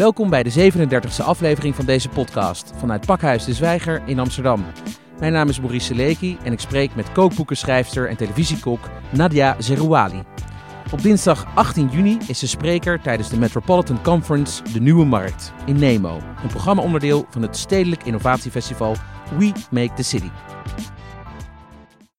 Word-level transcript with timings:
Welkom 0.00 0.30
bij 0.30 0.42
de 0.42 0.72
37e 0.72 1.24
aflevering 1.24 1.74
van 1.74 1.84
deze 1.84 2.08
podcast 2.08 2.72
vanuit 2.76 3.06
Pakhuis 3.06 3.44
de 3.44 3.54
Zwijger 3.54 4.02
in 4.06 4.18
Amsterdam. 4.18 4.64
Mijn 5.18 5.32
naam 5.32 5.48
is 5.48 5.60
Maurice 5.60 5.86
Seleki 5.86 6.38
en 6.42 6.52
ik 6.52 6.60
spreek 6.60 6.94
met 6.94 7.12
kookboekenschrijfster 7.12 8.08
en 8.08 8.16
televisiekok 8.16 8.80
Nadia 9.12 9.56
Zerouali. 9.58 10.22
Op 10.92 11.02
dinsdag 11.02 11.46
18 11.54 11.88
juni 11.88 12.18
is 12.26 12.38
ze 12.38 12.48
spreker 12.48 13.00
tijdens 13.00 13.30
de 13.30 13.38
Metropolitan 13.38 14.02
Conference 14.02 14.62
De 14.72 14.80
Nieuwe 14.80 15.04
Markt 15.04 15.52
in 15.66 15.78
Nemo, 15.78 16.20
een 16.42 16.48
programmaonderdeel 16.48 17.26
van 17.30 17.42
het 17.42 17.56
Stedelijk 17.56 18.04
Innovatiefestival 18.04 18.96
We 19.38 19.52
Make 19.70 19.94
the 19.94 20.02
City. 20.02 20.30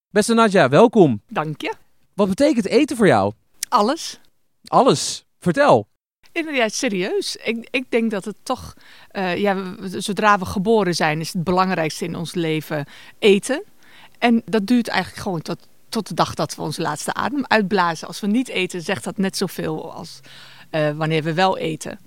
Beste 0.10 0.34
Nadia, 0.34 0.70
welkom. 0.70 1.22
Dank 1.28 1.62
je. 1.62 1.74
Wat 2.14 2.28
betekent 2.30 2.68
eten 2.68 2.98
voor 2.98 3.08
jou? 3.08 3.34
Alles. 3.70 4.20
Alles. 4.68 5.26
Vertel. 5.40 5.91
Inderdaad, 6.32 6.74
serieus. 6.74 7.36
Ik, 7.36 7.68
ik 7.72 7.86
denk 7.90 8.12
dat 8.12 8.26
het 8.26 8.36
toch, 8.44 8.74
uh, 9.12 9.38
ja, 9.38 9.76
zodra 9.82 10.40
we 10.40 10.46
geboren 10.46 10.96
zijn, 10.96 11.20
is 11.20 11.34
het 11.34 11.44
belangrijkste 11.44 12.06
in 12.06 12.16
ons 12.16 12.34
leven 12.34 12.86
eten. 13.20 13.64
En 14.20 14.42
dat 14.46 14.68
duurt 14.68 14.88
eigenlijk 14.88 15.22
gewoon 15.22 15.42
tot, 15.42 15.68
tot 15.90 16.08
de 16.08 16.14
dag 16.14 16.34
dat 16.34 16.56
we 16.56 16.62
onze 16.62 16.82
laatste 16.82 17.14
adem 17.14 17.46
uitblazen. 17.48 18.08
Als 18.08 18.20
we 18.20 18.28
niet 18.28 18.48
eten, 18.48 18.82
zegt 18.82 19.04
dat 19.04 19.18
net 19.18 19.38
zoveel 19.38 19.94
als 19.94 20.20
eh, 20.70 20.92
wanneer 20.92 21.24
we 21.24 21.34
wel 21.34 21.58
eten. 21.58 22.00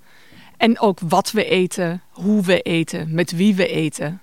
En 0.57 0.79
ook 0.79 0.99
wat 0.99 1.31
we 1.31 1.45
eten, 1.45 2.01
hoe 2.09 2.43
we 2.43 2.61
eten, 2.61 3.13
met 3.13 3.31
wie 3.31 3.55
we 3.55 3.67
eten. 3.67 4.21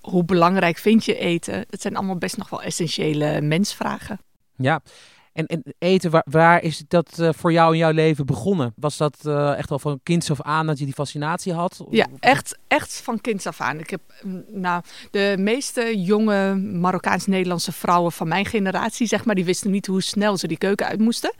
Hoe 0.00 0.24
belangrijk 0.24 0.78
vind 0.78 1.04
je 1.04 1.18
eten? 1.18 1.64
Dat 1.68 1.80
zijn 1.80 1.96
allemaal 1.96 2.16
best 2.16 2.36
nog 2.36 2.48
wel 2.48 2.62
essentiële 2.62 3.40
mensvragen. 3.40 4.20
Ja, 4.56 4.80
en, 5.32 5.46
en 5.46 5.62
eten, 5.78 6.10
waar, 6.10 6.26
waar 6.30 6.62
is 6.62 6.82
dat 6.88 7.18
eh, 7.18 7.28
voor 7.32 7.52
jou 7.52 7.72
in 7.72 7.78
jouw 7.78 7.90
leven 7.90 8.26
begonnen? 8.26 8.72
Was 8.76 8.96
dat 8.96 9.18
eh, 9.22 9.58
echt 9.58 9.70
al 9.70 9.78
van 9.78 10.00
kinds 10.02 10.30
af 10.30 10.42
aan 10.42 10.66
dat 10.66 10.78
je 10.78 10.84
die 10.84 10.94
fascinatie 10.94 11.52
had? 11.52 11.84
Ja, 11.90 12.06
echt, 12.20 12.58
echt 12.68 13.00
van 13.04 13.20
kinds 13.20 13.46
af 13.46 13.60
aan. 13.60 13.78
Ik 13.78 13.90
heb, 13.90 14.00
mm, 14.22 14.44
nou, 14.48 14.82
de 15.10 15.34
meeste 15.38 16.02
jonge 16.02 16.54
Marokkaans-Nederlandse 16.54 17.72
vrouwen 17.72 18.12
van 18.12 18.28
mijn 18.28 18.46
generatie, 18.46 19.06
zeg 19.06 19.24
maar, 19.24 19.34
die 19.34 19.44
wisten 19.44 19.70
niet 19.70 19.86
hoe 19.86 20.02
snel 20.02 20.36
ze 20.36 20.46
die 20.46 20.58
keuken 20.58 20.86
uit 20.86 21.00
moesten. 21.00 21.32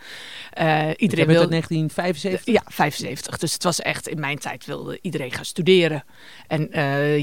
Jij 0.55 0.97
iedereen 0.97 1.27
wilde. 1.27 1.49
1975? 1.49 2.55
Ja, 2.55 2.63
75. 2.67 3.39
Dus 3.39 3.53
het 3.53 3.63
was 3.63 3.81
echt, 3.81 4.09
in 4.09 4.21
mijn 4.21 4.39
tijd 4.39 4.67
wilde 4.67 4.99
iedereen 5.03 5.31
gaan 5.31 5.45
studeren. 5.45 6.05
En 6.47 6.69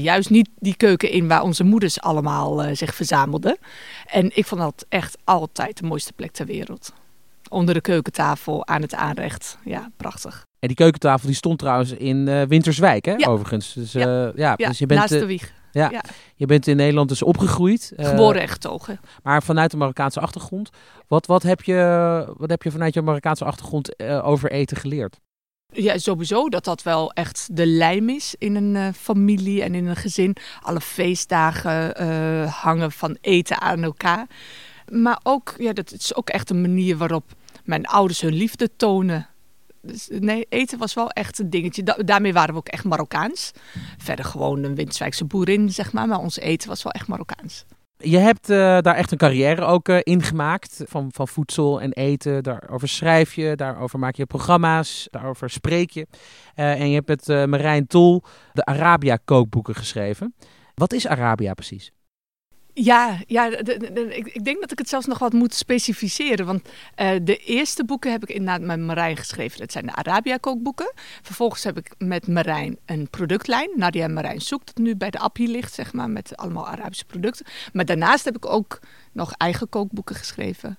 juist 0.00 0.30
niet 0.30 0.48
die 0.58 0.76
keuken 0.76 1.10
in 1.10 1.28
waar 1.28 1.42
onze 1.42 1.64
moeders 1.64 2.00
allemaal 2.00 2.76
zich 2.76 2.94
verzamelden. 2.94 3.58
En 4.06 4.36
ik 4.36 4.46
vond 4.46 4.60
dat 4.60 4.86
echt 4.88 5.18
altijd 5.24 5.78
de 5.78 5.86
mooiste 5.86 6.12
plek 6.12 6.32
ter 6.32 6.46
wereld. 6.46 6.59
Onder 7.48 7.74
de 7.74 7.80
keukentafel, 7.80 8.66
aan 8.66 8.82
het 8.82 8.94
aanrecht. 8.94 9.58
Ja, 9.64 9.90
prachtig. 9.96 10.44
En 10.58 10.68
die 10.68 10.76
keukentafel 10.76 11.26
die 11.26 11.36
stond 11.36 11.58
trouwens 11.58 11.90
in 11.92 12.28
eh, 12.28 12.42
Winterswijk, 12.42 13.04
hè, 13.04 13.12
Ja. 13.16 13.26
overigens. 13.28 13.72
Dus, 13.72 13.92
Ja. 13.92 14.00
eh, 14.28 14.36
ja, 14.36 14.54
Ja, 14.56 14.68
dus 14.68 14.78
je, 14.78 14.86
bent, 14.86 15.00
naast 15.00 15.12
eh, 15.12 15.20
de 15.20 15.26
wieg. 15.26 15.52
ja, 15.72 15.88
ja. 15.90 16.02
je 16.36 16.46
bent 16.46 16.66
in 16.66 16.76
Nederland 16.76 17.08
dus 17.08 17.22
opgegroeid. 17.22 17.92
eh, 17.96 18.08
Geboren 18.08 18.40
en 18.40 18.48
getogen. 18.48 19.00
Maar 19.22 19.42
vanuit 19.42 19.70
de 19.70 19.76
Marokkaanse 19.76 20.20
achtergrond. 20.20 20.70
Wat, 21.08 21.26
wat, 21.26 21.42
heb, 21.42 21.62
je, 21.62 22.34
wat 22.36 22.50
heb 22.50 22.62
je 22.62 22.70
vanuit 22.70 22.94
je 22.94 23.02
Marokkaanse 23.02 23.44
achtergrond 23.44 23.96
eh, 23.96 24.26
over 24.26 24.50
eten 24.50 24.76
geleerd? 24.76 25.18
Ja, 25.72 25.98
sowieso 25.98 26.48
dat 26.48 26.64
dat 26.64 26.82
wel 26.82 27.12
echt 27.12 27.48
de 27.56 27.66
lijm 27.66 28.08
is 28.08 28.34
in 28.38 28.54
een 28.56 28.76
eh, 28.76 28.86
familie 28.94 29.62
en 29.62 29.74
in 29.74 29.86
een 29.86 29.96
gezin. 29.96 30.36
Alle 30.62 30.80
feestdagen 30.80 31.96
eh, 31.96 32.52
hangen 32.62 32.92
van 32.92 33.16
eten 33.20 33.60
aan 33.60 33.82
elkaar. 33.82 34.26
Maar 34.90 35.20
ook, 35.22 35.54
ja, 35.58 35.72
dat 35.72 35.92
is 35.92 36.14
ook 36.14 36.28
echt 36.30 36.50
een 36.50 36.60
manier 36.60 36.96
waarop 36.96 37.24
mijn 37.64 37.86
ouders 37.86 38.20
hun 38.20 38.32
liefde 38.32 38.70
tonen. 38.76 39.28
Dus, 39.82 40.08
nee, 40.18 40.46
eten 40.48 40.78
was 40.78 40.94
wel 40.94 41.10
echt 41.10 41.38
een 41.38 41.50
dingetje. 41.50 41.82
Da- 41.82 41.96
daarmee 42.04 42.32
waren 42.32 42.52
we 42.54 42.58
ook 42.60 42.68
echt 42.68 42.84
Marokkaans. 42.84 43.50
Verder 43.98 44.24
gewoon 44.24 44.62
een 44.62 44.74
Winterswijkse 44.74 45.24
boerin, 45.24 45.70
zeg 45.70 45.92
maar. 45.92 46.08
Maar 46.08 46.18
ons 46.18 46.38
eten 46.38 46.68
was 46.68 46.82
wel 46.82 46.92
echt 46.92 47.08
Marokkaans. 47.08 47.64
Je 47.96 48.18
hebt 48.18 48.50
eh, 48.50 48.56
daar 48.56 48.94
echt 48.94 49.12
een 49.12 49.18
carrière 49.18 49.64
ook 49.64 49.88
eh, 49.88 49.98
in 50.02 50.22
gemaakt. 50.22 50.82
Van, 50.86 51.08
van 51.12 51.28
voedsel 51.28 51.80
en 51.80 51.92
eten. 51.92 52.42
Daarover 52.42 52.88
schrijf 52.88 53.34
je, 53.34 53.56
daarover 53.56 53.98
maak 53.98 54.14
je 54.14 54.26
programma's, 54.26 55.08
daarover 55.10 55.50
spreek 55.50 55.90
je. 55.90 56.06
Eh, 56.54 56.80
en 56.80 56.88
je 56.88 56.94
hebt 56.94 57.26
met 57.26 57.48
Marijn 57.48 57.86
Tol 57.86 58.22
de 58.52 58.64
Arabia 58.64 59.18
kookboeken 59.24 59.74
geschreven. 59.74 60.34
Wat 60.74 60.92
is 60.92 61.06
Arabia 61.06 61.54
precies? 61.54 61.92
Ja, 62.74 63.18
ja 63.26 63.46
ik, 63.46 64.26
ik 64.26 64.44
denk 64.44 64.60
dat 64.60 64.72
ik 64.72 64.78
het 64.78 64.88
zelfs 64.88 65.06
nog 65.06 65.18
wat 65.18 65.32
moet 65.32 65.54
specificeren. 65.54 66.46
Want 66.46 66.68
eh, 66.94 67.10
de 67.22 67.36
eerste 67.36 67.84
boeken 67.84 68.10
heb 68.10 68.22
ik 68.22 68.28
inderdaad 68.28 68.60
met 68.60 68.78
Marijn 68.78 69.16
geschreven. 69.16 69.58
Dat 69.58 69.72
zijn 69.72 69.86
de 69.86 69.94
Arabia 69.94 70.36
kookboeken. 70.36 70.92
Vervolgens 71.22 71.64
heb 71.64 71.78
ik 71.78 71.94
met 71.98 72.28
Marijn 72.28 72.78
een 72.86 73.10
productlijn. 73.10 73.70
Nadia 73.76 74.04
en 74.04 74.12
Marijn 74.12 74.40
zoekt 74.40 74.66
dat 74.66 74.84
nu 74.84 74.96
bij 74.96 75.10
de 75.10 75.18
Appie 75.18 75.48
ligt, 75.48 75.74
zeg 75.74 75.92
maar, 75.92 76.10
met 76.10 76.36
allemaal 76.36 76.68
Arabische 76.68 77.04
producten. 77.04 77.46
Maar 77.72 77.84
daarnaast 77.84 78.24
heb 78.24 78.36
ik 78.36 78.46
ook 78.46 78.78
nog 79.12 79.32
eigen 79.32 79.68
kookboeken 79.68 80.14
geschreven. 80.14 80.78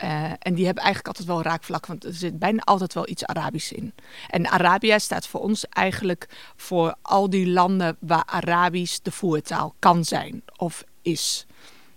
Eh, 0.00 0.24
en 0.38 0.54
die 0.54 0.64
hebben 0.64 0.84
eigenlijk 0.84 1.06
altijd 1.06 1.26
wel 1.26 1.42
raakvlak, 1.42 1.86
want 1.86 2.04
er 2.04 2.14
zit 2.14 2.38
bijna 2.38 2.62
altijd 2.62 2.94
wel 2.94 3.08
iets 3.08 3.24
Arabisch 3.24 3.72
in. 3.72 3.94
En 4.28 4.50
Arabia 4.50 4.98
staat 4.98 5.26
voor 5.26 5.40
ons 5.40 5.66
eigenlijk 5.68 6.28
voor 6.56 6.94
al 7.02 7.30
die 7.30 7.48
landen 7.48 7.96
waar 8.00 8.24
Arabisch 8.26 8.98
de 9.02 9.10
voertaal 9.10 9.74
kan 9.78 10.04
zijn 10.04 10.42
of 10.56 10.84
is. 11.02 11.46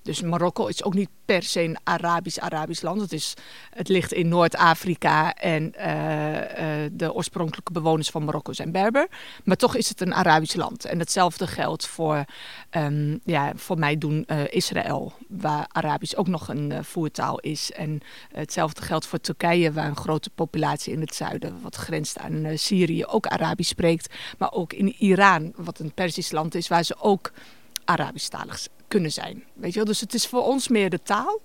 Dus 0.03 0.21
Marokko 0.21 0.65
is 0.65 0.83
ook 0.83 0.93
niet 0.93 1.09
per 1.25 1.43
se 1.43 1.61
een 1.61 1.77
Arabisch-Arabisch 1.83 2.81
land. 2.81 3.01
Het, 3.01 3.13
is, 3.13 3.33
het 3.69 3.87
ligt 3.87 4.13
in 4.13 4.27
Noord-Afrika 4.27 5.33
en 5.33 5.73
eh, 5.75 6.83
eh, 6.83 6.91
de 6.93 7.13
oorspronkelijke 7.13 7.71
bewoners 7.71 8.09
van 8.09 8.23
Marokko 8.23 8.53
zijn 8.53 8.71
Berber. 8.71 9.07
Maar 9.43 9.55
toch 9.55 9.75
is 9.75 9.89
het 9.89 10.01
een 10.01 10.13
Arabisch 10.13 10.55
land. 10.55 10.85
En 10.85 10.99
hetzelfde 10.99 11.47
geldt 11.47 11.87
voor, 11.87 12.25
ehm, 12.69 13.17
ja, 13.23 13.51
voor 13.55 13.79
mij 13.79 13.97
doen 13.97 14.23
eh, 14.27 14.39
Israël, 14.49 15.13
waar 15.27 15.65
Arabisch 15.71 16.15
ook 16.15 16.27
nog 16.27 16.47
een 16.47 16.83
voertaal 16.83 17.39
is. 17.39 17.71
En 17.71 18.01
hetzelfde 18.31 18.81
geldt 18.81 19.05
voor 19.05 19.19
Turkije, 19.19 19.71
waar 19.71 19.87
een 19.87 19.95
grote 19.95 20.29
populatie 20.29 20.93
in 20.93 21.01
het 21.01 21.15
zuiden, 21.15 21.61
wat 21.61 21.75
grenst 21.75 22.17
aan 22.17 22.47
Syrië, 22.55 23.05
ook 23.05 23.27
Arabisch 23.27 23.69
spreekt. 23.69 24.13
Maar 24.37 24.51
ook 24.51 24.73
in 24.73 24.95
Iran, 24.97 25.53
wat 25.55 25.79
een 25.79 25.93
Persisch 25.93 26.31
land 26.31 26.55
is, 26.55 26.67
waar 26.67 26.83
ze 26.83 26.95
ook 26.99 27.31
Arabisch-talig 27.85 28.67
kunnen 28.93 29.11
zijn. 29.11 29.43
Weet 29.53 29.71
je 29.71 29.75
wel? 29.75 29.87
Dus 29.87 29.99
het 29.99 30.13
is 30.13 30.27
voor 30.27 30.43
ons 30.43 30.67
meer 30.67 30.89
de 30.89 30.99
taal. 31.03 31.41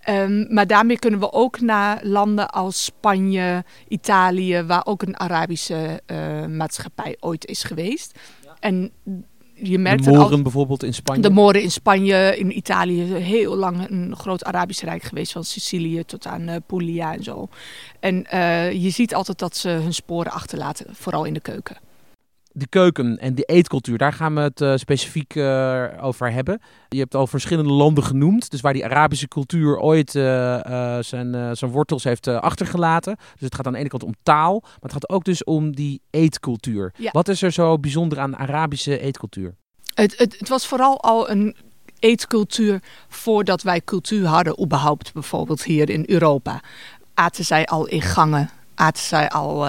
Ehm, 0.00 0.54
maar 0.54 0.66
daarmee 0.66 0.98
kunnen 0.98 1.20
we 1.20 1.32
ook 1.32 1.60
naar 1.60 2.00
landen 2.04 2.50
als 2.50 2.84
Spanje, 2.84 3.64
Italië, 3.88 4.62
waar 4.62 4.86
ook 4.86 5.02
een 5.02 5.16
Arabische 5.18 6.00
eh, 6.06 6.46
maatschappij 6.46 7.16
ooit 7.20 7.46
is 7.46 7.62
geweest. 7.62 8.18
En 8.60 8.90
je 9.54 9.78
merkt 9.78 10.04
de 10.04 10.10
het 10.10 10.30
al- 10.30 10.42
bijvoorbeeld 10.42 10.82
in 10.82 10.94
Spanje. 10.94 11.22
de 11.22 11.30
Moren 11.30 11.62
in 11.62 11.70
Spanje, 11.70 12.36
in 12.38 12.56
Italië, 12.56 13.02
heel 13.14 13.56
lang 13.56 13.90
een 13.90 14.16
groot 14.16 14.44
Arabisch 14.44 14.82
rijk 14.82 15.02
geweest, 15.02 15.32
van 15.32 15.44
Sicilië 15.44 16.04
tot 16.04 16.26
aan 16.26 16.48
eh, 16.48 16.56
Puglia 16.66 17.14
en 17.14 17.22
zo. 17.22 17.48
En 18.00 18.26
eh, 18.26 18.72
je 18.72 18.90
ziet 18.90 19.14
altijd 19.14 19.38
dat 19.38 19.56
ze 19.56 19.68
hun 19.68 19.94
sporen 19.94 20.32
achterlaten, 20.32 20.86
vooral 20.90 21.24
in 21.24 21.34
de 21.34 21.40
keuken. 21.40 21.76
De 22.52 22.66
keuken 22.66 23.18
en 23.18 23.34
de 23.34 23.42
eetcultuur, 23.42 23.98
daar 23.98 24.12
gaan 24.12 24.34
we 24.34 24.40
het 24.40 24.60
eh, 24.60 24.76
specifiek 24.76 25.34
eh, 25.34 25.84
over 26.00 26.32
hebben. 26.32 26.60
Je 26.88 26.98
hebt 26.98 27.14
al 27.14 27.26
verschillende 27.26 27.72
landen 27.72 28.04
genoemd, 28.04 28.50
dus 28.50 28.60
waar 28.60 28.72
die 28.72 28.84
Arabische 28.84 29.28
cultuur 29.28 29.78
ooit 29.78 30.14
eh, 30.14 30.98
zijn, 31.00 31.56
zijn 31.56 31.70
wortels 31.70 32.04
heeft 32.04 32.26
achtergelaten. 32.26 33.16
Dus 33.16 33.40
het 33.40 33.54
gaat 33.54 33.66
aan 33.66 33.72
de 33.72 33.78
ene 33.78 33.88
kant 33.88 34.02
om 34.02 34.14
taal, 34.22 34.60
maar 34.60 34.78
het 34.80 34.92
gaat 34.92 35.08
ook 35.08 35.24
dus 35.24 35.44
om 35.44 35.74
die 35.74 36.00
eetcultuur. 36.10 36.94
Ja. 36.96 37.10
Wat 37.10 37.28
is 37.28 37.42
er 37.42 37.52
zo 37.52 37.78
bijzonder 37.78 38.18
aan 38.18 38.30
de 38.30 38.36
Arabische 38.36 38.98
eetcultuur? 38.98 39.54
Het, 39.94 40.18
het, 40.18 40.38
het 40.38 40.48
was 40.48 40.66
vooral 40.66 41.00
al 41.00 41.30
een 41.30 41.56
eetcultuur 41.98 42.82
voordat 43.08 43.62
wij 43.62 43.80
cultuur 43.80 44.26
hadden, 44.26 44.62
überhaupt 44.62 45.12
bijvoorbeeld 45.12 45.62
hier 45.62 45.90
in 45.90 46.04
Europa. 46.06 46.60
Aten 47.14 47.44
zij 47.44 47.66
al 47.66 47.86
in 47.86 48.02
gangen, 48.02 48.50
aten 48.74 49.02
zij 49.02 49.28
al 49.28 49.68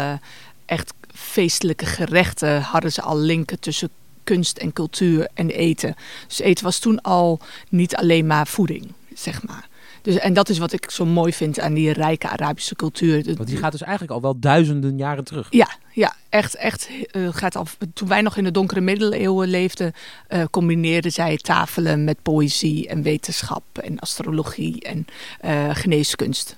echt 0.66 0.94
feestelijke 1.14 1.86
gerechten, 1.86 2.62
hadden 2.62 2.92
ze 2.92 3.02
al 3.02 3.18
linken 3.18 3.60
tussen 3.60 3.90
kunst 4.24 4.58
en 4.58 4.74
cultuur 4.74 5.28
en 5.34 5.50
eten. 5.50 5.96
Dus 6.28 6.40
eten 6.40 6.64
was 6.64 6.80
toen 6.80 7.02
al 7.02 7.40
niet 7.70 7.96
alleen 7.96 8.28
maar 8.28 8.48
voeding, 8.48 8.92
zeg 9.14 9.44
maar. 9.44 9.72
Dus, 10.04 10.18
en 10.18 10.34
dat 10.34 10.50
is 10.50 10.58
wat 10.58 10.74
ik 10.74 10.90
zo 10.92 11.06
mooi 11.06 11.34
vind 11.34 11.60
aan 11.60 11.74
die 11.74 11.94
rijke 11.94 12.30
Arabische 12.30 12.76
cultuur. 12.76 13.24
Want 13.24 13.48
die 13.48 13.58
gaat 13.58 13.72
dus 13.72 13.82
eigenlijk 13.82 14.12
al 14.12 14.22
wel 14.22 14.40
duizenden 14.40 14.98
jaren 14.98 15.24
terug. 15.24 15.48
Ja, 15.50 15.68
ja 15.94 16.16
echt. 16.30 16.56
echt 16.56 16.90
eh, 17.12 17.28
gaat 17.32 17.56
al, 17.56 17.66
toen 17.94 18.08
wij 18.08 18.22
nog 18.22 18.38
in 18.38 18.44
de 18.44 18.52
donkere 18.52 18.82
middeleeuwen 18.82 19.48
leefden, 19.48 19.94
eh, 20.28 20.44
combineerden 20.52 21.12
zij 21.12 21.38
tafelen 21.38 22.04
met 22.04 22.22
poëzie 22.22 22.88
en 22.88 23.02
wetenschap 23.02 23.64
en 23.78 24.00
astrologie 24.00 24.82
en 24.82 25.06
eh, 25.40 25.70
geneeskunst. 25.74 26.58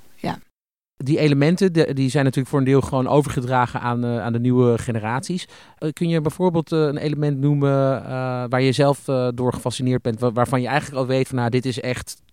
Die 0.97 1.19
elementen 1.19 1.74
die 1.95 2.09
zijn 2.09 2.24
natuurlijk 2.24 2.50
voor 2.50 2.59
een 2.59 2.65
deel 2.65 2.81
gewoon 2.81 3.07
overgedragen 3.07 3.81
aan, 3.81 4.03
eh, 4.03 4.21
aan 4.21 4.33
de 4.33 4.39
nieuwe 4.39 4.77
generaties. 4.77 5.47
Eh, 5.77 5.89
kun 5.94 6.09
je 6.09 6.21
bijvoorbeeld 6.21 6.71
eh, 6.71 6.80
een 6.80 6.97
element 6.97 7.38
noemen 7.39 7.71
waar 8.50 8.62
je 8.62 8.71
zelf 8.71 9.03
door 9.36 9.53
gefascineerd 9.53 10.01
bent, 10.01 10.19
wa- 10.19 10.31
waarvan 10.31 10.62
je 10.62 10.68
eigenlijk 10.68 10.97
al 10.97 11.07
weet 11.07 11.27
van 11.27 11.38
nou, 11.38 11.50
dit 11.50 11.65
is 11.65 11.80
echt 11.80 12.24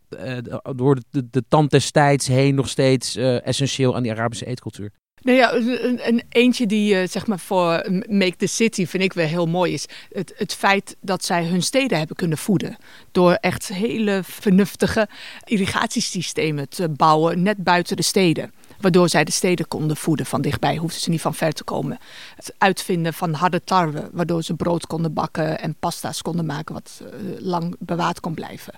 door 0.76 0.94
de, 0.94 1.02
de, 1.10 1.28
de 1.30 1.44
tand 1.48 1.70
des 1.70 1.90
tijds 1.90 2.26
heen 2.26 2.54
nog 2.54 2.68
steeds 2.68 3.16
essentieel 3.16 3.96
aan 3.96 4.02
die 4.02 4.12
Arabische 4.12 4.46
eetcultuur? 4.46 4.90
Nou 5.22 5.36
ja, 5.36 5.52
een, 5.54 6.08
een 6.08 6.22
eentje 6.28 6.66
die 6.66 6.94
uh, 6.94 7.08
zeg 7.08 7.26
maar 7.26 7.38
voor 7.38 7.86
Make 8.08 8.36
the 8.36 8.46
City 8.46 8.86
vind 8.86 9.02
ik 9.02 9.12
wel 9.12 9.26
heel 9.26 9.46
mooi 9.46 9.72
is. 9.72 9.86
Het, 10.12 10.32
het 10.36 10.54
feit 10.54 10.96
dat 11.00 11.24
zij 11.24 11.44
hun 11.44 11.62
steden 11.62 11.98
hebben 11.98 12.16
kunnen 12.16 12.38
voeden. 12.38 12.76
Door 13.10 13.32
echt 13.32 13.68
hele 13.68 14.20
vernuftige 14.24 15.08
irrigatiesystemen 15.44 16.68
te 16.68 16.88
bouwen 16.88 17.42
net 17.42 17.56
buiten 17.56 17.96
de 17.96 18.02
steden. 18.02 18.52
Waardoor 18.80 19.08
zij 19.08 19.24
de 19.24 19.32
steden 19.32 19.68
konden 19.68 19.96
voeden 19.96 20.26
van 20.26 20.42
dichtbij. 20.42 20.76
Hoefden 20.76 21.00
ze 21.00 21.10
niet 21.10 21.20
van 21.20 21.34
ver 21.34 21.52
te 21.52 21.64
komen. 21.64 21.98
Het 22.36 22.54
uitvinden 22.58 23.14
van 23.14 23.32
harde 23.32 23.64
tarwe. 23.64 24.08
Waardoor 24.12 24.42
ze 24.42 24.54
brood 24.54 24.86
konden 24.86 25.12
bakken 25.12 25.60
en 25.60 25.76
pasta's 25.80 26.22
konden 26.22 26.46
maken. 26.46 26.74
Wat 26.74 27.02
uh, 27.02 27.10
lang 27.38 27.76
bewaard 27.78 28.20
kon 28.20 28.34
blijven. 28.34 28.74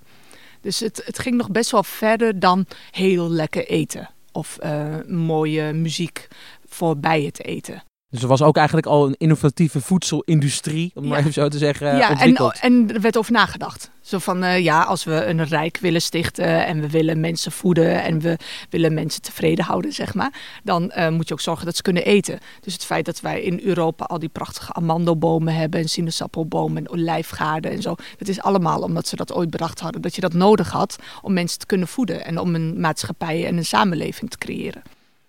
Dus 0.61 0.81
het, 0.81 1.03
het 1.05 1.19
ging 1.19 1.37
nog 1.37 1.51
best 1.51 1.71
wel 1.71 1.85
verder 1.85 2.39
dan 2.39 2.67
heel 2.91 3.31
lekker 3.31 3.67
eten 3.67 4.09
of 4.35 4.59
uh, 4.63 4.97
mooie 5.07 5.73
muziek 5.73 6.29
voor 6.65 6.99
bij 6.99 7.23
het 7.23 7.45
eten. 7.45 7.83
Dus 8.15 8.23
er 8.23 8.29
was 8.29 8.43
ook 8.43 8.57
eigenlijk 8.57 8.87
al 8.87 9.07
een 9.07 9.15
innovatieve 9.19 9.81
voedselindustrie, 9.81 10.91
om 10.95 11.07
maar 11.07 11.19
even 11.19 11.33
zo 11.33 11.49
te 11.49 11.59
zeggen, 11.59 11.97
ja, 11.97 12.21
en, 12.21 12.37
en, 12.61 12.95
er 12.95 13.01
werd 13.01 13.17
over 13.17 13.33
nagedacht. 13.33 13.91
Zo 14.01 14.19
van, 14.19 14.45
uh, 14.45 14.59
ja, 14.59 14.83
als 14.83 15.05
we 15.05 15.25
een 15.25 15.45
rijk 15.45 15.79
willen 15.81 16.03
stichten 16.03 16.67
en 16.67 16.81
we 16.81 16.91
willen 16.91 17.21
mensen 17.21 17.53
voeden 17.53 18.03
en 18.03 18.21
we 18.21 18.39
willen 18.71 18.95
mensen 18.95 19.23
tevreden 19.23 19.65
houden, 19.65 19.93
zeg 19.93 20.15
maar, 20.15 20.61
dan 20.63 20.93
uh, 20.97 21.09
moet 21.09 21.29
je 21.29 21.35
ook 21.35 21.41
zorgen 21.41 21.65
dat 21.67 21.77
ze 21.77 21.83
kunnen 21.83 22.05
eten. 22.05 22.39
Dus 22.61 22.73
het 22.73 22.85
feit 22.85 23.05
dat 23.05 23.21
wij 23.21 23.43
in 23.43 23.61
Europa 23.65 24.05
al 24.05 24.19
die 24.19 24.29
prachtige 24.29 24.73
amandelbomen 24.73 25.55
hebben 25.55 25.81
en 25.81 25.89
sinaasappelbomen 25.89 26.85
en 26.85 26.91
olijfgaarden 26.91 27.71
en 27.71 27.83
zo, 27.83 27.95
dat 28.19 28.29
is 28.29 28.41
allemaal 28.41 28.81
omdat 28.81 29.07
ze 29.07 29.17
dat 29.17 29.33
ooit 29.33 29.51
bedacht 29.51 29.81
hadden, 29.81 30.03
dat 30.03 30.15
je 30.15 30.21
dat 30.21 30.33
nodig 30.33 30.71
had 30.71 30.97
om 31.23 31.33
mensen 31.33 31.59
te 31.59 31.67
kunnen 31.67 31.89
voeden 31.89 32.25
en 32.25 32.39
om 32.39 32.55
een 32.55 32.81
maatschappij 32.81 33.47
en 33.47 33.57
een 33.57 33.65
samenleving 33.65 34.31
te 34.31 34.39
creëren. 34.39 34.83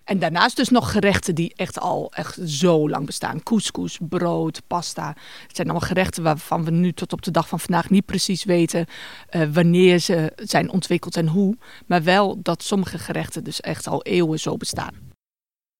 En 0.06 0.18
daarnaast 0.18 0.56
dus 0.56 0.68
nog 0.68 0.92
gerechten 0.92 1.34
die 1.34 1.52
echt 1.56 1.80
al 1.80 2.12
echt 2.12 2.38
zo 2.44 2.88
lang 2.88 3.06
bestaan. 3.06 3.42
Couscous, 3.42 3.98
brood, 4.00 4.62
pasta. 4.66 5.08
Het 5.46 5.56
zijn 5.56 5.68
allemaal 5.68 5.88
gerechten 5.88 6.22
waarvan 6.22 6.64
we 6.64 6.70
nu 6.70 6.92
tot 6.92 7.12
op 7.12 7.22
de 7.22 7.30
dag 7.30 7.48
van 7.48 7.60
vandaag 7.60 7.90
niet 7.90 8.04
precies 8.04 8.44
weten 8.44 8.86
uh, 9.30 9.42
wanneer 9.52 9.98
ze 9.98 10.32
zijn 10.36 10.70
ontwikkeld 10.70 11.16
en 11.16 11.28
hoe. 11.28 11.56
Maar 11.86 12.02
wel 12.02 12.42
dat 12.42 12.62
sommige 12.62 12.98
gerechten 12.98 13.44
dus 13.44 13.60
echt 13.60 13.86
al 13.86 14.02
eeuwen 14.02 14.40
zo 14.40 14.56
bestaan. 14.56 15.14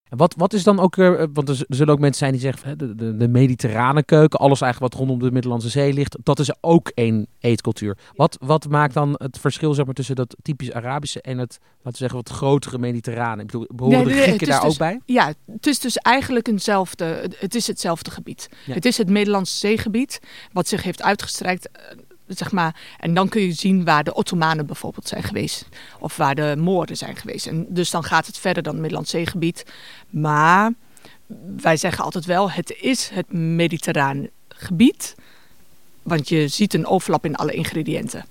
Wat, 0.09 0.35
wat 0.37 0.53
is 0.53 0.63
dan 0.63 0.81
ook, 0.81 0.97
uh, 0.97 1.23
want 1.33 1.49
er 1.49 1.65
zullen 1.69 1.95
ook 1.95 2.01
mensen 2.01 2.19
zijn 2.19 2.33
die 2.33 2.41
zeggen, 2.41 2.79
de, 2.79 2.95
de, 2.95 3.17
de, 3.17 3.29
mediterrane 3.29 4.03
keuken, 4.03 4.39
alles 4.39 4.61
eigenlijk 4.61 4.93
wat 4.93 5.03
rondom 5.03 5.29
de 5.29 5.33
Middellandse 5.33 5.69
Zee 5.69 5.93
ligt, 5.93 6.17
dat 6.23 6.39
is 6.39 6.51
ook 6.61 6.89
één 6.95 7.27
eetcultuur. 7.41 7.97
Wat, 8.15 8.37
wat 8.41 8.69
maakt 8.69 8.95
dan 8.95 9.15
het 9.19 9.39
verschil 9.39 9.75
zeg 9.75 9.85
maar, 9.85 9.95
tussen 9.95 10.17
dat 10.17 10.37
typisch 10.43 10.73
Arabische 10.73 11.21
en 11.21 11.39
het, 11.39 11.59
laten 11.61 11.93
we 11.93 11.97
zeggen, 11.97 12.17
wat 12.17 12.29
grotere 12.29 12.79
mediterrane? 12.79 13.43
Ik 13.43 13.47
bedoel, 13.47 13.67
behoren 13.75 14.05
de 14.05 14.13
Grieken 14.13 14.47
daar 14.47 14.61
dus, 14.61 14.71
ook 14.71 14.79
bij? 14.79 15.01
Ja, 15.05 15.33
het 15.53 15.67
is 15.67 15.79
dus 15.79 15.97
eigenlijk 15.97 16.49
eenzelfde, 16.49 17.31
het 17.39 17.55
is 17.55 17.67
hetzelfde 17.67 18.11
gebied. 18.11 18.49
Het 18.71 18.85
is 18.85 18.99
het 18.99 19.09
Middellandse 19.09 19.57
Zeegebied, 19.57 20.21
wat 20.53 20.69
zich 20.69 20.83
heeft 20.83 21.03
uitgestrekt 21.03 21.71
eh, 21.71 21.83
zeg 22.27 22.53
maar, 22.53 22.77
en 22.99 23.15
dan 23.15 23.29
kun 23.29 23.43
je 23.43 23.53
zien 23.53 23.85
waar 23.85 24.05
de 24.05 24.15
Ottomanen 24.15 24.67
bijvoorbeeld 24.67 25.09
zijn 25.09 25.23
geweest. 25.23 25.69
Of 25.99 26.17
waar 26.17 26.35
de 26.35 26.55
Moorden 26.59 26.97
zijn 26.97 27.17
geweest. 27.17 27.47
En 27.47 27.67
dus 27.69 27.91
dan 27.91 28.05
gaat 28.05 28.27
het 28.27 28.39
verder 28.39 28.63
dan 28.63 28.73
het 28.73 28.81
Middellandse 28.81 29.17
Zeegebied. 29.17 29.65
Maar 30.11 30.73
wij 31.57 31.77
zeggen 31.77 32.05
altijd 32.05 32.25
wel, 32.25 32.51
het 32.51 32.77
is 32.81 33.09
het 33.09 33.33
mediterraan 33.33 34.29
gebied. 34.49 35.15
Want 36.03 36.29
je 36.29 36.49
ziet 36.49 36.75
een 36.75 36.87
overlap 36.87 37.25
in 37.25 37.37
alle 37.37 37.53
ingrediënten. 37.53 38.25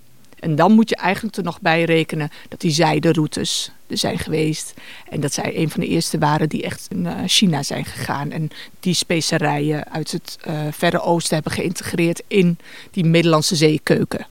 En 0.45 0.56
dan 0.56 0.71
moet 0.71 0.89
je 0.89 0.95
eigenlijk 0.95 1.36
er 1.36 1.44
nog 1.44 1.62
bij 1.62 1.83
rekenen 1.83 2.30
dat 2.50 2.59
die 2.59 2.71
zijderoutes 2.71 3.71
er 3.88 3.97
zijn 3.97 4.19
geweest. 4.19 4.74
En 5.09 5.19
dat 5.19 5.33
zij 5.33 5.57
een 5.57 5.69
van 5.69 5.80
de 5.80 5.88
eerste 5.88 6.18
waren 6.18 6.50
die 6.50 6.63
echt 6.63 6.88
naar 6.95 7.18
eh, 7.18 7.24
China 7.27 7.63
zijn 7.63 7.86
gegaan. 7.86 8.31
En 8.31 8.50
die 8.80 8.94
specerijen 8.94 9.92
uit 9.92 10.12
het 10.12 10.38
uh, 10.47 10.59
Verre 10.71 11.01
Oosten 11.01 11.33
hebben 11.33 11.53
geïntegreerd 11.53 12.24
in 12.27 12.57
die 12.92 13.06
Middellandse 13.06 13.56
zeekeuken. 13.56 14.25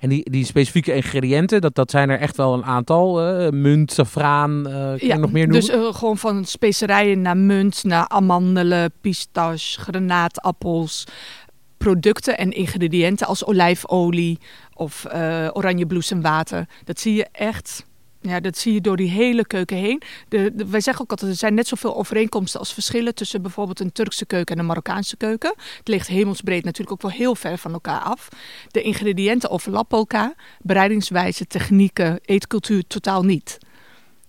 En 0.00 0.08
die, 0.08 0.30
die 0.30 0.44
specifieke 0.44 0.94
ingrediënten, 0.94 1.60
dat, 1.60 1.74
dat 1.74 1.90
zijn 1.90 2.10
er 2.10 2.18
echt 2.18 2.36
wel 2.36 2.54
een 2.54 2.64
aantal. 2.64 3.40
Uh, 3.42 3.48
munt, 3.50 3.92
safraan, 3.92 4.68
uh, 4.68 4.98
ja, 4.98 5.16
nog 5.16 5.32
meer 5.32 5.46
noemen? 5.46 5.66
Dus 5.66 5.76
uh, 5.76 5.94
gewoon 5.94 6.18
van 6.18 6.44
specerijen 6.44 7.20
naar 7.20 7.36
munt, 7.36 7.84
naar 7.84 8.08
amandelen, 8.08 8.92
pistache, 9.00 9.80
granaatappels. 9.80 11.04
Producten 11.84 12.38
en 12.38 12.50
ingrediënten 12.50 13.26
als 13.26 13.44
olijfolie, 13.44 14.38
of 14.74 15.06
uh, 15.14 15.48
oranje 15.52 15.86
bloesemwater. 15.86 16.68
Dat 16.84 17.00
zie 17.00 17.14
je 17.14 17.26
echt. 17.32 17.84
Ja, 18.20 18.40
dat 18.40 18.58
zie 18.58 18.72
je 18.72 18.80
door 18.80 18.96
die 18.96 19.10
hele 19.10 19.46
keuken 19.46 19.76
heen. 19.76 20.02
De, 20.28 20.52
wij 20.66 20.80
zeggen 20.80 21.02
ook 21.02 21.10
altijd, 21.10 21.30
er 21.30 21.36
zijn 21.36 21.54
net 21.54 21.66
zoveel 21.66 21.96
overeenkomsten 21.96 22.60
als 22.60 22.72
verschillen 22.72 23.14
tussen 23.14 23.42
bijvoorbeeld 23.42 23.80
een 23.80 23.92
Turkse 23.92 24.26
keuken 24.26 24.54
en 24.54 24.60
een 24.60 24.66
Marokkaanse 24.66 25.16
keuken. 25.16 25.54
Het 25.78 25.88
ligt 25.88 26.08
hemelsbreed 26.08 26.64
natuurlijk 26.64 26.92
ook 26.92 27.02
wel 27.10 27.18
heel 27.18 27.34
ver 27.34 27.58
van 27.58 27.72
elkaar 27.72 28.00
af. 28.00 28.28
De 28.68 28.82
ingrediënten 28.82 29.50
overlappen 29.50 29.98
elkaar, 29.98 30.34
bereidingswijze, 30.62 31.46
technieken, 31.46 32.18
eetcultuur 32.22 32.86
totaal 32.86 33.22
niet. 33.22 33.58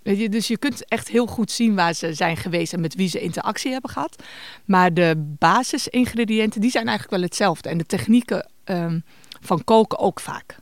Dus 0.05 0.47
je 0.47 0.57
kunt 0.57 0.85
echt 0.85 1.07
heel 1.07 1.25
goed 1.25 1.51
zien 1.51 1.75
waar 1.75 1.93
ze 1.93 2.13
zijn 2.13 2.37
geweest 2.37 2.73
en 2.73 2.81
met 2.81 2.95
wie 2.95 3.09
ze 3.09 3.19
interactie 3.19 3.71
hebben 3.71 3.89
gehad. 3.89 4.23
Maar 4.65 4.93
de 4.93 5.35
basisingrediënten, 5.39 6.61
die 6.61 6.71
zijn 6.71 6.87
eigenlijk 6.87 7.17
wel 7.17 7.27
hetzelfde. 7.27 7.69
En 7.69 7.77
de 7.77 7.85
technieken 7.85 8.49
um, 8.65 9.03
van 9.41 9.63
koken 9.63 9.99
ook 9.99 10.19
vaak. 10.19 10.55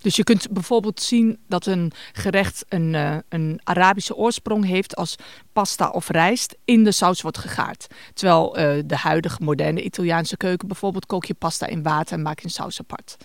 Dus 0.00 0.16
je 0.16 0.24
kunt 0.24 0.50
bijvoorbeeld 0.50 1.00
zien 1.00 1.38
dat 1.48 1.66
een 1.66 1.92
gerecht 2.12 2.64
een, 2.68 2.94
uh, 2.94 3.16
een 3.28 3.60
Arabische 3.64 4.16
oorsprong 4.16 4.64
heeft 4.64 4.96
als 4.96 5.16
pasta 5.52 5.90
of 5.90 6.08
rijst 6.08 6.56
in 6.64 6.84
de 6.84 6.92
saus 6.92 7.22
wordt 7.22 7.38
gegaard. 7.38 7.86
Terwijl 8.14 8.58
uh, 8.58 8.82
de 8.84 8.96
huidige 8.96 9.42
moderne 9.42 9.82
Italiaanse 9.82 10.36
keuken 10.36 10.68
bijvoorbeeld 10.68 11.06
kook 11.06 11.24
je 11.24 11.34
pasta 11.34 11.66
in 11.66 11.82
water 11.82 12.16
en 12.16 12.22
maak 12.22 12.38
je 12.38 12.44
een 12.44 12.50
saus 12.50 12.80
apart. 12.80 13.16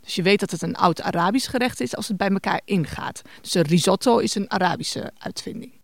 Dus 0.00 0.14
je 0.14 0.22
weet 0.22 0.40
dat 0.40 0.50
het 0.50 0.62
een 0.62 0.76
oud 0.76 1.02
Arabisch 1.02 1.50
gerecht 1.50 1.80
is 1.80 1.96
als 1.96 2.08
het 2.08 2.16
bij 2.16 2.28
elkaar 2.28 2.60
ingaat. 2.64 3.22
Dus 3.40 3.54
een 3.54 3.62
risotto 3.62 4.18
is 4.18 4.34
een 4.34 4.50
Arabische 4.50 5.10
uitvinding. 5.18 5.78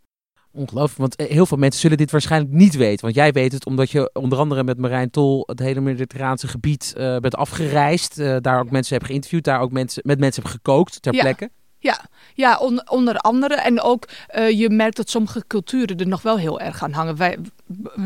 Ongelooflijk, 0.53 0.99
want 0.99 1.17
eh, 1.17 1.27
heel 1.27 1.47
veel 1.47 1.57
mensen 1.57 1.81
zullen 1.81 1.97
dit 1.97 2.11
waarschijnlijk 2.11 2.53
niet 2.53 2.75
weten. 2.75 3.05
Want 3.05 3.15
jij 3.15 3.33
weet 3.33 3.53
het 3.53 3.67
omdat 3.67 3.91
je 3.91 4.11
onder 4.13 4.39
andere 4.39 4.65
met 4.65 4.79
Marijn 4.79 5.11
Tol 5.11 5.43
het 5.47 5.59
hele 5.59 5.81
Mediterraanse 5.81 6.49
gebied 6.49 6.95
uh, 6.97 7.19
bent 7.19 7.37
afgereisd. 7.37 8.19
Uh, 8.19 8.37
daar 8.41 8.61
ook 8.61 8.71
mensen 8.71 8.95
hebt 8.95 9.07
geïnterviewd, 9.07 9.45
daar 9.45 9.61
ook 9.61 9.73
mensen, 9.73 10.03
met 10.07 10.19
mensen 10.19 10.43
hebt 10.43 10.55
gekookt 10.55 11.03
ter 11.03 11.15
ja. 11.15 11.21
plekke. 11.21 11.51
Ja, 11.87 12.05
ja 12.35 12.59
onder 12.89 13.17
andere. 13.17 13.55
En 13.55 13.81
ook 13.81 14.09
uh, 14.37 14.51
je 14.51 14.71
merkt 14.71 14.97
dat 14.97 15.11
sommige 15.11 15.45
culturen 15.47 15.97
er 15.97 16.07
nog 16.07 16.23
wel 16.23 16.39
heel 16.39 16.61
erg 16.61 16.83
aan 16.83 16.93
hangen. 16.93 17.17
Wij, 17.17 17.39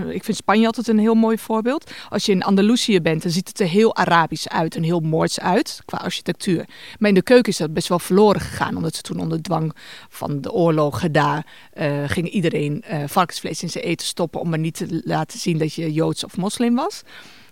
ik 0.09 0.25
vind 0.25 0.37
Spanje 0.37 0.67
altijd 0.67 0.89
een 0.89 0.99
heel 0.99 1.15
mooi 1.15 1.39
voorbeeld. 1.39 1.91
Als 2.09 2.27
je 2.27 2.33
in 2.33 2.43
Andalusië 2.43 3.01
bent, 3.01 3.23
dan 3.23 3.33
ziet 3.33 3.49
het 3.49 3.61
er 3.61 3.67
heel 3.67 3.97
Arabisch 3.97 4.47
uit 4.47 4.77
en 4.77 4.83
heel 4.83 5.01
Moors 5.01 5.41
uit 5.41 5.83
qua 5.85 5.99
architectuur. 5.99 6.65
Maar 6.99 7.09
in 7.09 7.15
de 7.15 7.23
keuken 7.23 7.53
is 7.53 7.59
dat 7.59 7.73
best 7.73 7.89
wel 7.89 7.99
verloren 7.99 8.41
gegaan, 8.41 8.77
omdat 8.77 8.95
ze 8.95 9.03
toen 9.03 9.21
onder 9.21 9.43
dwang 9.43 9.73
van 10.09 10.41
de 10.41 10.53
oorlogen 10.53 11.13
daar 11.13 11.47
uh, 11.75 12.03
ging 12.07 12.29
iedereen 12.29 12.85
uh, 12.91 13.03
varkensvlees 13.07 13.63
in 13.63 13.71
zijn 13.71 13.85
eten 13.85 14.07
stoppen 14.07 14.41
om 14.41 14.49
maar 14.49 14.59
niet 14.59 14.77
te 14.77 15.01
laten 15.05 15.39
zien 15.39 15.59
dat 15.59 15.75
je 15.75 15.93
Joods 15.93 16.25
of 16.25 16.37
moslim 16.37 16.75
was. 16.75 17.03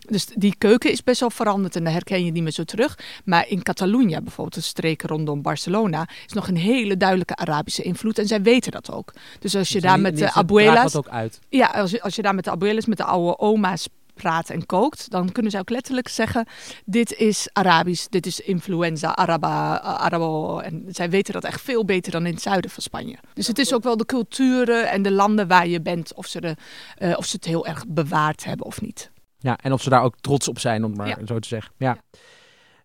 Dus 0.08 0.26
die 0.26 0.54
keuken 0.58 0.90
is 0.90 1.02
best 1.02 1.20
wel 1.20 1.30
veranderd 1.30 1.76
en 1.76 1.84
daar 1.84 1.92
herken 1.92 2.24
je 2.24 2.30
niet 2.30 2.42
meer 2.42 2.52
zo 2.52 2.64
terug. 2.64 2.98
Maar 3.24 3.48
in 3.48 3.62
Catalonië, 3.62 4.20
bijvoorbeeld 4.20 4.56
een 4.56 4.62
streek 4.62 5.02
rondom 5.02 5.42
Barcelona, 5.42 6.08
is 6.26 6.32
nog 6.32 6.48
een 6.48 6.56
hele 6.56 6.96
duidelijke 6.96 7.36
Arabische 7.36 7.82
invloed. 7.82 8.18
En 8.18 8.26
zij 8.26 8.42
weten 8.42 8.72
dat 8.72 8.92
ook. 8.92 9.12
Dus 9.38 9.56
als 9.56 9.68
je 9.68 9.74
dus 9.74 9.82
daar 9.82 10.00
met 10.00 10.18
de 10.18 10.32
abuelas. 10.32 10.96
ook 10.96 11.08
uit. 11.08 11.40
Ja, 11.48 11.66
als 11.66 11.90
je, 11.90 12.02
als 12.02 12.14
je 12.14 12.22
daar 12.22 12.34
met 12.34 12.44
de 12.44 12.50
abuelas, 12.50 12.86
met 12.86 12.96
de 12.96 13.04
oude 13.04 13.38
oma's 13.38 13.88
praat 14.18 14.50
en 14.50 14.66
kookt, 14.66 15.10
dan 15.10 15.32
kunnen 15.32 15.52
ze 15.52 15.58
ook 15.58 15.70
letterlijk 15.70 16.08
zeggen: 16.08 16.46
Dit 16.84 17.12
is 17.12 17.48
Arabisch, 17.52 18.06
dit 18.06 18.26
is 18.26 18.40
influenza, 18.40 19.16
Araba, 19.16 19.80
Arabo. 19.80 20.58
En 20.58 20.84
zij 20.88 21.10
weten 21.10 21.32
dat 21.32 21.44
echt 21.44 21.60
veel 21.60 21.84
beter 21.84 22.12
dan 22.12 22.26
in 22.26 22.32
het 22.32 22.42
zuiden 22.42 22.70
van 22.70 22.82
Spanje. 22.82 23.16
Dus 23.34 23.46
het 23.46 23.58
is 23.58 23.74
ook 23.74 23.82
wel 23.82 23.96
de 23.96 24.06
culturen 24.06 24.90
en 24.90 25.02
de 25.02 25.10
landen 25.10 25.48
waar 25.48 25.68
je 25.68 25.80
bent, 25.80 26.14
of 26.14 26.26
ze, 26.26 26.40
de, 26.40 26.56
uh, 26.98 27.14
of 27.16 27.26
ze 27.26 27.36
het 27.36 27.44
heel 27.44 27.66
erg 27.66 27.84
bewaard 27.88 28.44
hebben 28.44 28.66
of 28.66 28.80
niet. 28.80 29.10
Ja, 29.38 29.58
en 29.62 29.72
of 29.72 29.82
ze 29.82 29.88
daar 29.88 30.02
ook 30.02 30.14
trots 30.20 30.48
op 30.48 30.58
zijn, 30.58 30.84
om 30.84 30.96
maar 30.96 31.08
ja. 31.08 31.18
zo 31.26 31.38
te 31.38 31.48
zeggen. 31.48 31.72
Ja. 31.76 31.96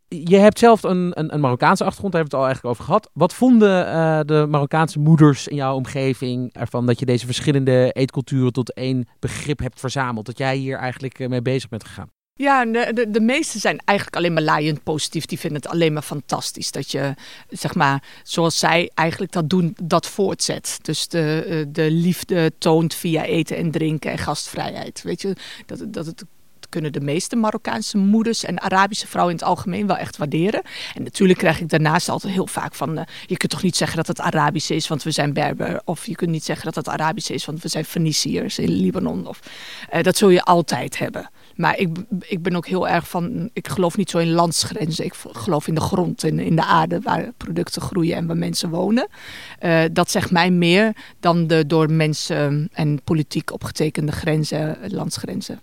Je 0.08 0.38
hebt 0.38 0.60
zelf 0.60 0.84
een, 0.84 1.12
een, 1.14 1.34
een, 1.34 1.40
Marokkaanse 1.40 1.84
achtergrond, 1.84 2.14
daar 2.14 2.22
hebben 2.22 2.40
we 2.40 2.46
het 2.46 2.46
al 2.46 2.46
eigenlijk 2.46 2.66
over 2.66 2.84
gehad. 2.84 3.10
Wat 3.14 3.34
vonden 3.34 3.88
uh, 3.88 4.20
de 4.26 4.46
Marokkaanse 4.50 5.00
moeders 5.00 5.48
in 5.48 5.56
jouw 5.56 5.76
omgeving 5.76 6.54
ervan 6.54 6.86
dat 6.86 7.00
je 7.00 7.06
deze 7.06 7.26
verschillende 7.26 7.92
eetculturen 7.92 8.54
tot 8.54 8.74
één 8.74 9.08
begrip 9.20 9.60
hebt 9.60 9.80
verzameld? 9.80 10.26
Dat 10.26 10.38
jij 10.38 10.56
hier 10.56 10.78
eigenlijk 10.78 11.20
uh, 11.20 11.28
mee 11.28 11.42
bezig 11.42 11.70
bent 11.70 11.84
gegaan? 11.84 12.10
Ja, 12.36 12.66
de, 12.66 12.92
de, 12.94 13.12
de 13.12 13.20
meesten 13.20 13.60
zijn 13.60 13.78
eigenlijk 13.86 14.18
alleen 14.18 14.34
maar 14.34 14.44
laaiend 14.44 14.84
positief. 14.84 15.26
Die 15.26 15.40
vinden 15.40 15.62
het 15.62 15.72
alleen 15.72 15.94
maar 15.94 16.02
fantastisch 16.02 16.72
dat 16.72 16.92
je, 16.92 17.14
zeg 17.50 17.76
maar, 17.76 18.04
zoals 18.24 18.60
zij 18.60 18.92
eigenlijk 18.94 19.32
dat 19.32 19.50
doen, 19.50 19.78
dat 19.84 20.08
voortzet. 20.08 20.80
Dus 20.82 21.08
de, 21.08 21.46
eh, 21.48 21.66
de 21.68 21.92
liefde 21.92 22.52
toont 22.58 22.94
via 22.94 23.24
eten 23.24 23.58
en 23.58 23.72
drinken 23.72 24.12
en 24.12 24.18
gastvrijheid. 24.18 25.02
Weet 25.02 25.22
je, 25.22 25.36
dat, 25.66 25.86
dat 25.88 26.06
het 26.06 26.26
kunnen 26.74 26.94
de 26.94 27.02
meeste 27.02 27.36
Marokkaanse 27.36 27.98
moeders 27.98 28.44
en 28.44 28.62
Arabische 28.62 29.08
vrouwen 29.08 29.34
in 29.34 29.40
het 29.40 29.50
algemeen 29.50 29.88
wel 29.88 29.98
echt 29.98 30.18
waarderen. 30.18 30.62
En 30.94 31.04
natuurlijk 31.04 31.40
krijg 31.40 31.60
ik 31.60 31.70
daarnaast 31.70 32.10
altijd 32.10 32.34
heel 32.34 32.48
vaak 32.48 32.76
van, 32.76 32.98
uh, 32.98 33.04
je 33.26 33.38
kunt 33.38 33.52
toch 33.52 33.64
niet 33.64 33.76
zeggen 33.76 33.98
dat 33.98 34.08
het 34.08 34.20
Arabisch 34.20 34.70
is, 34.70 34.88
want 34.88 35.04
we 35.04 35.12
zijn 35.12 35.34
Berber. 35.34 35.82
Of 35.86 36.06
je 36.06 36.16
kunt 36.16 36.32
niet 36.32 36.44
zeggen 36.44 36.66
dat 36.66 36.76
het 36.76 36.88
Arabisch 36.88 37.30
is, 37.30 37.46
want 37.46 37.62
we 37.62 37.68
zijn 37.68 37.86
Feniciërs 37.86 38.60
in 38.60 38.70
Libanon. 38.70 39.28
Of, 39.28 39.40
uh, 39.94 40.02
dat 40.02 40.18
zul 40.18 40.30
je 40.30 40.44
altijd 40.44 40.98
hebben. 40.98 41.30
Maar 41.56 41.78
ik, 41.78 41.98
ik 42.20 42.42
ben 42.42 42.56
ook 42.56 42.68
heel 42.68 42.88
erg 42.88 43.08
van, 43.08 43.50
ik 43.54 43.68
geloof 43.68 43.98
niet 43.98 44.10
zo 44.10 44.18
in 44.18 44.32
landsgrenzen. 44.32 45.06
Ik 45.06 45.14
geloof 45.32 45.68
in 45.68 45.76
de 45.76 45.82
grond, 45.82 46.24
in, 46.24 46.40
in 46.40 46.56
de 46.56 46.66
aarde 46.66 47.00
waar 47.02 47.32
producten 47.38 47.82
groeien 47.82 48.16
en 48.16 48.28
waar 48.28 48.38
mensen 48.38 48.70
wonen. 48.70 49.08
Uh, 49.62 49.82
dat 49.92 50.12
zegt 50.12 50.32
mij 50.32 50.52
meer 50.52 50.96
dan 51.20 51.48
de 51.48 51.66
door 51.68 51.92
mensen 51.92 52.70
en 52.72 53.02
politiek 53.04 53.52
opgetekende 53.52 54.12
grenzen, 54.12 54.78
landsgrenzen. 54.88 55.60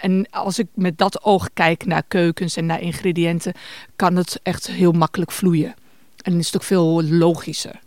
En 0.00 0.26
als 0.30 0.58
ik 0.58 0.66
met 0.74 0.98
dat 0.98 1.24
oog 1.24 1.48
kijk 1.52 1.86
naar 1.86 2.02
keukens 2.08 2.56
en 2.56 2.66
naar 2.66 2.80
ingrediënten, 2.80 3.52
kan 3.96 4.16
het 4.16 4.40
echt 4.42 4.66
heel 4.66 4.92
makkelijk 4.92 5.30
vloeien. 5.30 5.74
En 6.22 6.38
is 6.38 6.46
het 6.46 6.56
ook 6.56 6.62
veel 6.62 7.02
logischer. 7.02 7.80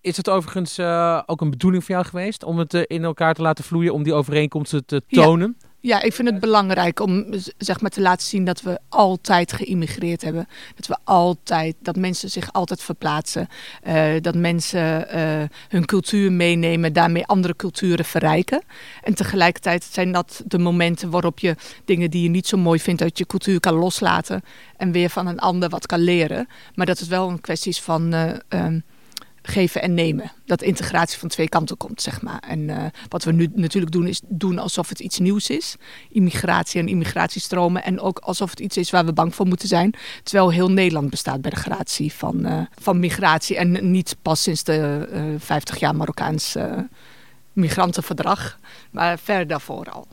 Is 0.00 0.16
het 0.16 0.28
overigens 0.28 0.78
uh, 0.78 1.22
ook 1.26 1.40
een 1.40 1.50
bedoeling 1.50 1.84
van 1.84 1.94
jou 1.94 2.06
geweest 2.06 2.44
om 2.44 2.58
het 2.58 2.74
uh, 2.74 2.82
in 2.86 3.04
elkaar 3.04 3.34
te 3.34 3.42
laten 3.42 3.64
vloeien, 3.64 3.92
om 3.92 4.02
die 4.02 4.14
overeenkomsten 4.14 4.86
te 4.86 5.02
tonen? 5.08 5.56
Ja. 5.58 5.68
Ja, 5.82 6.02
ik 6.02 6.12
vind 6.12 6.28
het 6.28 6.40
belangrijk 6.40 7.00
om 7.00 7.26
zeg 7.58 7.80
maar, 7.80 7.90
te 7.90 8.00
laten 8.00 8.26
zien 8.26 8.44
dat 8.44 8.60
we 8.60 8.78
altijd 8.88 9.52
geïmmigreerd 9.52 10.22
hebben. 10.22 10.48
Dat 10.76 10.86
we 10.86 10.96
altijd, 11.04 11.76
dat 11.78 11.96
mensen 11.96 12.30
zich 12.30 12.52
altijd 12.52 12.82
verplaatsen. 12.82 13.48
Uh, 13.86 14.12
dat 14.20 14.34
mensen 14.34 15.06
uh, 15.16 15.42
hun 15.68 15.84
cultuur 15.84 16.32
meenemen, 16.32 16.92
daarmee 16.92 17.26
andere 17.26 17.56
culturen 17.56 18.04
verrijken. 18.04 18.62
En 19.02 19.14
tegelijkertijd 19.14 19.84
zijn 19.84 20.12
dat 20.12 20.42
de 20.46 20.58
momenten 20.58 21.10
waarop 21.10 21.38
je 21.38 21.56
dingen 21.84 22.10
die 22.10 22.22
je 22.22 22.28
niet 22.28 22.46
zo 22.46 22.56
mooi 22.56 22.80
vindt 22.80 23.02
uit 23.02 23.18
je 23.18 23.26
cultuur 23.26 23.60
kan 23.60 23.74
loslaten. 23.74 24.42
En 24.76 24.92
weer 24.92 25.10
van 25.10 25.26
een 25.26 25.38
ander 25.38 25.68
wat 25.68 25.86
kan 25.86 26.00
leren. 26.00 26.48
Maar 26.74 26.86
dat 26.86 26.98
het 26.98 27.08
wel 27.08 27.28
een 27.28 27.40
kwestie 27.40 27.70
is 27.70 27.80
van. 27.80 28.14
Uh, 28.14 28.30
um, 28.48 28.84
geven 29.42 29.82
en 29.82 29.94
nemen. 29.94 30.32
Dat 30.44 30.62
integratie 30.62 31.18
van 31.18 31.28
twee 31.28 31.48
kanten 31.48 31.76
komt, 31.76 32.02
zeg 32.02 32.22
maar. 32.22 32.42
En 32.48 32.58
uh, 32.58 32.84
wat 33.08 33.24
we 33.24 33.32
nu 33.32 33.50
natuurlijk 33.54 33.92
doen, 33.92 34.06
is 34.06 34.20
doen 34.24 34.58
alsof 34.58 34.88
het 34.88 35.00
iets 35.00 35.18
nieuws 35.18 35.50
is. 35.50 35.76
Immigratie 36.08 36.80
en 36.80 36.88
immigratiestromen. 36.88 37.84
En 37.84 38.00
ook 38.00 38.18
alsof 38.18 38.50
het 38.50 38.60
iets 38.60 38.76
is 38.76 38.90
waar 38.90 39.04
we 39.04 39.12
bang 39.12 39.34
voor 39.34 39.46
moeten 39.46 39.68
zijn. 39.68 39.94
Terwijl 40.22 40.50
heel 40.50 40.70
Nederland 40.70 41.10
bestaat 41.10 41.40
bij 41.40 41.50
de 41.50 41.56
gratie 41.56 42.12
van, 42.12 42.46
uh, 42.46 42.60
van 42.80 43.00
migratie. 43.00 43.56
En 43.56 43.90
niet 43.90 44.16
pas 44.22 44.42
sinds 44.42 44.64
de 44.64 45.08
uh, 45.12 45.22
50 45.38 45.78
jaar 45.78 45.96
Marokkaans 45.96 46.56
migrantenverdrag. 47.52 48.58
Maar 48.90 49.18
ver 49.18 49.46
daarvoor 49.46 49.90
al. 49.90 50.06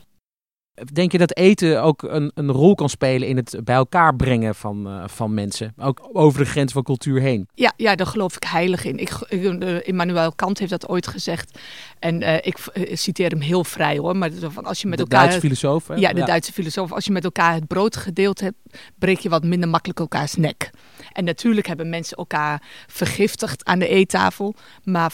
Denk 0.93 1.11
je 1.11 1.17
dat 1.17 1.35
eten 1.35 1.81
ook 1.81 2.03
een, 2.03 2.31
een 2.33 2.51
rol 2.51 2.75
kan 2.75 2.89
spelen 2.89 3.27
in 3.27 3.35
het 3.35 3.59
bij 3.63 3.75
elkaar 3.75 4.15
brengen 4.15 4.55
van, 4.55 4.87
uh, 4.87 5.07
van 5.07 5.33
mensen? 5.33 5.73
Ook 5.77 6.09
over 6.13 6.39
de 6.39 6.45
grens 6.45 6.73
van 6.73 6.83
cultuur 6.83 7.21
heen? 7.21 7.47
Ja, 7.53 7.73
ja 7.77 7.95
daar 7.95 8.07
geloof 8.07 8.35
ik 8.35 8.43
heilig 8.43 8.85
in. 8.85 8.97
Ik, 8.97 9.11
uh, 9.29 9.87
Immanuel 9.87 10.31
Kant 10.31 10.59
heeft 10.59 10.71
dat 10.71 10.87
ooit 10.87 11.07
gezegd. 11.07 11.59
En 11.99 12.21
uh, 12.21 12.35
ik 12.35 12.57
citeer 12.93 13.29
hem 13.29 13.39
heel 13.39 13.63
vrij 13.63 13.97
hoor. 13.97 14.17
Maar 14.17 14.31
van 14.33 14.65
als 14.65 14.81
je 14.81 14.87
met 14.87 14.97
de 14.97 15.03
elkaar. 15.03 15.19
Duitse 15.19 15.39
filosoof. 15.39 15.87
Hè? 15.87 15.95
Ja, 15.95 16.13
de 16.13 16.19
ja. 16.19 16.25
Duitse 16.25 16.53
filosoof. 16.53 16.91
Als 16.91 17.05
je 17.05 17.11
met 17.11 17.23
elkaar 17.23 17.53
het 17.53 17.67
brood 17.67 17.95
gedeeld 17.95 18.39
hebt, 18.39 18.57
breek 18.95 19.19
je 19.19 19.29
wat 19.29 19.43
minder 19.43 19.69
makkelijk 19.69 19.99
elkaars 19.99 20.35
nek. 20.35 20.69
En 21.11 21.23
natuurlijk 21.23 21.67
hebben 21.67 21.89
mensen 21.89 22.17
elkaar 22.17 22.61
vergiftigd 22.87 23.65
aan 23.65 23.79
de 23.79 23.87
eettafel. 23.87 24.55
Maar 24.83 25.13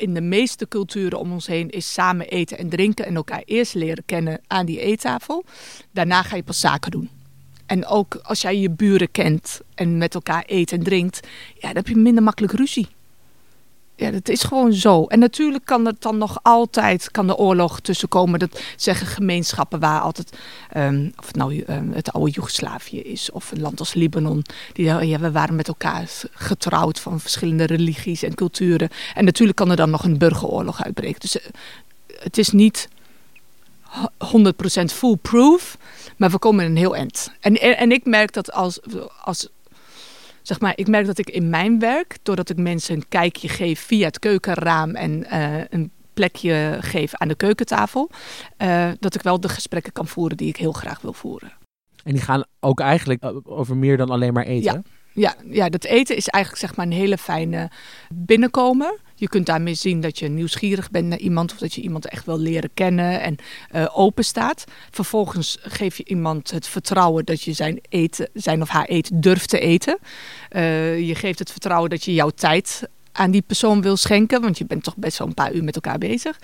in 0.00 0.14
de 0.14 0.20
meeste 0.20 0.68
culturen 0.68 1.18
om 1.18 1.32
ons 1.32 1.46
heen 1.46 1.70
is 1.70 1.92
samen 1.92 2.26
eten 2.26 2.58
en 2.58 2.68
drinken 2.68 3.06
en 3.06 3.14
elkaar 3.14 3.42
eerst 3.44 3.74
leren 3.74 4.04
kennen 4.06 4.40
aan 4.46 4.66
die 4.66 4.80
eettafel. 4.80 5.44
Daarna 5.90 6.22
ga 6.22 6.36
je 6.36 6.42
pas 6.42 6.60
zaken 6.60 6.90
doen. 6.90 7.10
En 7.66 7.86
ook 7.86 8.14
als 8.22 8.40
jij 8.40 8.58
je 8.58 8.70
buren 8.70 9.10
kent 9.10 9.60
en 9.74 9.98
met 9.98 10.14
elkaar 10.14 10.44
eet 10.46 10.72
en 10.72 10.82
drinkt, 10.82 11.20
ja, 11.54 11.66
dan 11.66 11.76
heb 11.76 11.88
je 11.88 11.96
minder 11.96 12.22
makkelijk 12.22 12.52
ruzie. 12.52 12.88
Ja, 14.00 14.10
dat 14.10 14.28
is 14.28 14.42
gewoon 14.42 14.72
zo. 14.72 15.04
En 15.04 15.18
natuurlijk 15.18 15.64
kan 15.64 15.86
er 15.86 15.94
dan 15.98 16.18
nog 16.18 16.38
altijd 16.42 17.10
kan 17.10 17.26
de 17.26 17.36
oorlog 17.36 17.80
tussenkomen. 17.80 18.38
Dat 18.38 18.60
zeggen 18.76 19.06
gemeenschappen 19.06 19.80
waar 19.80 20.00
altijd, 20.00 20.36
um, 20.76 21.12
of 21.18 21.26
het 21.26 21.36
nou 21.36 21.64
um, 21.68 21.92
het 21.92 22.12
oude 22.12 22.30
Joegoslavië 22.30 23.00
is 23.00 23.30
of 23.30 23.50
een 23.50 23.60
land 23.60 23.78
als 23.78 23.94
Libanon. 23.94 24.44
Die 24.72 24.84
ja, 24.84 25.18
we 25.18 25.30
waren 25.30 25.54
met 25.54 25.68
elkaar 25.68 26.10
getrouwd 26.32 27.00
van 27.00 27.20
verschillende 27.20 27.64
religies 27.64 28.22
en 28.22 28.34
culturen. 28.34 28.88
En 29.14 29.24
natuurlijk 29.24 29.58
kan 29.58 29.70
er 29.70 29.76
dan 29.76 29.90
nog 29.90 30.04
een 30.04 30.18
burgeroorlog 30.18 30.84
uitbreken. 30.84 31.20
Dus 31.20 31.36
uh, 31.36 31.42
het 32.22 32.38
is 32.38 32.50
niet 32.50 32.88
100% 34.36 34.84
foolproof, 34.84 35.78
maar 36.16 36.30
we 36.30 36.38
komen 36.38 36.64
een 36.64 36.76
heel 36.76 36.96
eind. 36.96 37.32
En, 37.40 37.60
en, 37.60 37.76
en 37.76 37.92
ik 37.92 38.04
merk 38.04 38.32
dat 38.32 38.52
als, 38.52 38.80
als 39.22 39.48
zeg 40.42 40.60
maar, 40.60 40.72
ik 40.74 40.86
merk 40.86 41.06
dat 41.06 41.18
ik 41.18 41.30
in 41.30 41.50
mijn 41.50 41.78
werk, 41.78 42.16
doordat 42.22 42.50
ik 42.50 42.56
mensen 42.56 42.94
een 42.94 43.08
kijkje 43.08 43.48
geef 43.48 43.80
via 43.80 44.06
het 44.06 44.18
keukenraam 44.18 44.94
en 44.94 45.26
uh, 45.32 45.64
een 45.68 45.90
plekje 46.14 46.76
geef 46.80 47.14
aan 47.14 47.28
de 47.28 47.34
keukentafel, 47.34 48.10
uh, 48.58 48.90
dat 48.98 49.14
ik 49.14 49.22
wel 49.22 49.40
de 49.40 49.48
gesprekken 49.48 49.92
kan 49.92 50.06
voeren 50.06 50.36
die 50.36 50.48
ik 50.48 50.56
heel 50.56 50.72
graag 50.72 51.00
wil 51.00 51.12
voeren. 51.12 51.52
En 52.04 52.12
die 52.12 52.22
gaan 52.22 52.44
ook 52.60 52.80
eigenlijk 52.80 53.32
over 53.44 53.76
meer 53.76 53.96
dan 53.96 54.10
alleen 54.10 54.32
maar 54.32 54.44
eten? 54.44 54.72
Ja. 54.72 54.82
Ja, 55.12 55.34
ja, 55.46 55.68
dat 55.68 55.84
eten 55.84 56.16
is 56.16 56.28
eigenlijk 56.28 56.64
zeg 56.64 56.76
maar 56.76 56.86
een 56.86 56.92
hele 56.92 57.18
fijne 57.18 57.70
binnenkomen. 58.14 58.98
Je 59.20 59.28
kunt 59.28 59.46
daarmee 59.46 59.74
zien 59.74 60.00
dat 60.00 60.18
je 60.18 60.28
nieuwsgierig 60.28 60.90
bent 60.90 61.06
naar 61.06 61.18
iemand 61.18 61.52
of 61.52 61.58
dat 61.58 61.74
je 61.74 61.80
iemand 61.80 62.06
echt 62.06 62.26
wil 62.26 62.38
leren 62.38 62.70
kennen 62.74 63.20
en 63.20 63.36
uh, 63.74 63.86
open 63.92 64.24
staat. 64.24 64.64
Vervolgens 64.90 65.58
geef 65.60 65.96
je 65.96 66.04
iemand 66.04 66.50
het 66.50 66.66
vertrouwen 66.68 67.24
dat 67.24 67.42
je 67.42 67.52
zijn, 67.52 67.80
eten, 67.88 68.28
zijn 68.32 68.62
of 68.62 68.68
haar 68.68 68.84
eten 68.84 69.20
durft 69.20 69.48
te 69.48 69.58
eten. 69.58 69.98
Uh, 70.50 70.98
je 70.98 71.14
geeft 71.14 71.38
het 71.38 71.50
vertrouwen 71.50 71.90
dat 71.90 72.04
je 72.04 72.14
jouw 72.14 72.30
tijd 72.30 72.88
aan 73.12 73.30
die 73.30 73.42
persoon 73.42 73.82
wil 73.82 73.96
schenken, 73.96 74.40
want 74.40 74.58
je 74.58 74.66
bent 74.66 74.84
toch 74.84 74.96
best 74.96 75.18
wel 75.18 75.28
een 75.28 75.34
paar 75.34 75.52
uur 75.52 75.64
met 75.64 75.74
elkaar 75.74 75.98
bezig. 75.98 76.38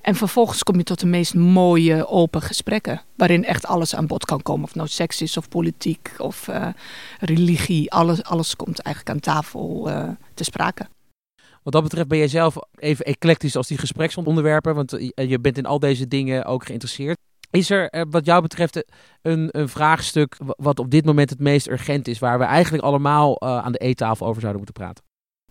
En 0.00 0.14
vervolgens 0.14 0.62
kom 0.62 0.76
je 0.76 0.82
tot 0.82 1.00
de 1.00 1.06
meest 1.06 1.34
mooie 1.34 2.08
open 2.08 2.42
gesprekken. 2.42 3.02
Waarin 3.16 3.44
echt 3.44 3.66
alles 3.66 3.94
aan 3.94 4.06
bod 4.06 4.24
kan 4.24 4.42
komen. 4.42 4.64
Of 4.64 4.74
nou 4.74 4.88
seks 4.88 5.22
is 5.22 5.36
of 5.36 5.48
politiek 5.48 6.14
of 6.18 6.48
uh, 6.48 6.68
religie. 7.20 7.92
Alles, 7.92 8.22
alles 8.22 8.56
komt 8.56 8.78
eigenlijk 8.78 9.16
aan 9.16 9.34
tafel 9.34 9.90
te 10.34 10.44
sprake. 10.44 10.86
Wat 11.66 11.74
dat 11.74 11.84
betreft 11.84 12.08
ben 12.08 12.18
jij 12.18 12.28
zelf 12.28 12.56
even 12.76 13.04
eclectisch 13.04 13.56
als 13.56 13.66
die 13.66 13.78
gespreksonderwerpen. 13.78 14.74
Want 14.74 14.90
je 15.14 15.38
bent 15.40 15.58
in 15.58 15.66
al 15.66 15.78
deze 15.78 16.08
dingen 16.08 16.44
ook 16.44 16.66
geïnteresseerd. 16.66 17.18
Is 17.50 17.70
er 17.70 18.04
wat 18.10 18.24
jou 18.24 18.42
betreft 18.42 18.84
een, 19.22 19.48
een 19.50 19.68
vraagstuk 19.68 20.36
wat 20.38 20.78
op 20.78 20.90
dit 20.90 21.04
moment 21.04 21.30
het 21.30 21.38
meest 21.38 21.68
urgent 21.68 22.08
is. 22.08 22.18
Waar 22.18 22.38
we 22.38 22.44
eigenlijk 22.44 22.84
allemaal 22.84 23.40
aan 23.40 23.72
de 23.72 23.78
eettafel 23.78 24.26
over 24.26 24.40
zouden 24.40 24.62
moeten 24.62 24.84
praten? 24.84 25.04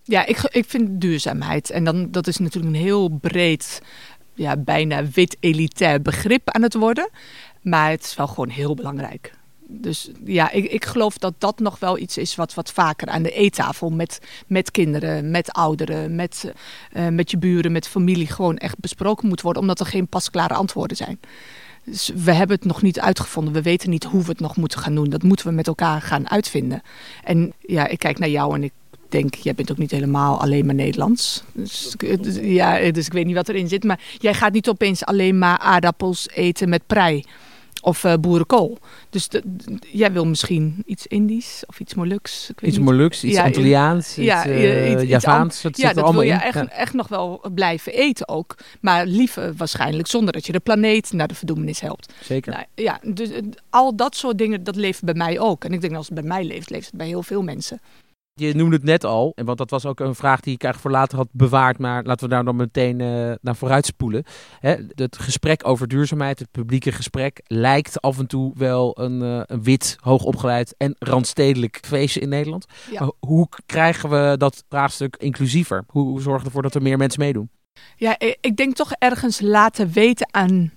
Ja, 0.04 0.26
ik, 0.26 0.42
ik 0.42 0.66
vind 0.68 1.02
duurzaamheid. 1.02 1.70
En 1.70 1.84
dan, 1.84 2.12
dat 2.12 2.28
is 2.28 2.38
natuurlijk 2.38 2.76
een 2.76 2.82
heel 2.82 3.10
breed 3.10 3.82
ja, 4.34 4.58
bijna 4.58 5.06
wit 5.06 5.38
elitair 5.40 6.02
begrip 6.02 6.50
aan 6.50 6.62
het 6.62 6.74
worden. 6.74 7.10
Maar 7.62 7.90
het 7.90 8.04
is 8.04 8.16
wel 8.16 8.28
gewoon 8.28 8.50
heel 8.50 8.76
belangrijk. 8.76 9.34
Dus 9.68 10.10
ja, 10.26 10.52
ik, 10.52 10.72
ik 10.72 10.86
geloof 10.86 11.18
dat 11.18 11.34
dat 11.38 11.60
nog 11.60 11.80
wel 11.80 11.98
iets 11.98 12.18
is 12.18 12.36
wat, 12.36 12.54
wat 12.54 12.72
vaker 12.72 13.08
aan 13.08 13.24
de 13.24 13.32
eettafel 13.32 13.90
met, 13.90 14.20
met 14.48 14.72
kinderen, 14.72 15.32
met 15.32 15.52
ouderen, 15.52 16.16
met, 16.16 16.52
uh, 16.94 17.08
met 17.08 17.32
je 17.32 17.38
buren, 17.38 17.72
met 17.72 17.88
familie 17.88 18.28
gewoon 18.28 18.58
echt 18.58 18.80
besproken 18.80 19.28
moet 19.28 19.42
worden. 19.42 19.62
Omdat 19.62 19.80
er 19.80 19.86
geen 19.86 20.08
pasklare 20.08 20.54
antwoorden 20.54 20.98
zijn. 20.98 21.20
Dus 21.86 22.12
we 22.16 22.32
hebben 22.32 22.56
het 22.56 22.66
nog 22.66 22.82
niet 22.82 23.00
uitgevonden. 23.00 23.54
We 23.54 23.62
weten 23.62 23.90
niet 23.90 24.04
hoe 24.04 24.22
we 24.22 24.30
het 24.30 24.40
nog 24.40 24.56
moeten 24.56 24.80
gaan 24.80 24.96
doen. 24.96 25.10
Dat 25.10 25.24
moeten 25.24 25.48
we 25.48 25.54
met 25.54 25.68
elkaar 25.68 26.02
gaan 26.02 26.30
uitvinden. 26.30 26.82
En 27.24 27.54
ja, 27.60 27.88
ik 27.88 28.00
kijk 28.00 28.20
naar 28.20 28.30
jou 28.30 28.56
en 28.56 28.64
ik 28.64 28.74
denk, 29.10 29.36
jij 29.36 29.56
bent 29.56 29.72
ook 29.72 29.78
niet 29.78 29.92
helemaal 29.92 30.42
alleen 30.42 30.66
maar 30.66 30.76
Nederlands. 30.76 31.44
Dus, 31.54 31.96
ja, 32.42 32.92
dus 32.92 33.06
ik 33.06 33.14
weet 33.14 33.26
niet 33.26 33.36
wat 33.36 33.50
erin 33.50 33.68
zit. 33.68 33.84
Maar 33.84 34.00
jij 34.18 34.34
gaat 34.34 34.54
niet 34.54 34.70
opeens 34.70 35.06
alleen 35.06 35.38
maar 35.38 35.58
aardappels 35.58 36.30
eten 36.30 36.70
met 36.70 36.88
prei. 36.88 37.24
Of 37.86 38.04
uh, 38.04 38.14
boerenkool. 38.20 38.78
Dus 39.10 39.28
de, 39.28 39.44
jij 39.92 40.12
wil 40.12 40.26
misschien 40.26 40.84
iets 40.86 41.08
Indisch 41.08 41.64
of 41.68 41.80
iets 41.80 41.94
Moluks. 41.94 42.50
Ik 42.50 42.60
weet 42.60 42.70
iets 42.70 42.80
niet. 42.80 42.90
Moluks, 42.90 43.24
iets 43.24 43.36
ja, 43.36 43.44
Antilliaans, 43.44 44.16
ja, 44.16 44.46
iets, 44.46 44.56
uh, 44.56 44.92
iets, 44.92 45.04
Javaans. 45.04 45.66
Iets 45.66 45.82
ja, 45.82 45.94
dat 45.94 46.12
wil 46.12 46.22
je 46.22 46.32
echt, 46.32 46.54
ja. 46.54 46.70
echt 46.70 46.94
nog 46.94 47.08
wel 47.08 47.42
blijven 47.54 47.94
eten 47.94 48.28
ook. 48.28 48.56
Maar 48.82 49.06
liever 49.06 49.54
waarschijnlijk 49.56 50.08
zonder 50.08 50.34
dat 50.34 50.46
je 50.46 50.52
de 50.52 50.60
planeet 50.60 51.12
naar 51.12 51.28
de 51.28 51.36
verdoemenis 51.36 51.80
helpt. 51.80 52.14
Zeker. 52.22 52.54
Nou, 52.54 52.66
ja, 52.76 53.00
dus 53.04 53.30
al 53.70 53.96
dat 53.96 54.16
soort 54.16 54.38
dingen, 54.38 54.64
dat 54.64 54.76
leeft 54.76 55.04
bij 55.04 55.14
mij 55.14 55.40
ook. 55.40 55.64
En 55.64 55.74
ik 55.74 55.82
denk 55.82 55.96
als 55.96 56.06
het 56.06 56.16
bij 56.16 56.24
mij 56.24 56.44
leeft, 56.44 56.70
leeft 56.70 56.86
het 56.86 56.96
bij 56.96 57.08
heel 57.08 57.24
veel 57.24 57.42
mensen. 57.42 57.82
Je 58.38 58.56
noemde 58.56 58.76
het 58.76 58.86
net 58.86 59.04
al, 59.04 59.32
want 59.36 59.58
dat 59.58 59.70
was 59.70 59.86
ook 59.86 60.00
een 60.00 60.16
vraag 60.16 60.40
die 60.40 60.54
ik 60.54 60.64
eigenlijk 60.64 60.94
voor 60.94 61.02
later 61.02 61.18
had 61.18 61.28
bewaard, 61.32 61.78
maar 61.78 62.04
laten 62.04 62.30
we 62.30 62.34
daar 62.34 62.44
dan 62.44 62.56
meteen 62.56 63.00
uh, 63.00 63.34
naar 63.42 63.56
vooruit 63.56 63.86
spoelen. 63.86 64.24
Hè, 64.60 64.76
het 64.96 65.18
gesprek 65.18 65.68
over 65.68 65.88
duurzaamheid, 65.88 66.40
het 66.40 66.52
publieke 66.52 66.92
gesprek, 66.92 67.42
lijkt 67.44 68.02
af 68.02 68.20
en 68.20 68.28
toe 68.28 68.52
wel 68.56 69.00
een, 69.00 69.22
uh, 69.22 69.42
een 69.46 69.64
wit, 69.64 69.98
hoogopgeleid 70.00 70.76
en 70.78 70.96
randstedelijk 71.00 71.80
feestje 71.86 72.20
in 72.20 72.30
Nederland. 72.30 72.66
Ja. 72.92 73.02
Uh, 73.02 73.10
hoe 73.20 73.48
krijgen 73.66 74.10
we 74.10 74.36
dat 74.38 74.64
vraagstuk 74.70 75.16
inclusiever? 75.16 75.84
Hoe, 75.88 76.08
hoe 76.08 76.22
zorgen 76.22 76.42
we 76.42 76.46
ervoor 76.46 76.62
dat 76.62 76.76
er 76.76 76.82
meer 76.82 76.98
mensen 76.98 77.20
meedoen? 77.20 77.50
Ja, 77.96 78.20
ik 78.20 78.56
denk 78.56 78.76
toch 78.76 78.92
ergens 78.92 79.40
laten 79.40 79.92
weten 79.92 80.28
aan 80.32 80.72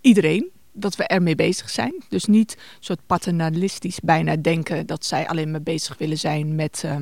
iedereen 0.00 0.51
dat 0.72 0.96
we 0.96 1.06
ermee 1.06 1.34
bezig 1.34 1.70
zijn. 1.70 1.94
Dus 2.08 2.24
niet 2.24 2.56
soort 2.80 3.06
paternalistisch 3.06 4.00
bijna 4.02 4.36
denken 4.36 4.86
dat 4.86 5.04
zij 5.04 5.28
alleen 5.28 5.50
maar 5.50 5.62
bezig 5.62 5.98
willen 5.98 6.18
zijn 6.18 6.54
met 6.54 6.82
uh, 6.84 6.96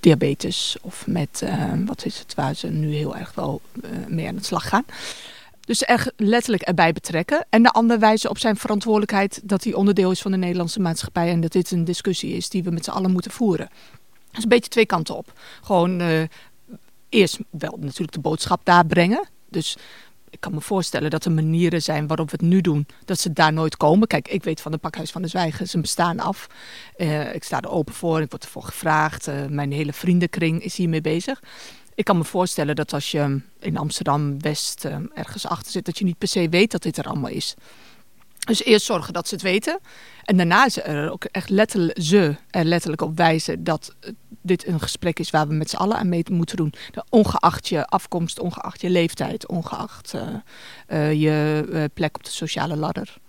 diabetes 0.00 0.76
of 0.80 1.06
met, 1.06 1.40
uh, 1.44 1.72
wat 1.86 2.04
is 2.04 2.18
het, 2.18 2.34
waar 2.34 2.54
ze 2.54 2.66
nu 2.68 2.94
heel 2.94 3.16
erg 3.16 3.34
wel 3.34 3.60
uh, 3.84 3.90
mee 4.08 4.28
aan 4.28 4.36
de 4.36 4.44
slag 4.44 4.68
gaan. 4.68 4.84
Dus 5.60 5.82
echt 5.82 6.12
letterlijk 6.16 6.62
erbij 6.62 6.92
betrekken. 6.92 7.46
En 7.48 7.62
de 7.62 7.70
ander 7.70 7.98
wijzen 7.98 8.30
op 8.30 8.38
zijn 8.38 8.56
verantwoordelijkheid 8.56 9.40
dat 9.44 9.64
hij 9.64 9.72
onderdeel 9.72 10.10
is 10.10 10.20
van 10.20 10.30
de 10.30 10.36
Nederlandse 10.36 10.80
maatschappij. 10.80 11.30
En 11.30 11.40
dat 11.40 11.52
dit 11.52 11.70
een 11.70 11.84
discussie 11.84 12.34
is 12.34 12.48
die 12.48 12.62
we 12.62 12.70
met 12.70 12.84
z'n 12.84 12.90
allen 12.90 13.10
moeten 13.10 13.30
voeren. 13.30 13.68
Dat 14.26 14.36
is 14.36 14.42
een 14.42 14.48
beetje 14.48 14.70
twee 14.70 14.86
kanten 14.86 15.16
op. 15.16 15.32
Gewoon 15.62 16.28
eerst 17.08 17.38
wel 17.50 17.76
natuurlijk 17.80 18.12
de 18.12 18.20
boodschap 18.20 18.60
daar 18.64 18.86
brengen. 18.86 19.28
Dus 19.48 19.76
ik 20.32 20.40
kan 20.40 20.54
me 20.54 20.60
voorstellen 20.60 21.10
dat 21.10 21.24
er 21.24 21.32
manieren 21.32 21.82
zijn 21.82 22.06
waarop 22.06 22.30
we 22.30 22.36
het 22.40 22.46
nu 22.46 22.60
doen, 22.60 22.86
dat 23.04 23.18
ze 23.18 23.32
daar 23.32 23.52
nooit 23.52 23.76
komen. 23.76 24.08
Kijk, 24.08 24.28
ik 24.28 24.44
weet 24.44 24.60
van 24.60 24.72
de 24.72 24.78
Pakhuis 24.78 25.10
van 25.10 25.22
de 25.22 25.28
Zwijgen, 25.28 25.68
ze 25.68 25.80
bestaan 25.80 26.20
af. 26.20 26.46
Uh, 26.96 27.34
ik 27.34 27.44
sta 27.44 27.60
er 27.60 27.70
open 27.70 27.94
voor, 27.94 28.20
ik 28.20 28.30
word 28.30 28.44
ervoor 28.44 28.62
gevraagd. 28.62 29.28
Uh, 29.28 29.46
mijn 29.46 29.72
hele 29.72 29.92
vriendenkring 29.92 30.64
is 30.64 30.76
hiermee 30.76 31.00
bezig. 31.00 31.42
Ik 31.94 32.04
kan 32.04 32.16
me 32.16 32.24
voorstellen 32.24 32.76
dat 32.76 32.92
als 32.92 33.10
je 33.10 33.40
in 33.60 33.76
Amsterdam-West 33.76 34.84
uh, 34.84 34.96
ergens 35.14 35.46
achter 35.46 35.72
zit, 35.72 35.84
dat 35.84 35.98
je 35.98 36.04
niet 36.04 36.18
per 36.18 36.28
se 36.28 36.48
weet 36.48 36.70
dat 36.70 36.82
dit 36.82 36.96
er 36.96 37.04
allemaal 37.04 37.30
is. 37.30 37.54
Dus 38.46 38.64
eerst 38.64 38.86
zorgen 38.86 39.12
dat 39.12 39.28
ze 39.28 39.34
het 39.34 39.42
weten. 39.42 39.78
En 40.24 40.36
daarna 40.36 40.68
ze 40.68 40.82
er 40.82 41.12
ook 41.12 41.24
echt 41.24 41.48
letterlijk, 41.48 42.02
ze 42.02 42.36
er 42.50 42.64
letterlijk 42.64 43.02
op 43.02 43.16
wijzen 43.16 43.64
dat 43.64 43.94
dit 44.42 44.66
een 44.66 44.80
gesprek 44.80 45.18
is 45.18 45.30
waar 45.30 45.48
we 45.48 45.54
met 45.54 45.70
z'n 45.70 45.76
allen 45.76 45.96
aan 45.96 46.08
mee 46.08 46.24
moeten 46.30 46.56
doen. 46.56 46.72
Ongeacht 47.08 47.68
je 47.68 47.86
afkomst, 47.86 48.40
ongeacht 48.40 48.80
je 48.80 48.90
leeftijd, 48.90 49.48
ongeacht 49.48 50.14
uh, 50.14 50.22
uh, 50.88 51.12
je 51.12 51.66
uh, 51.68 51.84
plek 51.94 52.16
op 52.16 52.24
de 52.24 52.30
sociale 52.30 52.76
ladder. 52.76 53.20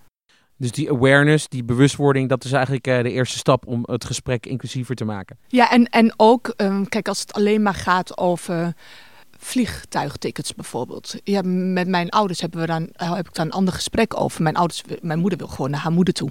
Dus 0.57 0.71
die 0.71 0.91
awareness, 0.91 1.47
die 1.47 1.63
bewustwording, 1.63 2.29
dat 2.29 2.43
is 2.43 2.51
eigenlijk 2.51 2.83
de 2.83 3.11
eerste 3.11 3.37
stap 3.37 3.67
om 3.67 3.83
het 3.85 4.05
gesprek 4.05 4.45
inclusiever 4.45 4.95
te 4.95 5.05
maken. 5.05 5.37
Ja, 5.47 5.71
en, 5.71 5.85
en 5.85 6.13
ook, 6.17 6.53
um, 6.57 6.89
kijk, 6.89 7.07
als 7.07 7.19
het 7.19 7.33
alleen 7.33 7.61
maar 7.61 7.73
gaat 7.73 8.17
over 8.17 8.73
vliegtuigtickets 9.43 10.55
bijvoorbeeld. 10.55 11.15
Ja, 11.23 11.41
met 11.45 11.87
mijn 11.87 12.09
ouders 12.09 12.41
hebben 12.41 12.59
we 12.59 12.65
dan, 12.65 12.89
heb 12.93 13.27
ik 13.27 13.33
daar 13.33 13.45
een 13.45 13.51
ander 13.51 13.73
gesprek 13.73 14.19
over. 14.19 14.43
Mijn, 14.43 14.55
ouders, 14.55 14.83
mijn 15.01 15.19
moeder 15.19 15.39
wil 15.39 15.47
gewoon 15.47 15.69
naar 15.69 15.79
haar 15.79 15.91
moeder 15.91 16.13
toe. 16.13 16.29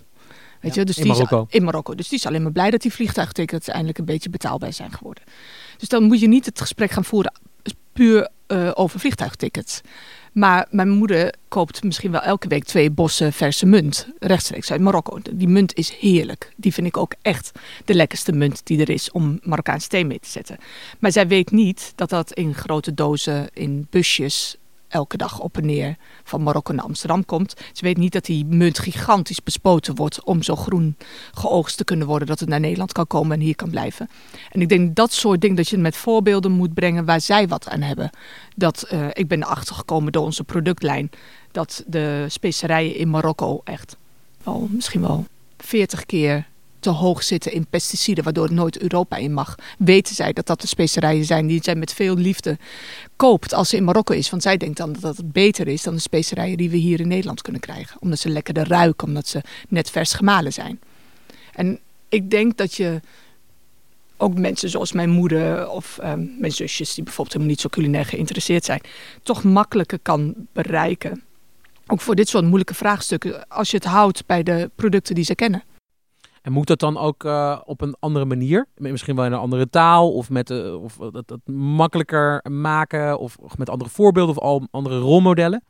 Weet 0.60 0.74
ja, 0.74 0.80
je? 0.80 0.86
Dus 0.86 0.96
in 0.96 1.02
die 1.02 1.12
Marokko. 1.12 1.46
Is, 1.48 1.54
in 1.54 1.64
Marokko. 1.64 1.94
Dus 1.94 2.08
die 2.08 2.18
is 2.18 2.26
alleen 2.26 2.42
maar 2.42 2.52
blij 2.52 2.70
dat 2.70 2.82
die 2.82 2.92
vliegtuigtickets 2.92 3.68
eindelijk 3.68 3.98
een 3.98 4.04
beetje 4.04 4.30
betaalbaar 4.30 4.72
zijn 4.72 4.92
geworden. 4.92 5.22
Dus 5.76 5.88
dan 5.88 6.02
moet 6.02 6.20
je 6.20 6.28
niet 6.28 6.46
het 6.46 6.60
gesprek 6.60 6.90
gaan 6.90 7.04
voeren 7.04 7.32
puur 7.92 8.28
uh, 8.48 8.70
over 8.74 9.00
vliegtuigtickets. 9.00 9.80
Maar 10.32 10.66
mijn 10.70 10.88
moeder 10.88 11.34
koopt 11.48 11.82
misschien 11.82 12.10
wel 12.10 12.20
elke 12.20 12.48
week 12.48 12.64
twee 12.64 12.90
bossen 12.90 13.32
verse 13.32 13.66
munt. 13.66 14.08
Rechtstreeks 14.18 14.70
uit 14.70 14.80
Marokko. 14.80 15.18
Die 15.32 15.48
munt 15.48 15.74
is 15.74 15.90
heerlijk. 15.90 16.52
Die 16.56 16.72
vind 16.72 16.86
ik 16.86 16.96
ook 16.96 17.14
echt 17.22 17.52
de 17.84 17.94
lekkerste 17.94 18.32
munt 18.32 18.60
die 18.64 18.80
er 18.80 18.90
is 18.90 19.10
om 19.10 19.38
Marokkaanse 19.42 19.88
thee 19.88 20.04
mee 20.04 20.20
te 20.20 20.28
zetten. 20.28 20.58
Maar 20.98 21.12
zij 21.12 21.26
weet 21.28 21.50
niet 21.50 21.92
dat 21.94 22.10
dat 22.10 22.32
in 22.32 22.54
grote 22.54 22.94
dozen, 22.94 23.48
in 23.52 23.86
busjes 23.90 24.56
elke 24.92 25.16
dag 25.16 25.40
op 25.40 25.56
en 25.56 25.66
neer 25.66 25.96
van 26.24 26.42
Marokko 26.42 26.72
naar 26.72 26.84
Amsterdam 26.84 27.24
komt. 27.24 27.54
Ze 27.72 27.84
weet 27.84 27.96
niet 27.96 28.12
dat 28.12 28.24
die 28.24 28.44
munt 28.44 28.78
gigantisch 28.78 29.42
bespoten 29.42 29.94
wordt 29.94 30.24
om 30.24 30.42
zo 30.42 30.56
groen 30.56 30.96
geoogst 31.32 31.76
te 31.76 31.84
kunnen 31.84 32.06
worden 32.06 32.28
dat 32.28 32.40
het 32.40 32.48
naar 32.48 32.60
Nederland 32.60 32.92
kan 32.92 33.06
komen 33.06 33.36
en 33.36 33.42
hier 33.42 33.56
kan 33.56 33.70
blijven. 33.70 34.10
En 34.50 34.60
ik 34.60 34.68
denk 34.68 34.96
dat 34.96 35.12
soort 35.12 35.40
dingen 35.40 35.56
dat 35.56 35.68
je 35.68 35.78
met 35.78 35.96
voorbeelden 35.96 36.52
moet 36.52 36.74
brengen 36.74 37.04
waar 37.04 37.20
zij 37.20 37.48
wat 37.48 37.68
aan 37.68 37.80
hebben. 37.80 38.10
Dat 38.56 38.88
uh, 38.92 39.06
ik 39.12 39.28
ben 39.28 39.42
erachter 39.42 39.74
gekomen 39.74 40.12
door 40.12 40.24
onze 40.24 40.44
productlijn 40.44 41.10
dat 41.50 41.84
de 41.86 42.24
specerijen 42.28 42.96
in 42.96 43.10
Marokko 43.10 43.60
echt 43.64 43.96
wel 44.42 44.68
misschien 44.70 45.00
wel 45.00 45.24
40 45.58 46.06
keer 46.06 46.46
te 46.82 46.90
hoog 46.90 47.22
zitten 47.22 47.52
in 47.52 47.66
pesticiden, 47.70 48.24
waardoor 48.24 48.44
het 48.44 48.52
nooit 48.52 48.78
Europa 48.78 49.16
in 49.16 49.32
mag. 49.32 49.54
Weten 49.78 50.14
zij 50.14 50.32
dat 50.32 50.46
dat 50.46 50.60
de 50.60 50.66
specerijen 50.66 51.24
zijn 51.24 51.46
die 51.46 51.62
zij 51.62 51.74
met 51.74 51.92
veel 51.92 52.16
liefde 52.16 52.58
koopt 53.16 53.54
als 53.54 53.68
ze 53.68 53.76
in 53.76 53.84
Marokko 53.84 54.14
is. 54.14 54.30
Want 54.30 54.42
zij 54.42 54.56
denkt 54.56 54.76
dan 54.76 54.96
dat 55.00 55.16
het 55.16 55.32
beter 55.32 55.68
is 55.68 55.82
dan 55.82 55.94
de 55.94 56.00
specerijen 56.00 56.56
die 56.56 56.70
we 56.70 56.76
hier 56.76 57.00
in 57.00 57.08
Nederland 57.08 57.42
kunnen 57.42 57.60
krijgen. 57.60 57.96
Omdat 58.00 58.18
ze 58.18 58.28
lekkerder 58.28 58.68
ruiken, 58.68 59.06
omdat 59.06 59.26
ze 59.26 59.42
net 59.68 59.90
vers 59.90 60.12
gemalen 60.12 60.52
zijn. 60.52 60.80
En 61.52 61.78
ik 62.08 62.30
denk 62.30 62.56
dat 62.56 62.74
je 62.74 63.00
ook 64.16 64.38
mensen 64.38 64.70
zoals 64.70 64.92
mijn 64.92 65.10
moeder 65.10 65.68
of 65.68 65.98
um, 66.04 66.34
mijn 66.38 66.52
zusjes, 66.52 66.94
die 66.94 67.04
bijvoorbeeld 67.04 67.36
helemaal 67.36 67.54
niet 67.54 67.60
zo 67.60 67.68
culinair 67.68 68.04
geïnteresseerd 68.04 68.64
zijn, 68.64 68.80
toch 69.22 69.44
makkelijker 69.44 69.98
kan 69.98 70.34
bereiken. 70.52 71.22
Ook 71.86 72.00
voor 72.00 72.14
dit 72.14 72.28
soort 72.28 72.44
moeilijke 72.44 72.74
vraagstukken, 72.74 73.48
als 73.48 73.70
je 73.70 73.76
het 73.76 73.86
houdt 73.86 74.26
bij 74.26 74.42
de 74.42 74.70
producten 74.74 75.14
die 75.14 75.24
ze 75.24 75.34
kennen. 75.34 75.62
En 76.42 76.52
moet 76.52 76.66
dat 76.66 76.78
dan 76.78 76.98
ook 76.98 77.24
uh, 77.24 77.60
op 77.64 77.80
een 77.80 77.96
andere 77.98 78.24
manier? 78.24 78.66
Misschien 78.76 79.16
wel 79.16 79.24
in 79.24 79.32
een 79.32 79.38
andere 79.38 79.70
taal 79.70 80.12
of, 80.12 80.30
met, 80.30 80.50
uh, 80.50 80.82
of 80.82 80.96
dat, 80.96 81.28
dat, 81.28 81.40
makkelijker 81.54 82.44
maken 82.50 83.18
of, 83.18 83.36
met 83.56 83.70
andere 83.70 83.90
voorbeelden 83.90 84.36
of 84.36 84.42
al 84.42 84.68
andere 84.70 84.98
rolmodellen? 84.98 85.62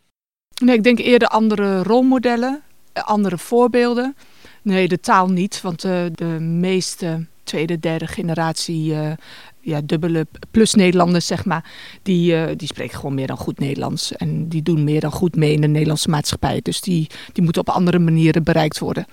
Nee, 0.63 0.77
ik 0.77 0.83
denk 0.83 0.99
eerder 0.99 1.29
andere 1.29 1.83
rolmodellen, 1.83 2.63
andere 2.93 3.39
voorbeelden. 3.39 4.17
Nee, 4.63 4.89
de 4.89 5.01
taal 5.01 5.29
niet, 5.29 5.61
want 5.61 5.81
de 5.81 6.37
meeste 6.41 7.27
tweede, 7.43 7.79
derde 7.79 8.07
generatie 8.07 8.95
ja, 9.63 9.81
dubbele 9.85 10.27
plus 10.51 10.75
Nederlanders, 10.75 11.27
zeg 11.27 11.45
maar, 11.45 11.73
die, 12.03 12.33
uh, 12.33 12.45
die 12.57 12.69
spreken 12.69 12.99
gewoon 12.99 13.15
meer 13.15 13.27
dan 13.27 13.37
goed 13.37 13.59
Nederlands. 13.59 14.13
En 14.13 14.49
die 14.49 14.63
doen 14.63 14.85
meer 14.85 15.01
dan 15.01 15.13
goed 15.13 15.37
mee 15.37 15.53
in 15.53 15.61
de 15.61 15.67
Nederlandse 15.67 16.11
maatschappij. 16.11 16.61
Dus 16.63 16.81
die, 16.81 17.07
die 17.33 17.43
moeten 17.43 17.63
op 17.63 17.69
andere 17.69 17.99
manieren 17.99 18.43
bereikt 18.43 18.79
worden. 18.79 19.07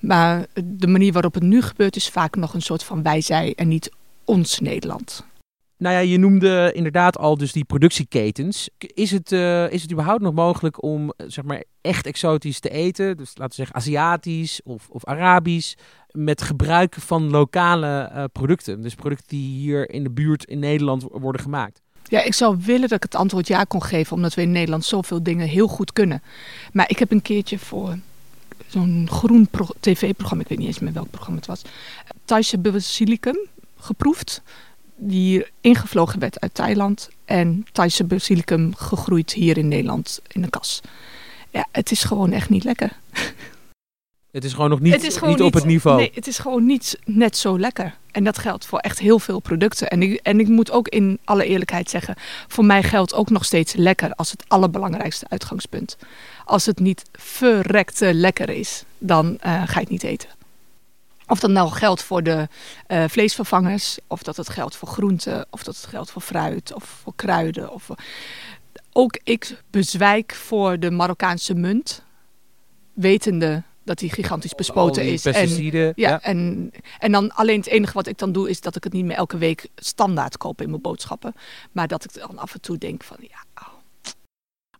Maar 0.00 0.46
de 0.64 0.86
manier 0.86 1.12
waarop 1.12 1.34
het 1.34 1.42
nu 1.42 1.62
gebeurt 1.62 1.96
is 1.96 2.08
vaak 2.08 2.36
nog 2.36 2.54
een 2.54 2.62
soort 2.62 2.82
van 2.82 3.02
wij 3.02 3.20
zij 3.20 3.52
en 3.56 3.68
niet 3.68 3.90
ons 4.24 4.60
Nederland. 4.60 5.24
Nou 5.78 5.94
ja, 5.94 6.00
je 6.00 6.18
noemde 6.18 6.70
inderdaad 6.74 7.18
al 7.18 7.36
dus 7.36 7.52
die 7.52 7.64
productieketens. 7.64 8.68
Is 8.78 9.10
het, 9.10 9.32
uh, 9.32 9.72
is 9.72 9.82
het 9.82 9.92
überhaupt 9.92 10.22
nog 10.22 10.34
mogelijk 10.34 10.82
om 10.82 11.12
zeg 11.26 11.44
maar 11.44 11.64
echt 11.80 12.06
exotisch 12.06 12.60
te 12.60 12.70
eten? 12.70 13.16
Dus 13.16 13.28
laten 13.28 13.48
we 13.48 13.54
zeggen 13.54 13.74
Aziatisch 13.76 14.60
of, 14.64 14.88
of 14.88 15.04
Arabisch. 15.04 15.74
Met 16.10 16.42
gebruik 16.42 16.94
van 16.94 17.30
lokale 17.30 18.10
uh, 18.14 18.24
producten. 18.32 18.82
Dus 18.82 18.94
producten 18.94 19.26
die 19.28 19.58
hier 19.58 19.90
in 19.90 20.02
de 20.02 20.10
buurt 20.10 20.44
in 20.44 20.58
Nederland 20.58 21.02
worden 21.10 21.40
gemaakt. 21.40 21.80
Ja, 22.08 22.22
ik 22.22 22.34
zou 22.34 22.56
willen 22.64 22.88
dat 22.88 22.96
ik 22.96 23.02
het 23.02 23.14
antwoord 23.14 23.46
ja 23.46 23.64
kon 23.64 23.82
geven, 23.82 24.16
omdat 24.16 24.34
we 24.34 24.42
in 24.42 24.52
Nederland 24.52 24.84
zoveel 24.84 25.22
dingen 25.22 25.48
heel 25.48 25.66
goed 25.68 25.92
kunnen. 25.92 26.22
Maar 26.72 26.90
ik 26.90 26.98
heb 26.98 27.10
een 27.10 27.22
keertje 27.22 27.58
voor 27.58 27.98
zo'n 28.66 29.08
groen 29.10 29.48
tv-programma, 29.80 30.42
ik 30.42 30.48
weet 30.48 30.58
niet 30.58 30.66
eens 30.66 30.78
meer 30.78 30.92
welk 30.92 31.10
programma 31.10 31.38
het 31.38 31.48
was, 31.48 31.62
Thaise 32.24 32.58
basilicum 32.58 33.36
geproefd 33.76 34.42
die 34.96 35.20
hier 35.20 35.50
ingevlogen 35.60 36.18
werd 36.18 36.40
uit 36.40 36.54
Thailand 36.54 37.10
en 37.24 37.66
Thaise 37.72 38.04
basilicum 38.04 38.74
gegroeid 38.74 39.32
hier 39.32 39.58
in 39.58 39.68
Nederland 39.68 40.20
in 40.28 40.42
de 40.42 40.50
kas. 40.50 40.80
Ja, 41.50 41.66
het 41.72 41.90
is 41.90 42.04
gewoon 42.04 42.32
echt 42.32 42.48
niet 42.48 42.64
lekker. 42.64 42.92
Het 44.36 44.44
is 44.44 44.52
gewoon 44.52 44.70
nog 44.70 44.80
niet, 44.80 45.20
niet 45.26 45.42
op 45.42 45.54
het 45.54 45.64
niveau. 45.64 45.96
Nee, 45.96 46.10
het 46.14 46.26
is 46.26 46.38
gewoon 46.38 46.66
niet 46.66 46.98
net 47.04 47.36
zo 47.36 47.58
lekker. 47.58 47.94
En 48.10 48.24
dat 48.24 48.38
geldt 48.38 48.66
voor 48.66 48.78
echt 48.78 48.98
heel 48.98 49.18
veel 49.18 49.40
producten. 49.40 49.88
En 49.88 50.02
ik, 50.02 50.20
en 50.22 50.40
ik 50.40 50.48
moet 50.48 50.70
ook 50.70 50.88
in 50.88 51.18
alle 51.24 51.44
eerlijkheid 51.44 51.90
zeggen, 51.90 52.14
voor 52.48 52.64
mij 52.64 52.82
geldt 52.82 53.14
ook 53.14 53.30
nog 53.30 53.44
steeds 53.44 53.74
lekker 53.74 54.14
als 54.14 54.30
het 54.30 54.44
allerbelangrijkste 54.48 55.26
uitgangspunt. 55.28 55.96
Als 56.44 56.66
het 56.66 56.78
niet 56.78 57.02
verrekte 57.12 58.14
lekker 58.14 58.50
is, 58.50 58.84
dan 58.98 59.26
uh, 59.26 59.62
ga 59.66 59.80
het 59.80 59.88
niet 59.88 60.02
eten. 60.02 60.28
Of 61.26 61.40
dat 61.40 61.50
nou 61.50 61.70
geldt 61.70 62.02
voor 62.02 62.22
de 62.22 62.48
uh, 62.88 63.04
vleesvervangers, 63.08 63.98
of 64.06 64.22
dat 64.22 64.36
het 64.36 64.48
geldt 64.48 64.76
voor 64.76 64.88
groenten, 64.88 65.46
of 65.50 65.62
dat 65.62 65.76
het 65.76 65.86
geldt 65.86 66.10
voor 66.10 66.22
fruit, 66.22 66.74
of 66.74 66.84
voor 66.84 67.12
kruiden. 67.16 67.72
Of 67.72 67.82
voor... 67.82 67.98
Ook 68.92 69.18
ik 69.24 69.62
bezwijk 69.70 70.34
voor 70.34 70.78
de 70.78 70.90
Marokkaanse 70.90 71.54
munt, 71.54 72.04
wetende 72.94 73.62
dat 73.84 73.98
die 73.98 74.10
gigantisch 74.10 74.54
bespoten 74.54 75.02
die 75.02 75.12
is. 75.12 75.22
Pesticiden, 75.22 75.86
en, 75.86 75.92
ja, 75.96 76.08
ja, 76.08 76.22
En, 76.22 76.70
en 76.98 77.12
dan 77.12 77.34
alleen 77.34 77.58
het 77.58 77.66
enige 77.66 77.92
wat 77.92 78.06
ik 78.06 78.18
dan 78.18 78.32
doe, 78.32 78.50
is 78.50 78.60
dat 78.60 78.76
ik 78.76 78.84
het 78.84 78.92
niet 78.92 79.04
meer 79.04 79.16
elke 79.16 79.38
week 79.38 79.68
standaard 79.76 80.36
koop 80.36 80.60
in 80.60 80.70
mijn 80.70 80.82
boodschappen. 80.82 81.34
Maar 81.72 81.88
dat 81.88 82.04
ik 82.04 82.14
dan 82.14 82.38
af 82.38 82.54
en 82.54 82.60
toe 82.60 82.78
denk 82.78 83.04
van 83.04 83.16
ja. 83.20 83.44
Oh. 83.54 83.75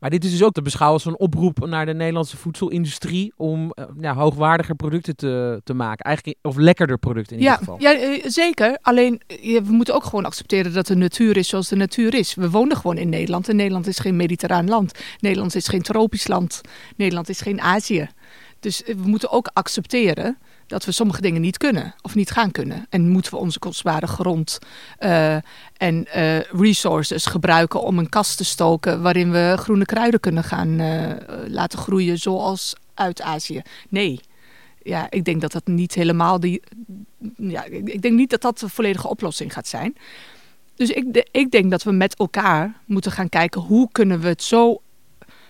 Maar 0.00 0.10
dit 0.10 0.24
is 0.24 0.30
dus 0.30 0.42
ook 0.42 0.52
te 0.52 0.62
beschouwen 0.62 1.02
als 1.02 1.12
een 1.12 1.18
oproep 1.18 1.66
naar 1.66 1.86
de 1.86 1.94
Nederlandse 1.94 2.36
voedselindustrie 2.36 3.32
om 3.36 3.72
ja, 4.00 4.14
hoogwaardiger 4.14 4.74
producten 4.74 5.16
te, 5.16 5.60
te 5.64 5.74
maken. 5.74 6.04
Eigenlijk, 6.04 6.38
of 6.42 6.56
lekkerder 6.56 6.98
producten 6.98 7.36
in 7.36 7.42
ja, 7.42 7.50
ieder 7.50 7.64
geval. 7.64 7.80
Ja, 7.80 8.08
uh, 8.08 8.24
zeker. 8.26 8.78
Alleen 8.82 9.20
ja, 9.26 9.62
we 9.62 9.72
moeten 9.72 9.94
ook 9.94 10.04
gewoon 10.04 10.24
accepteren 10.24 10.72
dat 10.72 10.86
de 10.86 10.96
natuur 10.96 11.36
is 11.36 11.48
zoals 11.48 11.68
de 11.68 11.76
natuur 11.76 12.14
is. 12.14 12.34
We 12.34 12.50
wonen 12.50 12.76
gewoon 12.76 12.98
in 12.98 13.08
Nederland 13.08 13.48
en 13.48 13.56
Nederland 13.56 13.86
is 13.86 13.98
geen 13.98 14.16
mediterraan 14.16 14.68
land. 14.68 14.98
Nederland 15.20 15.54
is 15.54 15.68
geen 15.68 15.82
tropisch 15.82 16.28
land. 16.28 16.60
Nederland 16.96 17.28
is 17.28 17.40
geen 17.40 17.60
Azië. 17.60 18.08
Dus 18.60 18.82
we 18.86 19.08
moeten 19.08 19.30
ook 19.30 19.50
accepteren 19.52 20.38
dat 20.66 20.84
we 20.84 20.92
sommige 20.92 21.20
dingen 21.20 21.40
niet 21.40 21.56
kunnen 21.56 21.94
of 22.02 22.14
niet 22.14 22.30
gaan 22.30 22.50
kunnen. 22.50 22.86
En 22.88 23.08
moeten 23.08 23.32
we 23.32 23.38
onze 23.38 23.58
kostbare 23.58 24.06
grond 24.06 24.58
uh, 25.00 25.34
en 25.76 26.06
uh, 26.16 26.40
resources 26.40 27.26
gebruiken 27.26 27.82
om 27.82 27.98
een 27.98 28.08
kast 28.08 28.36
te 28.36 28.44
stoken 28.44 29.02
waarin 29.02 29.30
we 29.30 29.54
groene 29.58 29.84
kruiden 29.84 30.20
kunnen 30.20 30.44
gaan 30.44 30.80
uh, 30.80 31.12
laten 31.46 31.78
groeien, 31.78 32.18
zoals 32.18 32.74
uit 32.94 33.22
Azië? 33.22 33.62
Nee. 33.88 34.20
Ja, 34.82 35.10
ik 35.10 35.24
denk 35.24 35.40
dat 35.40 35.52
dat 35.52 35.66
niet 35.66 35.94
helemaal 35.94 36.40
die. 36.40 36.62
Ja, 37.36 37.64
ik 37.64 38.02
denk 38.02 38.14
niet 38.14 38.30
dat 38.30 38.40
dat 38.40 38.58
de 38.58 38.68
volledige 38.68 39.08
oplossing 39.08 39.52
gaat 39.52 39.68
zijn. 39.68 39.96
Dus 40.74 40.90
ik, 40.90 41.26
ik 41.30 41.50
denk 41.50 41.70
dat 41.70 41.82
we 41.82 41.92
met 41.92 42.16
elkaar 42.16 42.80
moeten 42.84 43.12
gaan 43.12 43.28
kijken 43.28 43.60
hoe 43.60 43.88
kunnen 43.92 44.20
we 44.20 44.28
het 44.28 44.42
zo 44.42 44.82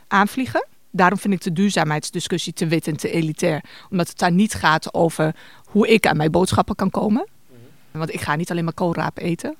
aanvliegen 0.08 0.66
daarom 0.96 1.18
vind 1.18 1.34
ik 1.34 1.42
de 1.42 1.52
duurzaamheidsdiscussie 1.52 2.52
te 2.52 2.66
wit 2.66 2.86
en 2.86 2.96
te 2.96 3.10
elitair. 3.10 3.64
Omdat 3.90 4.08
het 4.08 4.18
daar 4.18 4.32
niet 4.32 4.54
gaat 4.54 4.94
over 4.94 5.34
hoe 5.64 5.88
ik 5.88 6.06
aan 6.06 6.16
mijn 6.16 6.30
boodschappen 6.30 6.74
kan 6.74 6.90
komen. 6.90 7.26
Mhm. 7.46 7.98
Want 7.98 8.14
ik 8.14 8.20
ga 8.20 8.34
niet 8.34 8.50
alleen 8.50 8.64
maar 8.64 8.72
koolraap 8.72 9.18
eten. 9.18 9.56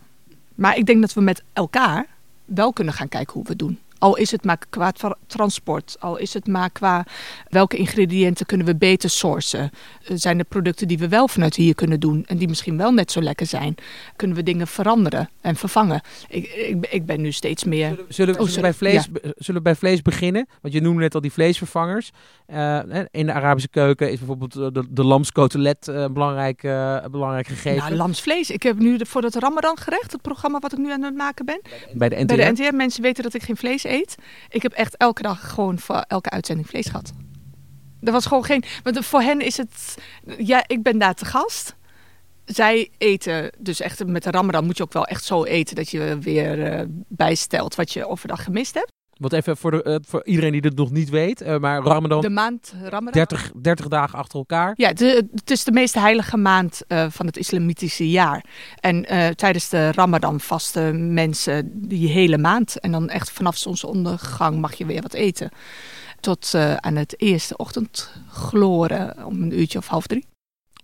Maar 0.55 0.77
ik 0.77 0.87
denk 0.87 1.01
dat 1.01 1.13
we 1.13 1.21
met 1.21 1.43
elkaar 1.53 2.07
wel 2.45 2.73
kunnen 2.73 2.95
gaan 2.95 3.09
kijken 3.09 3.33
hoe 3.33 3.43
we 3.43 3.49
het 3.49 3.59
doen. 3.59 3.79
Al 3.99 4.17
is 4.17 4.31
het 4.31 4.45
maar 4.45 4.59
qua 4.71 4.93
transport, 5.27 5.97
al 6.01 6.17
is 6.17 6.35
het 6.35 6.47
maar 6.47 6.71
qua 6.71 7.07
welke 7.49 7.77
ingrediënten 7.77 8.47
kunnen 8.47 8.67
we 8.67 8.77
beter 8.77 9.11
sourcen. 9.11 9.71
Eh, 10.05 10.17
zijn 10.17 10.39
er 10.39 10.45
producten 10.45 10.89
die 10.89 10.99
we 10.99 11.09
wel 11.09 11.29
vanuit 11.29 11.55
hier 11.55 11.75
kunnen 11.75 12.01
doen 12.01 12.25
en 12.27 12.37
die 12.37 12.49
misschien 12.49 12.77
wel 12.77 12.93
net 12.93 13.13
zo 13.13 13.23
lekker 13.23 13.47
zijn? 13.47 13.75
Kunnen 14.17 14.37
we 14.37 14.43
dingen 14.43 14.67
veranderen 14.67 15.31
en 15.41 15.57
vervangen? 15.57 16.01
Ik, 16.29 16.47
ik, 16.47 16.87
ik 16.91 17.07
ben 17.07 17.21
nu 17.21 17.33
steeds 17.33 17.65
meer... 17.65 17.89
Zullen, 17.89 18.05
zullen, 18.09 18.39
oh, 18.39 18.47
zullen, 18.47 18.63
bij 18.63 18.75
vlees, 18.75 19.09
zullen 19.23 19.63
we 19.63 19.67
bij 19.67 19.75
vlees 19.75 20.03
beginnen? 20.03 20.47
Want 20.61 20.75
je 20.75 20.81
noemde 20.81 21.01
net 21.01 21.15
al 21.15 21.21
die 21.21 21.33
vleesvervangers. 21.33 22.11
Uh, 22.53 22.79
in 23.11 23.27
de 23.27 23.33
Arabische 23.33 23.69
keuken 23.69 24.11
is 24.11 24.19
bijvoorbeeld 24.19 24.57
eh, 24.57 24.67
de, 24.73 24.85
de 24.91 25.05
lamskotelet 25.05 25.87
een 25.87 26.13
belangrijk, 26.13 26.63
uh, 26.63 27.05
belangrijk 27.11 27.47
gegeven. 27.47 27.85
Nou, 27.85 27.95
lamsvlees. 27.95 28.51
Ik 28.51 28.63
heb 28.63 28.79
nu 28.79 28.97
de, 28.97 29.07
voor 29.07 29.23
het 29.23 29.35
Ramadan 29.35 29.79
gerecht, 29.79 30.13
het 30.13 30.23
programma 30.23 30.59
wat 30.59 30.73
ik 30.73 30.79
nu 30.79 30.93
aan 30.93 31.03
het 31.03 31.17
maken 31.17 31.45
ben. 31.45 31.61
Bij 31.93 32.09
de 32.09 32.17
NTR? 32.17 32.35
Bij 32.35 32.55
de 32.55 32.63
NTR. 32.63 32.75
Mensen 32.75 33.03
weten 33.03 33.23
dat 33.23 33.35
ik 33.35 33.43
geen 33.43 33.57
vlees 33.57 33.85
eet. 33.85 33.96
Ik 34.49 34.63
heb 34.63 34.73
echt 34.73 34.97
elke 34.97 35.23
dag 35.23 35.51
gewoon 35.51 35.79
voor 35.79 36.05
elke 36.09 36.31
uitzending 36.31 36.69
vlees 36.69 36.87
gehad. 36.87 37.13
Er 38.01 38.13
was 38.13 38.27
gewoon 38.27 38.45
geen. 38.45 38.65
Want 38.83 39.07
voor 39.07 39.21
hen 39.21 39.41
is 39.41 39.57
het. 39.57 39.97
Ja, 40.39 40.65
ik 40.67 40.83
ben 40.83 40.99
daar 40.99 41.15
te 41.15 41.25
gast. 41.25 41.77
Zij 42.45 42.91
eten 42.99 43.51
dus 43.59 43.81
echt 43.81 44.07
met 44.07 44.23
de 44.23 44.31
Ramadan 44.31 44.65
moet 44.65 44.77
je 44.77 44.83
ook 44.83 44.93
wel 44.93 45.07
echt 45.07 45.25
zo 45.25 45.45
eten 45.45 45.77
dat 45.77 45.91
je 45.91 46.19
weer 46.19 46.79
uh, 46.79 46.85
bijstelt 47.09 47.75
wat 47.75 47.93
je 47.93 48.07
overdag 48.07 48.45
gemist 48.45 48.75
hebt. 48.75 48.95
Wat 49.17 49.33
even 49.33 49.57
voor, 49.57 49.71
de, 49.71 49.85
uh, 49.85 49.97
voor 50.09 50.25
iedereen 50.25 50.53
die 50.53 50.61
dit 50.61 50.77
nog 50.77 50.91
niet 50.91 51.11
weet, 51.11 51.43
uh, 51.43 51.59
maar 51.59 51.83
Ramadan. 51.83 52.21
De 52.21 52.31
maand 52.31 52.75
Ramadan. 52.83 53.13
30, 53.13 53.53
30 53.57 53.89
dagen 53.89 54.19
achter 54.19 54.39
elkaar. 54.39 54.73
Ja, 54.77 54.93
de, 54.93 55.29
het 55.35 55.51
is 55.51 55.65
de 55.65 55.73
meest 55.73 55.95
heilige 55.95 56.37
maand 56.37 56.83
uh, 56.89 57.07
van 57.09 57.27
het 57.27 57.37
islamitische 57.37 58.11
jaar. 58.11 58.45
En 58.81 59.07
tijdens 59.37 59.69
de 59.69 59.93
Ramadan 59.93 60.41
vasten 60.41 61.15
mensen 61.15 61.71
die 61.89 62.09
hele 62.09 62.39
maand. 62.39 62.81
En 62.81 62.93
dan 62.93 63.09
echt 63.09 63.31
vanaf 63.31 63.57
zonsondergang 63.57 64.61
mag 64.61 64.75
je 64.75 64.87
weer 64.87 65.03
wat 65.03 65.15
eten. 65.15 65.51
Tot 66.21 66.55
aan 66.77 66.97
het 66.97 67.21
eerste 67.21 67.57
ochtendgloren 67.57 69.27
om 69.27 69.43
een 69.43 69.59
uurtje 69.59 69.79
of 69.79 69.87
half 69.87 70.07
drie. 70.07 70.27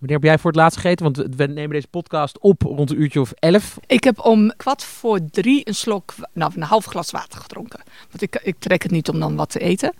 Wanneer 0.03 0.21
heb 0.21 0.29
jij 0.29 0.39
voor 0.39 0.51
het 0.51 0.59
laatst 0.59 0.79
gegeten? 0.79 1.03
Want 1.13 1.35
we 1.35 1.45
nemen 1.45 1.69
deze 1.69 1.87
podcast 1.87 2.39
op 2.39 2.61
rond 2.61 2.89
een 2.89 3.01
uurtje 3.01 3.21
of 3.21 3.31
elf. 3.31 3.77
Ik 3.87 4.03
heb 4.03 4.19
om 4.19 4.55
kwart 4.55 4.83
voor 4.83 5.19
drie 5.31 5.67
een 5.67 5.75
slok, 5.75 6.13
nou 6.33 6.51
een 6.55 6.63
half 6.63 6.85
glas 6.85 7.11
water 7.11 7.39
gedronken. 7.39 7.79
Want 8.09 8.21
ik, 8.21 8.39
ik 8.43 8.55
trek 8.59 8.83
het 8.83 8.91
niet 8.91 9.09
om 9.09 9.19
dan 9.19 9.35
wat 9.35 9.49
te 9.49 9.59
eten. 9.59 9.93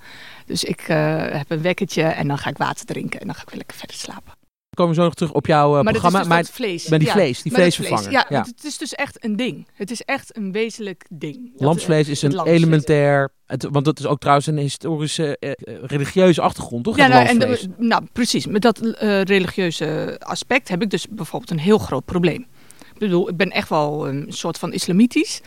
Dus 0.46 0.63
ik 0.63 0.89
uh, 0.89 1.26
heb 1.32 1.52
een 1.52 1.62
wekkertje 1.62 2.04
en 2.04 2.28
dan 2.28 2.38
ga 2.38 2.50
ik 2.50 2.58
water 2.58 2.86
drinken 2.86 3.20
en 3.20 3.26
dan 3.26 3.36
ga 3.36 3.42
ik 3.42 3.50
weer 3.50 3.58
lekker 3.58 3.78
verder 3.78 3.96
slapen. 3.96 4.42
We 4.73 4.79
komen 4.79 4.95
zo 4.95 5.03
nog 5.03 5.13
terug 5.13 5.31
op 5.31 5.45
jouw 5.45 5.83
maar 5.83 5.91
programma. 5.91 6.19
Dus 6.19 6.27
maar 6.27 6.45
vlees. 6.45 6.88
Met 6.88 6.99
die 6.99 7.09
vlees, 7.09 7.41
die 7.41 7.51
vleesvervanger. 7.51 8.03
Vlees. 8.03 8.13
Ja, 8.13 8.25
ja. 8.29 8.41
het 8.41 8.63
is 8.63 8.77
dus 8.77 8.93
echt 8.93 9.23
een 9.23 9.36
ding. 9.36 9.67
Het 9.73 9.91
is 9.91 10.01
echt 10.01 10.38
een 10.38 10.51
wezenlijk 10.51 11.05
ding. 11.09 11.51
Lamsvlees 11.55 12.07
is 12.07 12.21
een 12.21 12.43
elementair... 12.43 13.31
Het, 13.45 13.67
want 13.71 13.86
dat 13.86 13.99
is 13.99 14.05
ook 14.05 14.19
trouwens 14.19 14.47
een 14.47 14.57
historische, 14.57 15.38
uh, 15.39 15.51
religieuze 15.81 16.41
achtergrond, 16.41 16.83
toch? 16.83 16.97
Ja, 16.97 17.07
nou, 17.07 17.25
en 17.25 17.39
de, 17.39 17.69
nou, 17.77 18.03
precies. 18.12 18.45
Met 18.45 18.62
dat 18.62 18.81
uh, 18.83 19.21
religieuze 19.21 20.19
aspect 20.19 20.69
heb 20.69 20.81
ik 20.81 20.89
dus 20.89 21.07
bijvoorbeeld 21.09 21.51
een 21.51 21.59
heel 21.59 21.77
groot 21.77 22.05
probleem. 22.05 22.47
Ik 22.93 22.99
bedoel, 22.99 23.29
ik 23.29 23.38
ben 23.38 23.49
echt 23.49 23.69
wel 23.69 24.07
een 24.07 24.25
soort 24.29 24.57
van 24.57 24.73
islamitisch. 24.73 25.41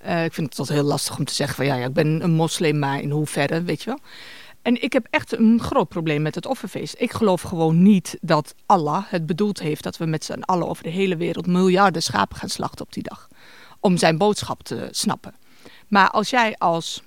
ik 0.00 0.32
vind 0.32 0.48
het 0.48 0.58
altijd 0.58 0.78
heel 0.78 0.88
lastig 0.88 1.18
om 1.18 1.24
te 1.24 1.34
zeggen 1.34 1.56
van 1.56 1.66
ja, 1.66 1.74
ja, 1.74 1.86
ik 1.86 1.92
ben 1.92 2.22
een 2.22 2.32
moslim, 2.32 2.78
maar 2.78 3.00
in 3.00 3.10
hoeverre, 3.10 3.62
weet 3.62 3.82
je 3.82 3.90
wel. 3.90 3.98
En 4.62 4.82
ik 4.82 4.92
heb 4.92 5.06
echt 5.10 5.38
een 5.38 5.60
groot 5.60 5.88
probleem 5.88 6.22
met 6.22 6.34
het 6.34 6.46
offerfeest. 6.46 6.94
Ik 6.98 7.12
geloof 7.12 7.42
gewoon 7.42 7.82
niet 7.82 8.18
dat 8.20 8.54
Allah 8.66 9.02
het 9.06 9.26
bedoeld 9.26 9.58
heeft 9.58 9.82
dat 9.82 9.96
we 9.96 10.06
met 10.06 10.24
z'n 10.24 10.40
allen 10.40 10.68
over 10.68 10.82
de 10.82 10.90
hele 10.90 11.16
wereld 11.16 11.46
miljarden 11.46 12.02
schapen 12.02 12.36
gaan 12.36 12.48
slachten 12.48 12.84
op 12.84 12.92
die 12.92 13.02
dag. 13.02 13.28
Om 13.80 13.96
zijn 13.96 14.18
boodschap 14.18 14.62
te 14.62 14.88
snappen. 14.90 15.34
Maar 15.88 16.10
als 16.10 16.30
jij 16.30 16.54
als, 16.58 17.02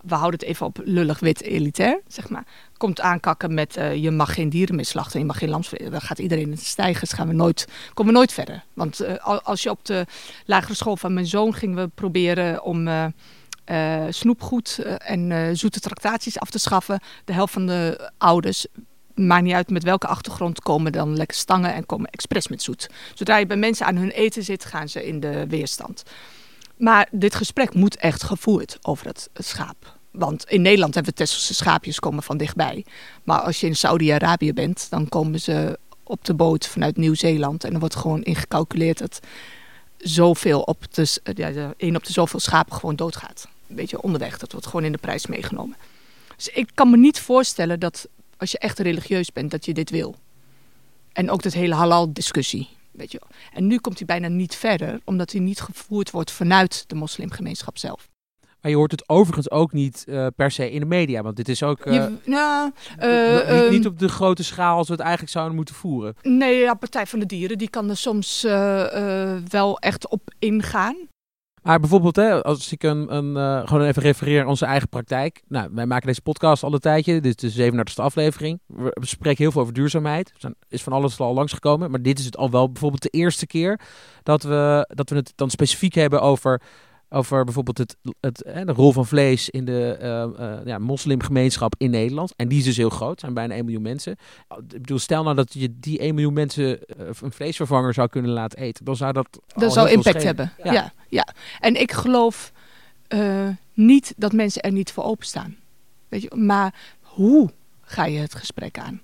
we 0.00 0.14
houden 0.14 0.40
het 0.40 0.48
even 0.48 0.66
op 0.66 0.80
lullig 0.84 1.20
wit 1.20 1.42
elitair, 1.42 2.00
zeg 2.06 2.28
maar, 2.28 2.46
komt 2.76 3.00
aankakken 3.00 3.54
met 3.54 3.76
uh, 3.76 3.94
je 3.94 4.10
mag 4.10 4.34
geen 4.34 4.48
dieren 4.48 4.74
meer 4.74 4.84
slachten, 4.84 5.20
je 5.20 5.26
mag 5.26 5.38
geen 5.38 5.48
lamsvlees, 5.48 5.90
dan 5.90 6.00
gaat 6.00 6.18
iedereen 6.18 6.44
in 6.44 6.50
de 6.50 6.56
stijgers, 6.56 7.12
gaan 7.12 7.28
we 7.28 7.34
nooit, 7.34 7.68
komen 7.94 8.12
we 8.12 8.18
nooit 8.18 8.32
verder. 8.32 8.64
Want 8.74 9.02
uh, 9.02 9.38
als 9.42 9.62
je 9.62 9.70
op 9.70 9.84
de 9.84 10.06
lagere 10.44 10.74
school 10.74 10.96
van 10.96 11.14
mijn 11.14 11.26
zoon 11.26 11.54
gingen 11.54 11.76
we 11.76 11.88
proberen 11.94 12.62
om... 12.62 12.88
Uh, 12.88 13.06
uh, 13.70 14.04
snoepgoed 14.10 14.78
eh, 14.78 14.94
en 14.98 15.30
uh, 15.30 15.48
zoete 15.52 15.80
tractaties 15.80 16.38
af 16.38 16.50
te 16.50 16.58
schaffen. 16.58 17.00
De 17.24 17.32
helft 17.32 17.52
van 17.52 17.66
de 17.66 18.10
ouders, 18.18 18.66
maakt 19.14 19.42
niet 19.42 19.54
uit 19.54 19.70
met 19.70 19.82
welke 19.82 20.06
achtergrond, 20.06 20.60
komen 20.60 20.92
dan 20.92 21.16
lekker 21.16 21.36
stangen 21.36 21.74
en 21.74 21.86
komen 21.86 22.10
expres 22.10 22.48
met 22.48 22.62
zoet. 22.62 22.90
Zodra 23.14 23.36
je 23.36 23.46
bij 23.46 23.56
mensen 23.56 23.86
aan 23.86 23.96
hun 23.96 24.10
eten 24.10 24.42
zit, 24.42 24.64
gaan 24.64 24.88
ze 24.88 25.06
in 25.06 25.20
de 25.20 25.46
weerstand. 25.46 26.02
Maar 26.76 27.08
dit 27.10 27.34
gesprek 27.34 27.74
moet 27.74 27.96
echt 27.96 28.22
gevoerd 28.22 28.78
over 28.82 29.06
het, 29.06 29.28
schaap. 29.34 29.96
Want 30.10 30.44
in 30.44 30.62
Nederland 30.62 30.94
hebben 30.94 31.12
we 31.12 31.18
Tesselse 31.18 31.54
schaapjes 31.54 31.98
komen 31.98 32.22
van 32.22 32.36
dichtbij. 32.36 32.84
Maar 33.24 33.40
als 33.40 33.60
je 33.60 33.66
in 33.66 33.76
Saudi-Arabië 33.76 34.52
bent, 34.52 34.86
dan 34.90 35.08
komen 35.08 35.40
ze 35.40 35.78
op 36.02 36.24
de 36.24 36.34
boot 36.34 36.66
vanuit 36.66 36.96
Nieuw-Zeeland. 36.96 37.64
En 37.64 37.72
er 37.72 37.78
wordt 37.78 37.96
gewoon 37.96 38.22
ingecalculeerd 38.22 38.98
dat 38.98 39.20
zoveel 39.96 40.60
op 40.60 40.94
de, 40.94 41.20
ja, 41.34 41.74
op 41.96 42.04
de 42.04 42.12
zoveel 42.12 42.40
schapen 42.40 42.76
gewoon 42.76 42.96
doodgaat 42.96 43.48
een 43.68 43.76
beetje 43.76 44.02
onderweg. 44.02 44.38
Dat 44.38 44.52
wordt 44.52 44.66
gewoon 44.66 44.84
in 44.84 44.92
de 44.92 44.98
prijs 44.98 45.26
meegenomen. 45.26 45.76
Dus 46.36 46.48
ik 46.48 46.70
kan 46.74 46.90
me 46.90 46.96
niet 46.96 47.20
voorstellen 47.20 47.80
dat 47.80 48.08
als 48.36 48.50
je 48.50 48.58
echt 48.58 48.78
religieus 48.78 49.32
bent, 49.32 49.50
dat 49.50 49.64
je 49.64 49.74
dit 49.74 49.90
wil. 49.90 50.14
En 51.12 51.30
ook 51.30 51.42
dat 51.42 51.52
hele 51.52 51.74
halal-discussie. 51.74 52.68
Weet 52.90 53.12
je. 53.12 53.20
En 53.52 53.66
nu 53.66 53.78
komt 53.78 53.98
hij 53.98 54.06
bijna 54.06 54.28
niet 54.28 54.54
verder, 54.54 55.00
omdat 55.04 55.32
hij 55.32 55.40
niet 55.40 55.60
gevoerd 55.60 56.10
wordt 56.10 56.30
vanuit 56.30 56.84
de 56.86 56.94
moslimgemeenschap 56.94 57.78
zelf. 57.78 58.08
Maar 58.60 58.70
je 58.70 58.76
hoort 58.76 58.90
het 58.90 59.08
overigens 59.08 59.50
ook 59.50 59.72
niet 59.72 60.04
uh, 60.08 60.26
per 60.36 60.50
se 60.50 60.70
in 60.70 60.80
de 60.80 60.86
media. 60.86 61.22
Want 61.22 61.36
dit 61.36 61.48
is 61.48 61.62
ook 61.62 61.86
uh, 61.86 61.94
je, 61.94 62.16
nou, 62.24 62.70
uh, 63.02 63.60
niet, 63.60 63.70
niet, 63.70 63.86
op 63.86 63.98
de 63.98 64.08
grote 64.08 64.44
schaal 64.44 64.76
als 64.76 64.86
we 64.86 64.92
het 64.92 65.02
eigenlijk 65.02 65.32
zouden 65.32 65.56
moeten 65.56 65.74
voeren. 65.74 66.16
Nee, 66.22 66.58
ja, 66.58 66.74
Partij 66.74 67.06
van 67.06 67.18
de 67.18 67.26
Dieren 67.26 67.58
die 67.58 67.70
kan 67.70 67.90
er 67.90 67.96
soms 67.96 68.42
wel 69.48 69.78
echt 69.78 70.08
op 70.08 70.32
ingaan. 70.38 70.96
Maar 71.68 71.80
bijvoorbeeld, 71.80 72.16
hè, 72.16 72.42
als 72.42 72.72
ik 72.72 72.82
een, 72.82 73.14
een 73.14 73.36
uh, 73.36 73.68
gewoon 73.68 73.86
even 73.86 74.02
refereer 74.02 74.40
aan 74.40 74.46
onze 74.46 74.66
eigen 74.66 74.88
praktijk. 74.88 75.42
Nou, 75.48 75.68
wij 75.72 75.86
maken 75.86 76.06
deze 76.06 76.22
podcast 76.22 76.62
al 76.62 76.72
een 76.72 76.78
tijdje. 76.78 77.20
Dit 77.20 77.42
is 77.42 77.54
de 77.54 77.72
37e 77.72 77.94
aflevering. 77.94 78.60
We 78.66 78.92
spreken 79.00 79.42
heel 79.42 79.52
veel 79.52 79.60
over 79.60 79.74
duurzaamheid. 79.74 80.32
Er 80.40 80.52
is 80.68 80.82
van 80.82 80.92
alles 80.92 81.18
al 81.20 81.34
langsgekomen. 81.34 81.90
Maar 81.90 82.02
dit 82.02 82.18
is 82.18 82.24
het 82.24 82.36
al 82.36 82.50
wel 82.50 82.72
bijvoorbeeld 82.72 83.02
de 83.02 83.08
eerste 83.08 83.46
keer 83.46 83.80
dat 84.22 84.42
we, 84.42 84.90
dat 84.94 85.10
we 85.10 85.16
het 85.16 85.32
dan 85.36 85.50
specifiek 85.50 85.94
hebben 85.94 86.20
over 86.20 86.62
over 87.08 87.44
bijvoorbeeld 87.44 87.78
het, 87.78 87.96
het, 88.20 88.42
hè, 88.46 88.64
de 88.64 88.72
rol 88.72 88.92
van 88.92 89.06
vlees 89.06 89.50
in 89.50 89.64
de 89.64 89.98
uh, 90.02 90.46
uh, 90.46 90.56
ja, 90.64 90.78
moslimgemeenschap 90.78 91.74
in 91.78 91.90
Nederland. 91.90 92.32
En 92.36 92.48
die 92.48 92.58
is 92.58 92.64
dus 92.64 92.76
heel 92.76 92.90
groot, 92.90 93.20
zijn 93.20 93.34
bijna 93.34 93.54
1 93.54 93.64
miljoen 93.64 93.82
mensen. 93.82 94.12
Ik 94.48 94.68
bedoel, 94.68 94.98
stel 94.98 95.22
nou 95.22 95.36
dat 95.36 95.52
je 95.52 95.78
die 95.80 95.98
1 95.98 96.14
miljoen 96.14 96.32
mensen 96.32 96.68
uh, 96.68 97.06
een 97.22 97.32
vleesvervanger 97.32 97.94
zou 97.94 98.08
kunnen 98.08 98.30
laten 98.30 98.58
eten. 98.58 98.84
Dan 98.84 98.96
zou 98.96 99.12
dat 99.12 99.40
Dat 99.46 99.72
zou 99.72 99.90
impact 99.90 100.22
hebben, 100.22 100.52
ja. 100.64 100.72
ja. 100.72 100.92
ja. 101.08 101.26
En 101.60 101.80
ik 101.80 101.92
geloof 101.92 102.52
niet 103.74 104.14
dat 104.16 104.32
mensen 104.32 104.62
er 104.62 104.72
niet 104.72 104.92
voor 104.92 105.04
openstaan. 105.04 105.56
Weet 106.08 106.22
je, 106.22 106.34
maar 106.36 106.74
hoe 107.00 107.50
ga 107.80 108.06
je 108.06 108.18
het 108.18 108.34
gesprek 108.34 108.78
aan? 108.78 109.00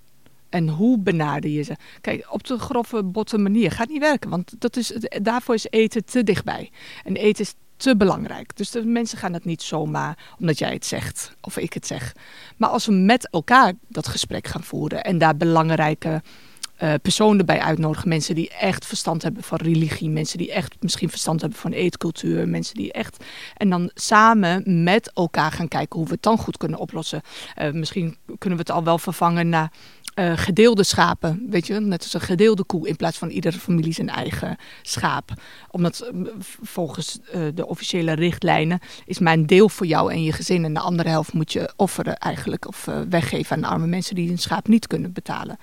En 0.54 0.68
hoe 0.68 0.98
benader 0.98 1.50
je 1.50 1.62
ze? 1.62 1.76
Kijk, 2.00 2.26
op 2.30 2.46
de 2.46 2.58
grove, 2.58 3.02
botte 3.02 3.38
manier 3.38 3.70
gaat 3.70 3.88
niet 3.88 4.00
werken. 4.00 4.30
Want 4.30 4.54
dat 4.58 4.76
is, 4.76 4.92
daarvoor 5.22 5.54
is 5.54 5.66
eten 5.70 6.04
te 6.04 6.22
dichtbij. 6.22 6.70
En 7.04 7.16
eten 7.16 7.44
is 7.44 7.54
te 7.76 7.96
belangrijk. 7.96 8.56
Dus 8.56 8.70
de 8.70 8.84
mensen 8.84 9.18
gaan 9.18 9.32
het 9.32 9.44
niet 9.44 9.62
zomaar 9.62 10.34
omdat 10.38 10.58
jij 10.58 10.72
het 10.72 10.86
zegt 10.86 11.34
of 11.40 11.56
ik 11.56 11.72
het 11.72 11.86
zeg. 11.86 12.12
Maar 12.56 12.68
als 12.68 12.86
we 12.86 12.92
met 12.92 13.30
elkaar 13.30 13.72
dat 13.88 14.08
gesprek 14.08 14.46
gaan 14.46 14.62
voeren 14.62 15.04
en 15.04 15.18
daar 15.18 15.36
belangrijke 15.36 16.22
uh, 16.82 16.94
personen 17.02 17.46
bij 17.46 17.60
uitnodigen. 17.60 18.08
Mensen 18.08 18.34
die 18.34 18.50
echt 18.50 18.87
verstand 18.87 19.22
hebben 19.22 19.42
van 19.42 19.58
religie. 19.58 20.10
Mensen 20.10 20.38
die 20.38 20.52
echt 20.52 20.76
misschien 20.80 21.10
verstand 21.10 21.40
hebben 21.40 21.58
van 21.58 21.72
eetcultuur. 21.72 22.48
Mensen 22.48 22.74
die 22.74 22.92
echt. 22.92 23.24
En 23.56 23.70
dan 23.70 23.90
samen 23.94 24.82
met 24.84 25.12
elkaar 25.12 25.52
gaan 25.52 25.68
kijken 25.68 25.98
hoe 25.98 26.06
we 26.06 26.12
het 26.12 26.22
dan 26.22 26.38
goed 26.38 26.56
kunnen 26.56 26.78
oplossen. 26.78 27.20
Uh, 27.58 27.70
misschien 27.70 28.16
kunnen 28.38 28.58
we 28.58 28.64
het 28.64 28.70
al 28.70 28.84
wel 28.84 28.98
vervangen 28.98 29.48
naar 29.48 29.72
uh, 30.14 30.32
gedeelde 30.37 30.82
schapen. 30.82 31.46
Weet 31.50 31.66
je, 31.66 31.80
net 31.80 32.02
als 32.02 32.14
een 32.14 32.20
gedeelde 32.20 32.64
koe 32.64 32.88
in 32.88 32.96
plaats 32.96 33.18
van 33.18 33.28
iedere 33.28 33.58
familie 33.58 33.92
zijn 33.92 34.08
eigen 34.08 34.56
schaap. 34.82 35.32
Omdat 35.70 36.10
volgens 36.62 37.18
de 37.54 37.66
officiële 37.66 38.12
richtlijnen 38.12 38.78
is 39.06 39.18
mijn 39.18 39.46
deel 39.46 39.68
voor 39.68 39.87
jou 39.87 40.12
en 40.12 40.22
je 40.22 40.32
gezin. 40.32 40.64
En 40.64 40.74
de 40.74 40.80
andere 40.80 41.08
helft 41.08 41.32
moet 41.32 41.52
je 41.52 41.72
offeren 41.76 42.16
eigenlijk. 42.16 42.68
Of 42.68 42.88
weggeven 43.08 43.56
aan 43.56 43.72
arme 43.72 43.87
mensen 43.87 44.14
die 44.14 44.30
een 44.30 44.38
schaap 44.38 44.68
niet 44.68 44.87
kunnen 44.87 45.12
betalen. 45.12 45.58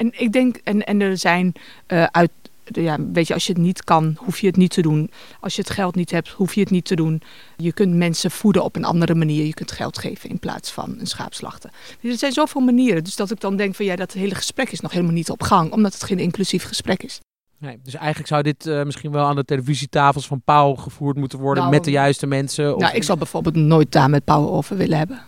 En 0.00 0.12
ik 0.20 0.32
denk, 0.32 0.56
en, 0.56 0.86
en 0.86 1.00
er 1.00 1.18
zijn 1.18 1.52
uh, 1.88 2.04
uit, 2.04 2.30
ja, 2.64 2.96
weet 3.12 3.26
je, 3.26 3.34
als 3.34 3.46
je 3.46 3.52
het 3.52 3.62
niet 3.62 3.84
kan, 3.84 4.14
hoef 4.16 4.38
je 4.38 4.46
het 4.46 4.56
niet 4.56 4.70
te 4.70 4.82
doen. 4.82 5.10
Als 5.40 5.54
je 5.54 5.60
het 5.62 5.70
geld 5.70 5.94
niet 5.94 6.10
hebt, 6.10 6.28
hoef 6.28 6.54
je 6.54 6.60
het 6.60 6.70
niet 6.70 6.84
te 6.84 6.96
doen. 6.96 7.22
Je 7.56 7.72
kunt 7.72 7.94
mensen 7.94 8.30
voeden 8.30 8.64
op 8.64 8.76
een 8.76 8.84
andere 8.84 9.14
manier. 9.14 9.44
Je 9.44 9.54
kunt 9.54 9.72
geld 9.72 9.98
geven 9.98 10.30
in 10.30 10.38
plaats 10.38 10.70
van 10.70 10.94
een 10.98 11.06
schaapslachten. 11.06 11.70
Er 12.02 12.18
zijn 12.18 12.32
zoveel 12.32 12.60
manieren. 12.60 13.04
Dus 13.04 13.16
dat 13.16 13.30
ik 13.30 13.40
dan 13.40 13.56
denk 13.56 13.74
van 13.74 13.84
ja, 13.84 13.96
dat 13.96 14.12
hele 14.12 14.34
gesprek 14.34 14.70
is 14.70 14.80
nog 14.80 14.92
helemaal 14.92 15.12
niet 15.12 15.30
op 15.30 15.42
gang, 15.42 15.72
omdat 15.72 15.92
het 15.92 16.04
geen 16.04 16.18
inclusief 16.18 16.64
gesprek 16.64 17.02
is. 17.02 17.20
Nee, 17.58 17.78
dus 17.82 17.94
eigenlijk 17.94 18.28
zou 18.28 18.42
dit 18.42 18.66
uh, 18.66 18.82
misschien 18.82 19.10
wel 19.12 19.26
aan 19.26 19.36
de 19.36 19.44
televisietafels 19.44 20.26
van 20.26 20.42
Pauw 20.44 20.74
gevoerd 20.74 21.16
moeten 21.16 21.38
worden 21.38 21.62
nou, 21.62 21.74
met 21.74 21.84
de 21.84 21.90
juiste 21.90 22.26
mensen. 22.26 22.74
Of... 22.74 22.80
Nou, 22.80 22.94
ik 22.94 23.02
zou 23.02 23.18
bijvoorbeeld 23.18 23.54
nooit 23.54 23.92
daar 23.92 24.10
met 24.10 24.24
Pauw 24.24 24.48
over 24.48 24.76
willen 24.76 24.98
hebben. 24.98 25.22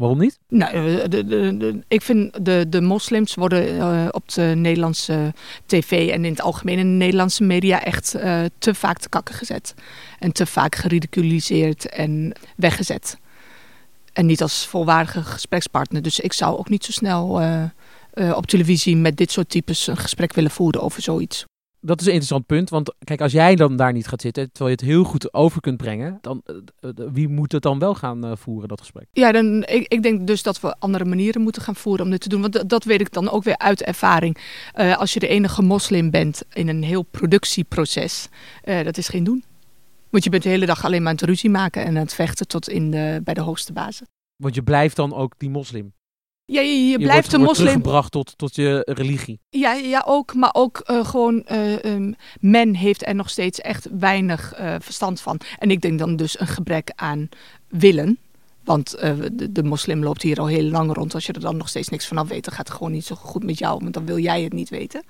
Waarom 0.00 0.18
niet? 0.18 0.38
Nou, 0.48 1.08
de, 1.08 1.24
de, 1.24 1.56
de, 1.56 1.84
ik 1.88 2.02
vind 2.02 2.44
de, 2.44 2.66
de 2.68 2.80
moslims 2.80 3.34
worden 3.34 3.74
uh, 3.74 4.08
op 4.10 4.32
de 4.32 4.42
Nederlandse 4.42 5.34
tv 5.66 6.08
en 6.08 6.24
in 6.24 6.30
het 6.30 6.40
algemeen 6.40 6.78
in 6.78 6.90
de 6.90 7.04
Nederlandse 7.04 7.44
media 7.44 7.84
echt 7.84 8.14
uh, 8.16 8.42
te 8.58 8.74
vaak 8.74 8.98
te 8.98 9.08
kakken 9.08 9.34
gezet. 9.34 9.74
En 10.18 10.32
te 10.32 10.46
vaak 10.46 10.74
geridiculiseerd 10.74 11.88
en 11.88 12.32
weggezet. 12.56 13.18
En 14.12 14.26
niet 14.26 14.42
als 14.42 14.66
volwaardige 14.66 15.22
gesprekspartner. 15.22 16.02
Dus 16.02 16.20
ik 16.20 16.32
zou 16.32 16.58
ook 16.58 16.68
niet 16.68 16.84
zo 16.84 16.92
snel 16.92 17.42
op 18.34 18.46
televisie 18.46 18.96
met 18.96 19.16
dit 19.16 19.30
soort 19.30 19.48
types 19.48 19.86
een 19.86 19.96
gesprek 19.96 20.32
willen 20.32 20.50
voeren 20.50 20.82
over 20.82 21.02
zoiets 21.02 21.46
dat 21.80 22.00
is 22.00 22.06
een 22.06 22.12
interessant 22.12 22.46
punt. 22.46 22.70
Want 22.70 22.94
kijk, 23.04 23.20
als 23.20 23.32
jij 23.32 23.54
dan 23.54 23.76
daar 23.76 23.92
niet 23.92 24.06
gaat 24.06 24.20
zitten, 24.20 24.52
terwijl 24.52 24.76
je 24.76 24.82
het 24.82 24.92
heel 24.92 25.04
goed 25.04 25.34
over 25.34 25.60
kunt 25.60 25.76
brengen, 25.76 26.18
dan 26.20 26.42
uh, 26.44 26.90
wie 27.12 27.28
moet 27.28 27.52
het 27.52 27.62
dan 27.62 27.78
wel 27.78 27.94
gaan 27.94 28.24
uh, 28.24 28.32
voeren, 28.34 28.68
dat 28.68 28.80
gesprek? 28.80 29.06
Ja, 29.12 29.32
dan, 29.32 29.64
ik, 29.66 29.88
ik, 29.88 30.02
denk 30.02 30.26
dus 30.26 30.42
dat 30.42 30.60
we 30.60 30.76
andere 30.78 31.04
manieren 31.04 31.42
moeten 31.42 31.62
gaan 31.62 31.76
voeren 31.76 32.04
om 32.04 32.10
dit 32.10 32.20
te 32.20 32.28
doen. 32.28 32.40
Want 32.40 32.68
dat 32.68 32.84
weet 32.84 33.00
ik 33.00 33.12
dan 33.12 33.30
ook 33.30 33.44
weer 33.44 33.58
uit 33.58 33.82
ervaring. 33.82 34.38
Uh, 34.74 34.98
als 34.98 35.12
je 35.12 35.20
de 35.20 35.28
enige 35.28 35.62
moslim 35.62 36.10
bent 36.10 36.42
in 36.52 36.68
een 36.68 36.82
heel 36.82 37.02
productieproces, 37.02 38.28
dat 38.62 38.98
is 38.98 39.08
geen 39.08 39.24
doen. 39.24 39.44
Want 40.10 40.24
je 40.24 40.30
bent 40.30 40.42
de 40.42 40.48
hele 40.48 40.66
dag 40.66 40.84
alleen 40.84 41.02
maar 41.02 41.10
aan 41.10 41.16
het 41.18 41.28
ruzie 41.28 41.50
maken 41.50 41.84
en 41.84 41.96
aan 41.96 42.02
het 42.02 42.14
vechten 42.14 42.48
tot 42.48 42.68
in 42.68 42.90
de, 42.90 43.20
bij 43.24 43.34
de 43.34 43.40
hoogste 43.40 43.72
bazen. 43.72 44.06
Want 44.36 44.54
je 44.54 44.62
blijft 44.62 44.96
dan 44.96 45.14
ook 45.14 45.34
die 45.38 45.50
moslim? 45.50 45.92
Ja, 46.50 46.60
je, 46.60 46.88
je, 46.88 46.98
blijft 46.98 47.14
wordt, 47.14 47.32
een 47.32 47.40
moslim. 47.40 47.66
teruggebracht 47.66 48.12
tot, 48.12 48.38
tot 48.38 48.54
je 48.54 48.82
religie. 48.86 49.40
Ja, 49.50 49.72
ja 49.72 50.02
ook. 50.06 50.34
Maar 50.34 50.50
ook 50.52 50.82
uh, 50.90 51.04
gewoon, 51.04 51.44
uh, 51.52 51.82
um, 51.82 52.14
men 52.40 52.74
heeft 52.74 53.06
er 53.06 53.14
nog 53.14 53.30
steeds 53.30 53.60
echt 53.60 53.88
weinig 53.98 54.60
uh, 54.60 54.74
verstand 54.78 55.20
van. 55.20 55.40
En 55.58 55.70
ik 55.70 55.80
denk 55.80 55.98
dan 55.98 56.16
dus 56.16 56.40
een 56.40 56.46
gebrek 56.46 56.92
aan 56.94 57.28
willen. 57.68 58.18
Want 58.64 58.90
de, 58.90 59.52
de, 59.52 59.62
moslim 59.62 60.02
loopt 60.02 60.22
hier 60.22 60.40
al 60.40 60.46
heel 60.46 60.62
lang 60.62 60.92
rond. 60.92 61.14
Als 61.14 61.26
je 61.26 61.32
er 61.32 61.40
dan 61.40 61.56
nog 61.56 61.68
steeds 61.68 61.88
niks 61.88 62.06
vanaf 62.06 62.28
weet, 62.28 62.44
dan 62.44 62.54
gaat 62.54 62.68
het 62.68 62.76
gewoon 62.76 62.92
niet 62.92 63.04
zo 63.04 63.14
goed 63.14 63.44
met 63.44 63.58
jou. 63.58 63.78
Want 63.82 63.94
dan 63.94 64.06
wil 64.06 64.18
jij 64.18 64.42
het 64.42 64.52
niet 64.52 64.68
weten. 64.68 65.02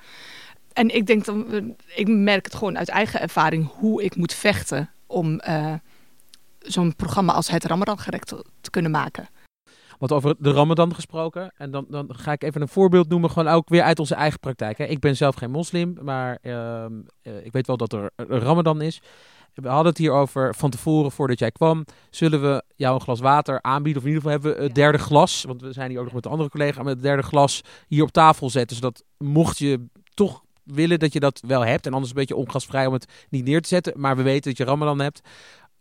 En 0.73 0.95
ik 0.95 1.07
denk 1.07 1.25
dan, 1.25 1.75
ik 1.95 2.09
merk 2.09 2.45
het 2.45 2.55
gewoon 2.55 2.79
uit 2.79 2.89
eigen 2.89 3.21
ervaring 3.21 3.71
hoe 3.79 4.03
ik 4.03 4.17
moet 4.17 4.35
vechten 4.35 4.91
om 5.07 5.41
zo'n 6.59 6.97
programma 6.97 7.33
als 7.33 7.51
het 7.51 7.65
Ramadan 7.65 7.99
gerekt 7.99 8.29
te, 8.29 8.45
te 8.61 8.71
kunnen 8.71 8.91
maken. 8.91 9.29
Wat 10.01 10.13
over 10.13 10.35
de 10.39 10.53
Ramadan 10.53 10.95
gesproken. 10.95 11.53
En 11.57 11.71
dan, 11.71 11.87
dan 11.89 12.09
ga 12.13 12.33
ik 12.33 12.43
even 12.43 12.61
een 12.61 12.69
voorbeeld 12.69 13.09
noemen, 13.09 13.31
gewoon 13.31 13.53
ook 13.53 13.69
weer 13.69 13.83
uit 13.83 13.99
onze 13.99 14.15
eigen 14.15 14.41
praktijk. 14.41 14.79
Hè. 14.79 14.85
Ik 14.85 15.01
ben 15.01 15.17
zelf 15.17 15.35
geen 15.35 15.51
moslim, 15.51 15.97
maar 16.03 16.39
uh, 16.43 16.85
ik 17.43 17.53
weet 17.53 17.67
wel 17.67 17.77
dat 17.77 17.93
er 17.93 18.11
een 18.17 18.39
Ramadan 18.39 18.83
is. 18.83 19.01
We 19.55 19.69
hadden 19.69 19.87
het 19.87 19.99
hier 19.99 20.13
over 20.13 20.55
van 20.55 20.71
tevoren, 20.71 21.11
voordat 21.11 21.39
jij 21.39 21.51
kwam. 21.51 21.85
Zullen 22.11 22.43
we 22.43 22.63
jou 22.77 22.95
een 22.95 23.01
glas 23.01 23.21
water 23.21 23.63
aanbieden? 23.63 24.03
Of 24.03 24.09
in 24.09 24.15
ieder 24.15 24.31
geval 24.31 24.41
hebben 24.43 24.61
we 24.61 24.67
het 24.67 24.75
derde 24.75 24.99
glas. 24.99 25.45
Want 25.45 25.61
we 25.61 25.73
zijn 25.73 25.91
hier 25.91 25.99
ook 25.99 26.05
nog 26.05 26.15
met 26.15 26.23
de 26.23 26.29
andere 26.29 26.51
collega. 26.51 26.83
Met 26.83 26.95
het 26.95 27.03
derde 27.03 27.23
glas 27.23 27.61
hier 27.89 28.03
op 28.03 28.11
tafel 28.11 28.51
zetten. 28.51 28.77
Zodat 28.77 29.05
mocht 29.19 29.59
je 29.59 29.87
toch 30.15 30.43
willen 30.65 30.99
dat 30.99 31.13
je 31.13 31.21
dat 31.21 31.43
wel 31.47 31.65
hebt. 31.65 31.87
En 31.87 31.93
anders 31.93 32.11
een 32.11 32.19
beetje 32.19 32.37
ongasvrij 32.37 32.87
om 32.87 32.93
het 32.93 33.27
niet 33.29 33.45
neer 33.45 33.63
te 33.63 33.69
zetten. 33.69 33.93
Maar 33.97 34.17
we 34.17 34.23
weten 34.23 34.49
dat 34.51 34.59
je 34.59 34.65
Ramadan 34.65 35.01
hebt 35.01 35.21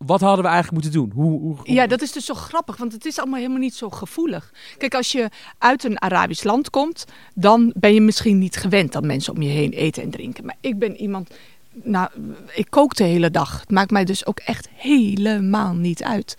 wat 0.06 0.22
hadden 0.22 0.44
we 0.44 0.52
eigenlijk 0.52 0.84
moeten 0.84 1.02
doen? 1.02 1.12
Hoe, 1.16 1.40
hoe, 1.40 1.58
Ja, 1.64 1.88
dat 1.88 2.02
is 2.02 2.12
dus 2.12 2.26
zo 2.26 2.34
grappig, 2.34 2.78
want 2.78 2.92
het 2.92 3.06
is 3.06 3.20
allemaal 3.20 3.40
helemaal 3.40 3.60
niet 3.60 3.76
zo 3.76 3.90
gevoelig. 3.90 4.54
Kijk, 4.78 4.96
als 4.96 5.12
je 5.12 5.30
uit 5.58 5.84
een 5.84 6.02
Arabisch 6.02 6.44
land 6.44 6.70
komt, 6.70 7.06
dan 7.34 7.74
ben 7.76 7.94
je 7.94 8.02
misschien 8.02 8.38
niet 8.38 8.56
gewend 8.56 8.92
dat 8.92 9.04
mensen 9.04 9.34
om 9.34 9.42
je 9.42 9.50
heen 9.50 9.72
eten 9.72 10.04
en 10.04 10.10
drinken. 10.10 10.46
Maar 10.46 10.58
ik 10.62 10.80
ben 10.80 10.96
iemand, 10.96 11.30
nou, 11.72 12.10
ik 12.54 12.68
kook 12.70 12.96
de 12.96 13.04
hele 13.04 13.32
dag. 13.32 13.60
Het 13.60 13.72
maakt 13.72 13.92
mij 13.92 14.06
dus 14.06 14.26
ook 14.26 14.40
echt 14.40 14.70
helemaal 14.74 15.74
niet 15.74 16.04
uit. 16.04 16.36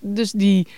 Dus 0.00 0.32
die, 0.32 0.68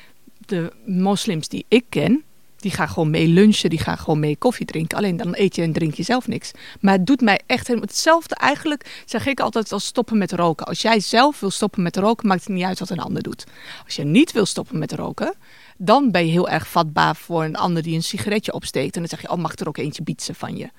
de 0.46 0.72
moslims 0.87 1.48
die 1.48 1.64
ik 1.68 1.85
ken, 1.88 2.22
die 2.62 2.70
gaan 2.70 2.88
gewoon 2.88 3.11
mee 3.11 3.27
lunchen, 3.27 3.70
die 3.70 3.79
gaan 3.79 3.98
gewoon 3.98 4.20
mee 4.20 4.37
koffie 4.37 4.66
drinken. 4.66 4.98
Alleen 4.98 5.16
dan 5.16 5.35
eet 5.37 5.57
je 5.57 5.62
en 5.62 5.72
drink 5.72 5.94
je 5.94 6.03
zelf 6.03 6.27
niks. 6.27 6.51
Maar 6.81 6.92
het 6.92 7.07
doet 7.07 7.20
mij 7.20 7.40
echt 7.46 7.66
helemaal 7.66 7.88
hetzelfde. 7.88 8.35
Eigenlijk 8.35 9.03
zeg 9.07 9.27
ik 9.27 9.40
altijd 9.40 9.72
als 9.72 9.85
stoppen 9.85 10.18
met 10.18 10.33
roken. 10.33 10.66
Als 10.66 10.83
jij 10.83 11.01
zelf 11.01 11.40
wil 11.40 11.51
stoppen 11.51 11.83
met 11.83 11.96
roken, 11.96 12.29
maakt 12.29 12.44
het 12.44 12.53
niet 12.53 12.64
uit 12.64 12.79
wat 12.79 12.90
een 12.90 13.01
ander 13.01 13.22
doet. 13.22 13.44
Als 13.85 13.96
je 13.96 14.05
niet 14.05 14.33
wil 14.33 14.46
stoppen 14.46 14.79
met 14.79 14.92
roken, 14.92 15.35
dan 15.77 16.11
ben 16.11 16.27
je 16.27 16.31
heel 16.31 16.48
erg 16.48 16.68
vatbaar 16.68 17.16
voor 17.16 17.44
een 17.44 17.57
ander 17.57 17.83
die 17.83 17.94
een 17.94 18.03
sigaretje 18.03 18.53
opsteekt. 18.53 18.94
En 18.94 19.01
dan 19.01 19.09
zeg 19.09 19.20
je, 19.20 19.31
oh 19.31 19.38
mag 19.38 19.59
er 19.59 19.68
ook 19.68 19.79
eentje 19.79 20.03
bietsen 20.03 20.35
van 20.35 20.57
je. 20.57 20.70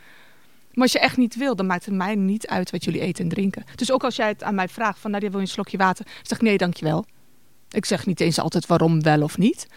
Maar 0.73 0.83
als 0.83 0.91
je 0.91 0.99
echt 0.99 1.17
niet 1.17 1.35
wil, 1.35 1.55
dan 1.55 1.65
maakt 1.65 1.85
het 1.85 1.93
mij 1.93 2.15
niet 2.15 2.47
uit 2.47 2.71
wat 2.71 2.83
jullie 2.83 3.01
eten 3.01 3.23
en 3.23 3.29
drinken. 3.29 3.63
Dus 3.75 3.91
ook 3.91 4.03
als 4.03 4.15
jij 4.15 4.27
het 4.27 4.43
aan 4.43 4.55
mij 4.55 4.67
vraagt 4.67 4.99
van, 4.99 5.11
nou, 5.11 5.23
wil 5.29 5.39
je 5.39 5.45
een 5.45 5.51
slokje 5.51 5.77
water? 5.77 6.05
Dan 6.05 6.13
zeg 6.21 6.37
ik, 6.37 6.43
nee, 6.43 6.57
dankjewel. 6.57 7.05
Ik 7.69 7.85
zeg 7.85 8.05
niet 8.05 8.19
eens 8.19 8.39
altijd 8.39 8.65
waarom 8.65 9.01
wel 9.01 9.21
of 9.21 9.37
niet. 9.37 9.67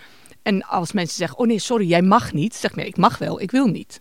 En 0.46 0.62
als 0.64 0.92
mensen 0.92 1.16
zeggen, 1.16 1.38
oh 1.38 1.46
nee, 1.46 1.58
sorry, 1.58 1.86
jij 1.86 2.02
mag 2.02 2.32
niet. 2.32 2.54
Zeg 2.54 2.74
nee, 2.74 2.86
ik 2.86 2.96
mag 2.96 3.18
wel, 3.18 3.40
ik 3.40 3.50
wil 3.50 3.66
niet 3.66 4.00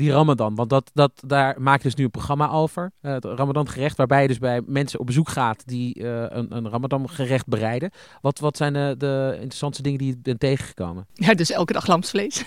die 0.00 0.12
Ramadan. 0.12 0.54
Want 0.54 0.70
dat, 0.70 0.90
dat, 0.94 1.12
daar 1.26 1.60
maak 1.60 1.76
je 1.76 1.82
dus 1.82 1.94
nu 1.94 2.04
een 2.04 2.10
programma 2.10 2.50
over. 2.50 2.92
Uh, 3.02 3.12
het 3.12 3.24
Ramadan 3.24 3.68
gerecht, 3.68 3.96
waarbij 3.96 4.22
je 4.22 4.28
dus 4.28 4.38
bij 4.38 4.60
mensen 4.66 5.00
op 5.00 5.06
bezoek 5.06 5.28
gaat 5.28 5.62
die 5.66 5.98
uh, 5.98 6.22
een, 6.28 6.56
een 6.56 6.68
Ramadan 6.68 7.08
gerecht 7.08 7.46
bereiden. 7.46 7.90
Wat, 8.20 8.38
wat 8.38 8.56
zijn 8.56 8.72
de, 8.72 8.94
de 8.98 9.30
interessantste 9.34 9.82
dingen 9.82 9.98
die 9.98 10.08
je 10.08 10.18
bent 10.22 10.40
tegengekomen? 10.40 11.06
Ja, 11.14 11.34
dus 11.34 11.50
elke 11.50 11.72
dag 11.72 11.86
lamsvlees. 11.86 12.44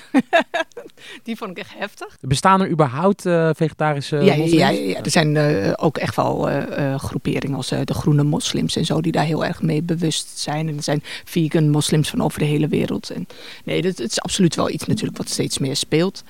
die 1.24 1.38
vond 1.38 1.52
ik 1.52 1.58
echt 1.58 1.78
heftig. 1.78 2.18
Bestaan 2.22 2.62
er 2.62 2.70
überhaupt 2.70 3.26
uh, 3.26 3.50
vegetarische 3.54 4.18
ja, 4.18 4.34
ja, 4.34 4.70
ja, 4.70 5.04
er 5.04 5.12
zijn 5.12 5.38
ook 5.78 5.98
echt 5.98 6.16
wel 6.16 6.50
groeperingen 6.98 7.58
als 7.58 7.70
de 7.70 7.94
groene 7.94 8.24
moslims 8.24 8.76
en 8.76 8.86
zo 8.86 9.02
die 9.02 9.12
daar 9.12 9.26
heel 9.26 9.46
erg 9.46 9.62
mee 9.62 9.82
bewust 9.82 10.40
zijn. 10.40 10.68
En 10.68 10.78
er 10.78 10.84
zijn 10.84 11.02
vegan 11.04 11.70
moslims 11.70 12.10
van 12.10 12.22
over 12.24 12.40
de 12.40 12.46
hele 12.46 12.68
wereld. 12.68 13.10
En 13.10 13.28
nee, 13.64 13.82
dat, 13.82 13.98
het 13.98 14.12
is 14.12 14.22
absoluut 14.22 14.56
wel 14.56 14.70
iets 14.70 14.86
natuurlijk 14.86 15.18
wat 15.18 15.30
steeds 15.30 15.58
meer 15.58 15.76
speelt. 15.76 16.24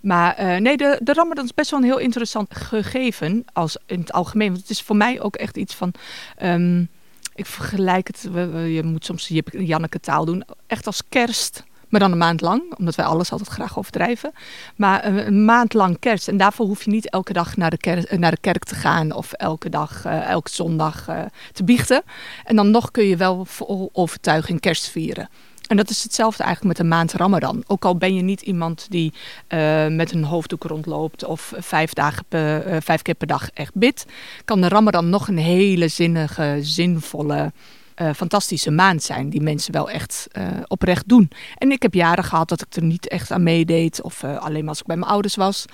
Maar 0.00 0.40
uh, 0.40 0.56
nee, 0.56 0.76
de, 0.76 1.00
de 1.02 1.12
Ramadan 1.12 1.44
is 1.44 1.54
best 1.54 1.70
wel 1.70 1.80
een 1.80 1.86
heel 1.86 1.98
interessant 1.98 2.56
gegeven 2.56 3.44
als 3.52 3.76
in 3.86 4.00
het 4.00 4.12
algemeen. 4.12 4.48
Want 4.48 4.60
het 4.60 4.70
is 4.70 4.82
voor 4.82 4.96
mij 4.96 5.20
ook 5.20 5.36
echt 5.36 5.56
iets 5.56 5.74
van. 5.74 5.92
Um, 6.42 6.88
ik 7.34 7.46
vergelijk 7.46 8.06
het, 8.06 8.28
je 8.72 8.80
moet 8.84 9.04
soms 9.04 9.30
Janneke 9.50 10.00
taal 10.00 10.24
doen, 10.24 10.44
echt 10.66 10.86
als 10.86 11.02
kerst. 11.08 11.62
Maar 11.88 12.00
dan 12.00 12.12
een 12.12 12.18
maand 12.18 12.40
lang, 12.40 12.74
omdat 12.76 12.94
wij 12.94 13.04
alles 13.04 13.32
altijd 13.32 13.48
graag 13.48 13.78
overdrijven. 13.78 14.32
Maar 14.76 15.04
een, 15.04 15.44
maand 15.44 15.74
lang 15.74 15.98
kerst. 15.98 16.28
En 16.28 16.36
daarvoor 16.36 16.66
hoef 16.66 16.84
je 16.84 16.90
niet 16.90 17.10
elke 17.10 17.32
dag 17.32 17.56
naar 17.56 17.70
de, 17.70 17.76
kerk, 17.76 18.18
naar 18.18 18.30
de 18.30 18.40
kerk 18.40 18.64
te 18.64 18.74
gaan. 18.74 19.12
Of 19.12 19.32
elke 19.32 19.68
dag, 19.68 20.06
uh, 20.06 20.28
elke 20.28 20.50
zondag 20.50 21.04
te 21.52 21.64
biechten. 21.64 22.02
En 22.44 22.56
dan 22.56 22.70
nog 22.70 22.90
kun 22.90 23.04
je 23.04 23.16
wel 23.16 23.44
vol 23.44 23.90
overtuiging 23.92 24.60
kerst 24.60 24.88
vieren. 24.88 25.28
En 25.68 25.76
dat 25.76 25.90
is 25.90 26.02
hetzelfde 26.02 26.42
eigenlijk 26.42 26.78
met 26.78 26.86
de 26.86 26.94
maand 26.94 27.12
Ramadan. 27.12 27.64
Ook 27.66 27.84
al 27.84 27.96
ben 27.96 28.14
je 28.14 28.22
niet 28.22 28.40
iemand 28.40 28.86
die 28.90 29.12
uh, 29.48 29.86
met 29.86 30.12
een 30.12 30.24
hoofddoek 30.24 30.62
rondloopt 30.62 31.24
of 31.24 31.52
vijf, 31.56 31.92
dagen 31.92 32.24
per, 32.28 32.66
uh, 32.66 32.76
vijf 32.80 33.02
keer 33.02 33.14
per 33.14 33.26
dag 33.26 33.50
echt 33.50 33.74
bidt, 33.74 34.06
kan 34.44 34.60
de 34.60 34.68
Ramadan 34.68 35.08
nog 35.08 35.28
een 35.28 35.38
hele 35.38 35.88
zinnige, 35.88 36.58
zinvolle, 36.60 37.52
uh, 37.96 38.10
fantastische 38.16 38.70
maand 38.70 39.02
zijn. 39.02 39.30
Die 39.30 39.40
mensen 39.40 39.72
wel 39.72 39.90
echt 39.90 40.28
oprecht 40.66 41.08
doen. 41.08 41.30
En 41.58 41.70
ik 41.70 41.82
heb 41.82 41.94
jaren 41.94 42.24
gehad 42.24 42.48
dat 42.48 42.60
ik 42.60 42.76
er 42.76 42.82
niet 42.82 43.08
echt 43.08 43.30
aan 43.30 43.42
meedeed 43.42 44.02
of 44.02 44.24
alleen 44.24 44.60
maar 44.60 44.68
als 44.68 44.80
ik 44.80 44.86
bij 44.86 44.96
mijn 44.96 45.10
ouders 45.10 45.34
was. 45.34 45.64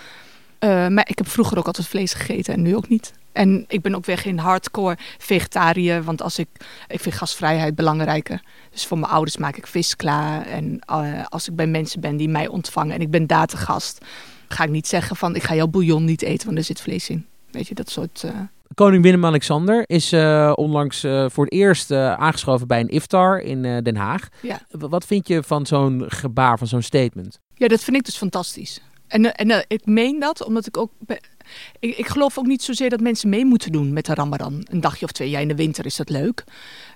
maar 0.60 1.08
ik 1.08 1.18
heb 1.18 1.28
vroeger 1.28 1.58
ook 1.58 1.66
altijd 1.66 1.86
vlees 1.86 2.12
gegeten 2.12 2.54
en 2.54 2.62
nu 2.62 2.76
ook 2.76 2.88
niet. 2.88 3.12
En 3.34 3.64
ik 3.68 3.82
ben 3.82 3.94
ook 3.94 4.04
weer 4.04 4.18
geen 4.18 4.38
hardcore 4.38 4.96
vegetariër, 5.18 6.02
want 6.02 6.22
als 6.22 6.38
ik, 6.38 6.48
ik 6.88 7.00
vind 7.00 7.14
gasvrijheid 7.14 7.74
belangrijker. 7.74 8.42
Dus 8.70 8.86
voor 8.86 8.98
mijn 8.98 9.12
ouders 9.12 9.36
maak 9.36 9.56
ik 9.56 9.66
vis 9.66 9.96
klaar. 9.96 10.46
En 10.46 10.78
uh, 10.90 11.24
als 11.28 11.48
ik 11.48 11.56
bij 11.56 11.66
mensen 11.66 12.00
ben 12.00 12.16
die 12.16 12.28
mij 12.28 12.48
ontvangen 12.48 12.94
en 12.94 13.00
ik 13.00 13.10
ben 13.10 13.26
daar 13.26 13.46
te 13.46 13.56
gast, 13.56 14.04
ga 14.48 14.64
ik 14.64 14.70
niet 14.70 14.86
zeggen 14.86 15.16
van 15.16 15.34
ik 15.34 15.42
ga 15.42 15.54
jouw 15.54 15.66
bouillon 15.66 16.04
niet 16.04 16.22
eten, 16.22 16.46
want 16.46 16.58
er 16.58 16.64
zit 16.64 16.80
vlees 16.80 17.08
in. 17.08 17.26
Weet 17.50 17.68
je, 17.68 17.74
dat 17.74 17.90
soort... 17.90 18.22
Uh... 18.24 18.30
Koning 18.74 19.02
Willem-Alexander 19.02 19.82
is 19.86 20.12
uh, 20.12 20.52
onlangs 20.54 21.04
uh, 21.04 21.26
voor 21.28 21.44
het 21.44 21.52
eerst 21.52 21.90
aangeschoven 21.90 22.66
bij 22.66 22.80
een 22.80 22.88
iftar 22.88 23.40
in 23.40 23.62
Den 23.62 23.96
Haag. 23.96 24.28
Ja. 24.42 24.60
Wat 24.68 25.06
vind 25.06 25.28
je 25.28 25.42
van 25.42 25.66
zo'n 25.66 26.04
gebaar, 26.06 26.58
van 26.58 26.66
zo'n 26.66 26.82
statement? 26.82 27.40
Ja, 27.54 27.68
dat 27.68 27.84
vind 27.84 27.96
ik 27.96 28.04
dus 28.04 28.16
fantastisch. 28.16 28.80
En, 29.06 29.34
en 29.34 29.64
ik 29.68 29.86
meen 29.86 30.20
dat 30.20 30.44
omdat 30.44 30.66
ik 30.66 30.76
ook 30.76 30.90
ik, 31.78 31.96
ik, 31.96 32.06
geloof 32.06 32.38
ook 32.38 32.46
niet 32.46 32.62
zozeer 32.62 32.90
dat 32.90 33.00
mensen 33.00 33.28
mee 33.28 33.44
moeten 33.44 33.72
doen 33.72 33.92
met 33.92 34.06
de 34.06 34.14
Ramadan. 34.14 34.66
Een 34.70 34.80
dagje 34.80 35.04
of 35.04 35.12
twee. 35.12 35.30
Ja, 35.30 35.38
in 35.38 35.48
de 35.48 35.54
winter 35.54 35.86
is 35.86 35.96
dat 35.96 36.08
leuk. 36.08 36.44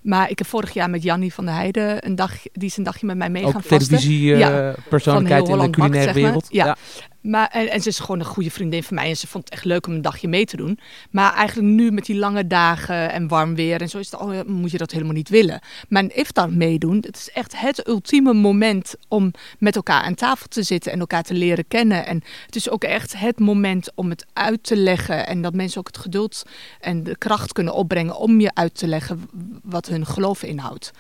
Maar 0.09 0.31
ik 0.31 0.39
heb 0.39 0.47
vorig 0.47 0.73
jaar 0.73 0.91
met 0.91 1.03
Jannie 1.03 1.35
van 1.35 1.45
der 1.45 1.55
Heijden 1.55 2.07
een 2.07 2.15
dag, 2.15 2.33
die 2.53 2.69
is 2.69 2.77
een 2.77 2.83
dagje 2.83 3.07
met 3.07 3.17
mij 3.17 3.31
mee 3.31 3.43
gaan 3.43 3.53
vasten. 3.53 3.79
televisie 3.79 4.35
uh, 4.35 4.71
persoonlijkheid 4.89 5.49
in 5.49 5.59
de 5.59 5.71
culinaire 5.71 6.13
wereld. 6.13 6.47
ja. 6.49 6.77
Maar, 7.21 7.49
en, 7.49 7.69
en, 7.69 7.83
ze 7.83 7.89
is 7.89 7.99
gewoon 7.99 8.19
een 8.19 8.27
goede 8.27 8.51
vriendin 8.51 8.83
van 8.83 8.95
mij. 8.95 9.09
En 9.09 9.17
ze 9.17 9.27
vond 9.27 9.45
het 9.45 9.53
echt 9.53 9.65
leuk 9.65 9.87
om 9.87 9.93
een 9.93 10.03
dagje 10.03 10.29
mee 10.29 10.45
te 10.45 10.57
doen. 10.57 10.79
Maar 11.11 11.35
eigenlijk 11.35 11.69
nu 11.69 11.91
met 11.91 12.07
die 12.07 12.17
lange 12.17 12.47
dagen 12.47 13.13
en 13.13 13.29
warm 13.29 13.55
weer 13.55 13.81
en 13.81 13.89
zo 13.89 13.99
is 13.99 14.11
het, 14.11 14.21
oh, 14.21 14.41
moet 14.47 14.71
je 14.71 14.79
dat 14.79 14.91
helemaal 14.91 15.13
niet 15.13 15.29
willen. 15.29 15.61
Maar 15.89 16.03
een 16.03 16.17
iftar 16.17 16.53
meedoen, 16.53 16.97
het 16.97 17.17
is 17.17 17.31
echt 17.31 17.61
het 17.61 17.89
ultieme 17.89 18.33
moment 18.33 18.95
om 19.09 19.31
met 19.59 19.77
elkaar 19.77 20.03
aan 20.03 20.15
tafel 20.15 20.47
te 20.49 20.63
zitten 20.63 20.93
en 20.93 21.01
elkaar 21.01 21.23
te 21.23 21.35
leren 21.35 21.69
kennen. 21.69 22.07
En 22.07 22.23
het 22.47 22.57
is 22.57 22.71
ook 22.71 22.85
echt 22.85 23.19
het 23.19 23.39
moment 23.39 23.91
om 23.95 24.11
het 24.11 24.27
uit 24.33 24.63
te 24.63 24.77
leggen. 24.77 25.27
En 25.27 25.43
dat 25.43 25.55
mensen 25.55 25.79
ook 25.79 25.87
het 25.87 25.99
geduld 25.99 26.43
en 26.81 27.05
de 27.05 27.19
kracht 27.19 27.53
kunnen 27.53 27.75
opbrengen 27.75 28.17
om 28.17 28.41
je 28.41 28.55
uit 28.55 28.75
te 28.75 28.87
leggen 28.87 29.21
wat 29.63 29.87
hun 29.87 29.98
geloof 30.07 30.43
inhoudt. 30.43 30.91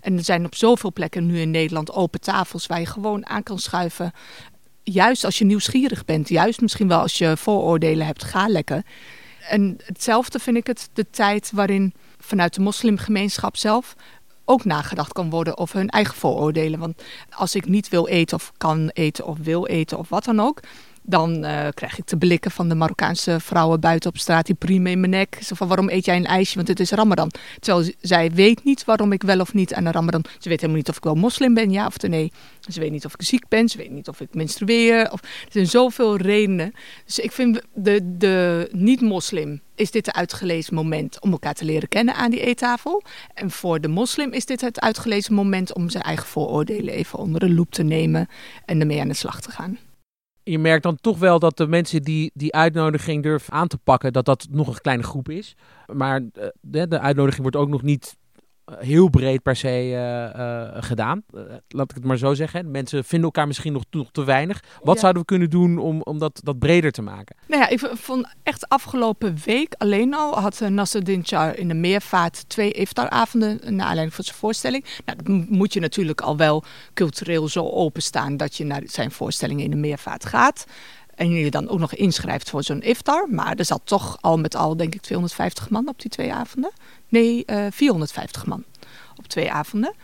En 0.00 0.16
er 0.16 0.24
zijn 0.24 0.44
op 0.44 0.54
zoveel 0.54 0.92
plekken 0.92 1.26
nu 1.26 1.40
in 1.40 1.50
Nederland 1.50 1.92
open 1.92 2.20
tafels 2.20 2.66
waar 2.66 2.80
je 2.80 2.86
gewoon 2.86 3.26
aan 3.26 3.42
kan 3.42 3.58
schuiven 3.58 4.12
juist 4.92 5.24
als 5.24 5.38
je 5.38 5.44
nieuwsgierig 5.44 6.04
bent, 6.04 6.28
juist 6.28 6.60
misschien 6.60 6.88
wel 6.88 7.00
als 7.00 7.18
je 7.18 7.36
vooroordelen 7.36 8.06
hebt, 8.06 8.24
ga 8.24 8.48
lekker. 8.48 8.82
En 9.48 9.76
hetzelfde 9.84 10.38
vind 10.38 10.56
ik 10.56 10.66
het 10.66 10.88
de 10.92 11.06
tijd 11.10 11.50
waarin 11.54 11.94
vanuit 12.18 12.54
de 12.54 12.60
moslimgemeenschap 12.60 13.56
zelf 13.56 13.94
ook 14.44 14.64
nagedacht 14.64 15.12
kan 15.12 15.30
worden 15.30 15.58
over 15.58 15.76
hun 15.76 15.88
eigen 15.88 16.14
vooroordelen. 16.14 16.78
Want 16.78 17.02
als 17.30 17.54
ik 17.54 17.66
niet 17.66 17.88
wil 17.88 18.06
eten 18.06 18.36
of 18.36 18.52
kan 18.56 18.90
eten 18.92 19.26
of 19.26 19.38
wil 19.38 19.66
eten 19.66 19.98
of 19.98 20.08
wat 20.08 20.24
dan 20.24 20.40
ook, 20.40 20.60
dan 21.08 21.44
uh, 21.44 21.68
krijg 21.74 21.98
ik 21.98 22.04
te 22.04 22.16
blikken 22.16 22.50
van 22.50 22.68
de 22.68 22.74
Marokkaanse 22.74 23.40
vrouwen 23.40 23.80
buiten 23.80 24.10
op 24.10 24.18
straat 24.18 24.46
die 24.46 24.54
prima 24.54 24.90
in 24.90 25.00
mijn 25.00 25.10
nek. 25.10 25.38
Zo 25.42 25.54
van 25.54 25.68
waarom 25.68 25.88
eet 25.88 26.04
jij 26.04 26.16
een 26.16 26.26
ijsje? 26.26 26.56
Want 26.56 26.68
het 26.68 26.80
is 26.80 26.90
Ramadan. 26.90 27.30
Terwijl 27.60 27.92
zij 28.00 28.30
weet 28.30 28.64
niet 28.64 28.84
waarom 28.84 29.12
ik 29.12 29.22
wel 29.22 29.40
of 29.40 29.54
niet 29.54 29.74
aan 29.74 29.84
de 29.84 29.90
Ramadan. 29.90 30.24
Ze 30.38 30.48
weet 30.48 30.60
helemaal 30.60 30.76
niet 30.76 30.88
of 30.88 30.96
ik 30.96 31.04
wel 31.04 31.14
moslim 31.14 31.54
ben, 31.54 31.70
ja 31.70 31.86
of 31.86 32.00
nee. 32.00 32.32
Ze 32.60 32.80
weet 32.80 32.90
niet 32.90 33.04
of 33.04 33.14
ik 33.14 33.22
ziek 33.22 33.48
ben. 33.48 33.68
Ze 33.68 33.76
weet 33.76 33.90
niet 33.90 34.08
of 34.08 34.20
ik 34.20 34.34
menstrueer. 34.34 35.12
Of, 35.12 35.22
er 35.22 35.48
zijn 35.48 35.66
zoveel 35.66 36.16
redenen. 36.16 36.72
Dus 37.04 37.18
ik 37.18 37.32
vind 37.32 37.60
de, 37.74 38.16
de 38.18 38.68
niet-moslim 38.72 39.60
is 39.74 39.90
dit 39.90 40.06
het 40.06 40.14
uitgelezen 40.14 40.74
moment 40.74 41.20
om 41.20 41.32
elkaar 41.32 41.54
te 41.54 41.64
leren 41.64 41.88
kennen 41.88 42.14
aan 42.14 42.30
die 42.30 42.40
eettafel. 42.40 43.02
En 43.34 43.50
voor 43.50 43.80
de 43.80 43.88
moslim 43.88 44.32
is 44.32 44.46
dit 44.46 44.60
het 44.60 44.80
uitgelezen 44.80 45.34
moment 45.34 45.74
om 45.74 45.90
zijn 45.90 46.02
eigen 46.02 46.26
vooroordelen 46.26 46.94
even 46.94 47.18
onder 47.18 47.40
de 47.40 47.50
loep 47.50 47.70
te 47.70 47.82
nemen 47.82 48.28
en 48.64 48.80
ermee 48.80 49.00
aan 49.00 49.08
de 49.08 49.14
slag 49.14 49.40
te 49.40 49.50
gaan 49.50 49.78
je 50.50 50.58
merkt 50.58 50.82
dan 50.82 50.96
toch 51.00 51.18
wel 51.18 51.38
dat 51.38 51.56
de 51.56 51.66
mensen 51.66 52.02
die 52.02 52.30
die 52.34 52.54
uitnodiging 52.54 53.22
durven 53.22 53.52
aan 53.52 53.68
te 53.68 53.78
pakken, 53.78 54.12
dat 54.12 54.24
dat 54.24 54.46
nog 54.50 54.68
een 54.68 54.80
kleine 54.80 55.02
groep 55.02 55.28
is. 55.28 55.56
Maar 55.86 56.16
eh, 56.16 56.48
de, 56.60 56.88
de 56.88 57.00
uitnodiging 57.00 57.42
wordt 57.42 57.56
ook 57.56 57.68
nog 57.68 57.82
niet 57.82 58.16
heel 58.78 59.08
breed 59.08 59.42
per 59.42 59.56
se 59.56 59.84
uh, 59.84 60.40
uh, 60.40 60.82
gedaan. 60.82 61.22
Uh, 61.34 61.40
laat 61.68 61.90
ik 61.90 61.96
het 61.96 62.04
maar 62.04 62.16
zo 62.16 62.34
zeggen. 62.34 62.70
Mensen 62.70 63.04
vinden 63.04 63.26
elkaar 63.26 63.46
misschien 63.46 63.72
nog, 63.72 63.84
nog 63.90 64.08
te 64.12 64.24
weinig. 64.24 64.62
Wat 64.82 64.98
zouden 64.98 65.22
we 65.22 65.28
kunnen 65.28 65.50
doen 65.50 65.78
om, 65.78 66.02
om 66.02 66.18
dat, 66.18 66.40
dat 66.42 66.58
breder 66.58 66.90
te 66.90 67.02
maken? 67.02 67.36
Nou 67.46 67.62
ja, 67.62 67.68
ik 67.68 67.90
vond 67.92 68.26
echt 68.42 68.68
afgelopen 68.68 69.36
week 69.44 69.74
alleen 69.78 70.14
al 70.14 70.40
had 70.40 70.60
Nasser 70.68 71.18
Char 71.22 71.56
in 71.56 71.68
de 71.68 71.74
meervaart 71.74 72.48
twee 72.48 72.72
iftaravonden 72.72 73.60
naar 73.62 73.86
aanleiding 73.86 74.14
van 74.14 74.24
zijn 74.24 74.36
voorstelling. 74.36 74.84
Nou, 75.04 75.18
dat 75.22 75.48
moet 75.48 75.72
je 75.72 75.80
natuurlijk 75.80 76.20
al 76.20 76.36
wel 76.36 76.64
cultureel 76.94 77.48
zo 77.48 77.68
openstaan 77.68 78.36
dat 78.36 78.56
je 78.56 78.64
naar 78.64 78.82
zijn 78.84 79.10
voorstellingen 79.10 79.64
in 79.64 79.70
de 79.70 79.76
meervaart 79.76 80.26
gaat. 80.26 80.66
En 81.18 81.30
je 81.30 81.50
dan 81.50 81.68
ook 81.68 81.78
nog 81.78 81.94
inschrijft 81.94 82.50
voor 82.50 82.62
zo'n 82.62 82.82
iftar. 82.82 83.26
Maar 83.30 83.56
er 83.56 83.64
zat 83.64 83.80
toch 83.84 84.18
al 84.20 84.38
met 84.38 84.54
al, 84.54 84.76
denk 84.76 84.94
ik, 84.94 85.00
250 85.00 85.70
man 85.70 85.88
op 85.88 86.00
die 86.00 86.10
twee 86.10 86.32
avonden. 86.32 86.70
Nee, 87.08 87.42
uh, 87.46 87.66
eh, 87.66 87.72
450 87.72 88.46
man 88.46 88.64
op 89.16 89.26
twee 89.26 89.52
avonden. 89.52 89.94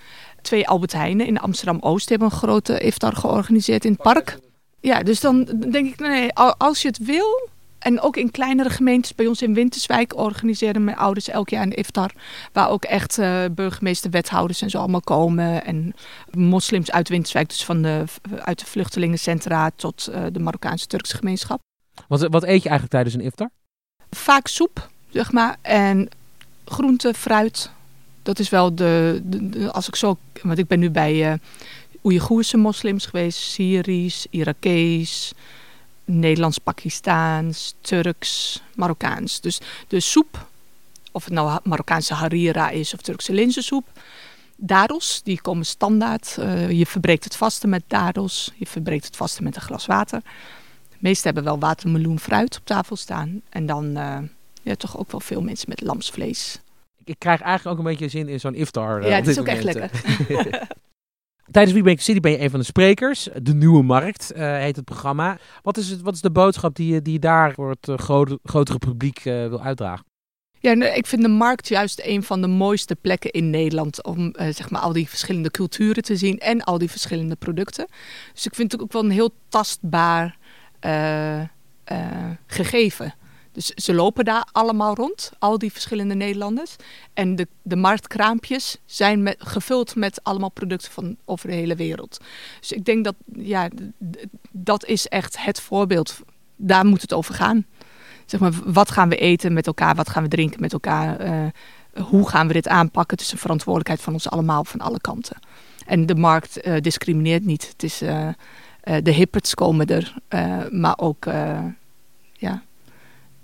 Twee 0.43 0.69
Albert 0.69 0.93
Heijnen 0.93 1.27
in 1.27 1.39
Amsterdam-Oost 1.39 2.09
hebben 2.09 2.29
een 2.31 2.37
grote 2.37 2.79
iftar 2.79 3.17
georganiseerd 3.17 3.85
in 3.85 3.93
het 3.93 4.03
park. 4.03 4.39
Ja, 4.81 5.03
dus 5.03 5.21
dan 5.21 5.45
denk 5.71 5.93
ik, 5.93 5.99
nee, 5.99 6.33
als 6.35 6.83
je 6.83 6.89
het 6.89 6.99
wil, 6.99 7.49
en 7.85 8.01
ook 8.01 8.17
in 8.17 8.31
kleinere 8.31 8.71
gemeentes, 8.71 9.15
bij 9.15 9.27
ons 9.27 9.43
in 9.43 9.55
Winterswijk 9.55 10.17
organiseren 10.17 10.85
mijn 10.85 10.97
ouders 10.97 11.29
elk 11.29 11.49
jaar 11.49 11.63
een 11.63 11.75
iftar. 11.75 12.11
Waar 12.53 12.69
ook 12.69 12.85
echt 12.85 13.19
uh, 13.19 13.45
burgemeester, 13.51 14.11
wethouders 14.11 14.63
en 14.63 14.71
zo 14.71 14.79
allemaal 14.79 15.01
komen. 15.01 15.65
En 15.65 15.95
moslims 16.31 16.91
uit 16.91 17.09
Winterswijk, 17.09 17.49
dus 17.49 17.65
van 17.65 17.83
de, 17.83 18.05
uit 18.39 18.59
de 18.59 18.67
vluchtelingencentra 18.67 19.71
tot 19.77 20.09
uh, 20.11 20.25
de 20.33 20.39
Marokkaanse 20.39 20.87
Turkse 20.87 21.17
gemeenschap. 21.17 21.61
Wat, 22.09 22.21
wat 22.21 22.43
eet 22.43 22.63
je 22.63 22.69
eigenlijk 22.69 22.91
tijdens 22.91 23.15
een 23.15 23.21
iftar? 23.21 23.51
Vaak 24.11 24.47
soep, 24.47 24.89
zeg 25.09 25.33
maar. 25.33 25.57
En 25.63 26.09
groente, 26.65 27.15
fruit. 27.15 27.71
Dat 28.23 28.39
is 28.39 28.49
wel 28.49 28.75
de, 28.75 29.21
de, 29.25 29.73
als 29.73 29.89
ik 29.89 29.97
zo, 29.97 30.17
want 30.43 30.59
ik 30.59 30.67
ben 30.67 30.79
nu 30.79 30.91
bij 30.91 31.31
uh, 31.31 31.35
Oeigoerse 32.05 32.57
moslims 32.57 33.07
geweest, 33.07 33.39
Syrisch, 33.39 34.27
Irakees, 34.31 35.33
Nederlands, 36.05 36.59
Pakistaans, 36.59 37.75
Turks, 37.81 38.63
Marokkaans. 38.75 39.41
Dus 39.41 39.61
de 39.89 40.01
soep, 40.01 40.47
of 41.13 41.25
het 41.25 41.33
nou 41.33 41.59
Marokkaanse 41.63 42.15
harira 42.15 42.71
is 42.71 42.95
of 42.95 43.01
Turkse 43.01 43.33
linzensoep. 43.33 43.87
Dadels, 44.57 45.21
die 45.25 45.41
komen 45.41 45.67
standaard. 45.67 46.37
Uh, 46.39 46.71
je 46.71 46.87
verbreekt 46.87 47.25
het 47.25 47.37
vaste 47.37 47.67
met 47.67 47.83
dadels. 47.87 48.53
Je 48.55 48.67
verbreekt 48.67 49.05
het 49.05 49.17
vaste 49.17 49.43
met 49.43 49.57
een 49.57 49.63
glas 49.63 49.87
water. 49.87 50.21
De 50.91 50.97
meesten 50.99 51.25
hebben 51.25 51.45
wel 51.45 51.59
watermeloen 51.59 52.19
fruit 52.19 52.57
op 52.57 52.67
tafel 52.67 52.97
staan. 52.97 53.41
En 53.49 53.67
dan 53.67 53.85
uh, 53.99 54.19
ja, 54.63 54.75
toch 54.75 54.99
ook 54.99 55.11
wel 55.11 55.21
veel 55.21 55.43
mensen 55.43 55.69
met 55.69 55.81
lamsvlees. 55.81 56.61
Ik 57.05 57.19
krijg 57.19 57.41
eigenlijk 57.41 57.79
ook 57.79 57.85
een 57.85 57.91
beetje 57.91 58.09
zin 58.09 58.29
in 58.29 58.41
zo'n 58.41 58.55
iftar. 58.55 59.03
Uh, 59.03 59.09
ja, 59.09 59.15
het 59.15 59.27
is 59.27 59.39
ook 59.39 59.47
echt 59.47 59.65
lekker. 59.65 59.91
Tijdens 61.51 61.77
We 61.77 61.83
Make 61.83 62.03
City 62.03 62.21
ben 62.21 62.33
je 62.33 62.41
een 62.41 62.51
van 62.51 62.59
de 62.59 62.65
sprekers. 62.65 63.29
De 63.43 63.55
Nieuwe 63.55 63.83
Markt 63.83 64.33
uh, 64.37 64.57
heet 64.57 64.77
het 64.77 64.85
programma. 64.85 65.39
Wat 65.63 65.77
is, 65.77 65.91
het, 65.91 66.01
wat 66.01 66.15
is 66.15 66.21
de 66.21 66.31
boodschap 66.31 66.77
die 66.77 66.95
je, 66.95 67.03
die 67.03 67.19
daar 67.19 67.53
voor 67.53 67.71
het 67.71 68.01
grote, 68.01 68.39
grotere 68.43 68.79
publiek 68.79 69.25
uh, 69.25 69.49
wil 69.49 69.63
uitdragen? 69.63 70.05
Ja, 70.59 70.73
ik 70.95 71.07
vind 71.07 71.23
de 71.23 71.29
markt 71.29 71.69
juist 71.69 72.01
een 72.05 72.23
van 72.23 72.41
de 72.41 72.47
mooiste 72.47 72.97
plekken 72.97 73.31
in 73.31 73.51
Nederland 73.51 74.05
om 74.05 74.35
zeg 74.37 74.71
maar 74.71 74.81
al 74.81 74.93
die 74.93 75.09
verschillende 75.09 75.51
culturen 75.51 76.03
te 76.03 76.17
zien 76.17 76.39
en 76.39 76.63
al 76.63 76.79
die 76.79 76.91
verschillende 76.91 77.37
producten. 77.37 77.87
Dus 78.33 78.47
ik 78.47 78.55
vind 78.55 78.73
het 78.73 78.83
ook 78.83 78.93
wel 78.93 79.05
een 79.05 79.11
heel 79.11 79.35
tastbaar 79.49 80.39
gegeven. 82.47 83.15
Dus 83.55 83.67
ze 83.67 83.95
lopen 83.95 84.25
daar 84.25 84.49
allemaal 84.53 84.95
rond, 84.95 85.33
al 85.39 85.59
die 85.59 85.73
verschillende 85.73 86.15
Nederlanders. 86.15 86.77
En 87.13 87.37
de, 87.37 87.49
de 87.63 87.77
marktkraampjes 87.77 88.79
zijn 88.85 89.35
gevuld 89.39 89.95
met 89.95 90.21
allemaal 90.23 90.51
producten 90.51 90.93
van 90.93 91.17
over 91.25 91.49
de 91.49 91.55
hele 91.55 91.75
wereld. 91.75 92.21
Dus 92.61 92.73
ik 92.73 92.85
denk 92.85 93.05
dat, 93.05 93.15
ja, 93.33 93.69
dat 94.51 94.85
is 94.85 95.07
echt 95.07 95.45
het 95.45 95.61
voorbeeld. 95.61 96.21
Daar 96.57 96.87
moet 96.87 97.01
het 97.01 97.13
over 97.13 97.35
gaan. 97.35 97.67
Zeg 98.27 98.41
maar, 98.41 98.53
wat 98.65 98.91
gaan 98.91 99.09
we 99.09 99.17
eten 99.17 99.53
met 99.53 99.67
elkaar? 99.67 99.95
Wat 99.95 100.09
gaan 100.09 100.23
we 100.23 100.29
drinken 100.29 100.61
met 100.61 100.73
elkaar? 100.73 101.27
Uh, 101.27 101.47
hoe 102.05 102.29
gaan 102.29 102.47
we 102.47 102.53
dit 102.53 102.69
aanpakken? 102.69 103.17
Het 103.17 103.27
is 103.27 103.33
een 103.33 103.39
verantwoordelijkheid 103.39 104.03
van 104.03 104.13
ons 104.13 104.31
allemaal, 104.31 104.65
van 104.65 104.81
alle 104.81 105.01
kanten. 105.01 105.37
En 105.87 106.07
de 106.07 106.15
markt 106.15 106.67
uh, 106.67 106.81
discrimineert 106.81 107.45
niet. 107.45 107.69
Het 107.69 107.83
is, 107.83 108.03
uh, 108.03 108.29
de 109.03 109.11
hipperts 109.11 109.55
komen 109.55 109.87
er, 109.87 110.15
maar 110.71 110.99
ook 110.99 111.25
ja, 112.33 112.63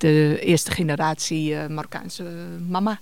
de 0.00 0.38
eerste 0.40 0.70
generatie 0.70 1.52
uh, 1.52 1.66
Marokkaanse 1.66 2.24
mama. 2.68 2.98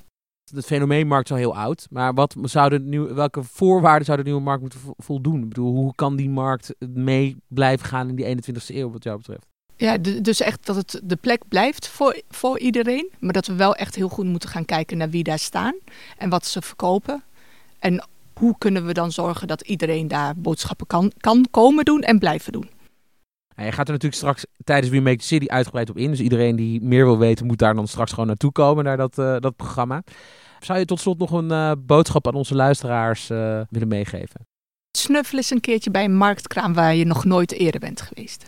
Het 0.55 0.67
fenomeenmarkt 0.67 1.25
is 1.25 1.31
al 1.31 1.39
heel 1.39 1.57
oud, 1.57 1.87
maar 1.91 2.15
wat 2.15 2.35
zou 2.43 2.71
de 2.71 2.81
nieuwe, 2.81 3.15
welke 3.15 3.43
voorwaarden 3.43 4.07
zou 4.07 4.19
de 4.19 4.25
nieuwe 4.25 4.41
markt 4.41 4.61
moeten 4.61 4.81
voldoen? 4.97 5.43
Ik 5.43 5.49
bedoel, 5.49 5.75
hoe 5.75 5.95
kan 5.95 6.17
die 6.17 6.31
markt 6.31 6.75
mee 6.79 7.37
blijven 7.49 7.87
gaan 7.87 8.09
in 8.09 8.15
die 8.15 8.37
21ste 8.37 8.75
eeuw 8.75 8.91
wat 8.91 9.05
jou 9.05 9.17
betreft? 9.17 9.47
Ja, 9.77 9.99
dus 9.99 10.41
echt 10.41 10.67
dat 10.67 10.77
het 10.77 11.01
de 11.05 11.17
plek 11.17 11.43
blijft 11.49 11.89
voor, 11.89 12.23
voor 12.29 12.59
iedereen. 12.59 13.11
Maar 13.19 13.33
dat 13.33 13.47
we 13.47 13.55
wel 13.55 13.75
echt 13.75 13.95
heel 13.95 14.09
goed 14.09 14.27
moeten 14.27 14.49
gaan 14.49 14.65
kijken 14.65 14.99
naar 14.99 15.11
wie 15.11 15.23
daar 15.23 15.39
staan 15.39 15.75
en 16.17 16.29
wat 16.29 16.47
ze 16.47 16.63
verkopen. 16.63 17.23
En 17.79 18.07
hoe 18.33 18.55
kunnen 18.59 18.87
we 18.87 18.93
dan 18.93 19.13
zorgen 19.13 19.49
dat 19.49 19.61
iedereen 19.61 20.09
daar 20.09 20.37
boodschappen 20.37 20.87
kan, 20.87 21.13
kan 21.21 21.47
komen 21.51 21.85
doen 21.85 22.03
en 22.03 22.19
blijven 22.19 22.53
doen. 22.53 22.71
Nou, 23.59 23.71
je 23.71 23.77
gaat 23.77 23.87
er 23.87 23.93
natuurlijk 23.93 24.21
straks 24.21 24.47
tijdens 24.65 24.93
We 24.93 25.01
Make 25.01 25.17
the 25.17 25.25
City 25.25 25.47
uitgebreid 25.47 25.91
op 25.91 25.97
in. 25.97 26.11
Dus 26.11 26.21
iedereen 26.21 26.57
die 26.57 26.83
meer 26.83 27.05
wil 27.05 27.19
weten, 27.19 27.47
moet 27.47 27.59
daar 27.59 27.75
dan 27.75 27.89
straks 27.89 28.11
gewoon 28.11 28.27
naartoe 28.27 28.53
komen, 28.53 28.85
naar 28.85 28.97
dat, 28.97 29.19
uh, 29.19 29.37
dat 29.39 29.57
programma. 29.57 30.03
Zou 30.61 30.79
je 30.79 30.85
tot 30.85 31.01
slot 31.01 31.19
nog 31.19 31.31
een 31.31 31.51
uh, 31.51 31.73
boodschap 31.79 32.27
aan 32.27 32.35
onze 32.35 32.55
luisteraars 32.55 33.31
uh, 33.31 33.61
willen 33.71 33.89
meegeven? 33.89 34.47
Snuffel 34.99 35.39
eens 35.39 35.51
een 35.51 35.61
keertje 35.61 35.91
bij 35.91 36.05
een 36.05 36.17
marktkraam 36.17 36.75
waar 36.75 36.95
je 36.95 37.05
nog 37.05 37.25
nooit 37.25 37.53
eerder 37.53 37.81
bent 37.81 38.01
geweest. 38.01 38.47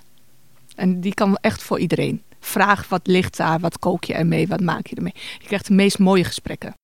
En 0.77 1.01
die 1.01 1.15
kan 1.15 1.37
echt 1.37 1.63
voor 1.63 1.79
iedereen. 1.79 2.23
Vraag 2.41 2.89
wat 2.89 3.07
ligt 3.07 3.37
daar, 3.37 3.61
wat 3.61 3.79
kook 3.79 4.05
je 4.05 4.15
ermee, 4.15 4.49
wat 4.49 4.61
maak 4.61 4.87
je 4.87 4.97
ermee. 4.97 5.15
Je 5.39 5.47
krijgt 5.47 5.67
de 5.67 5.75
meest 5.75 5.99
mooie 5.99 6.25
gesprekken. 6.25 6.75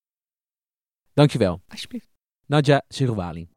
Dankjewel. 1.15 1.61
Alsjeblieft. 1.69 2.09
Nadja 2.47 2.83
Sirouali. 2.89 3.49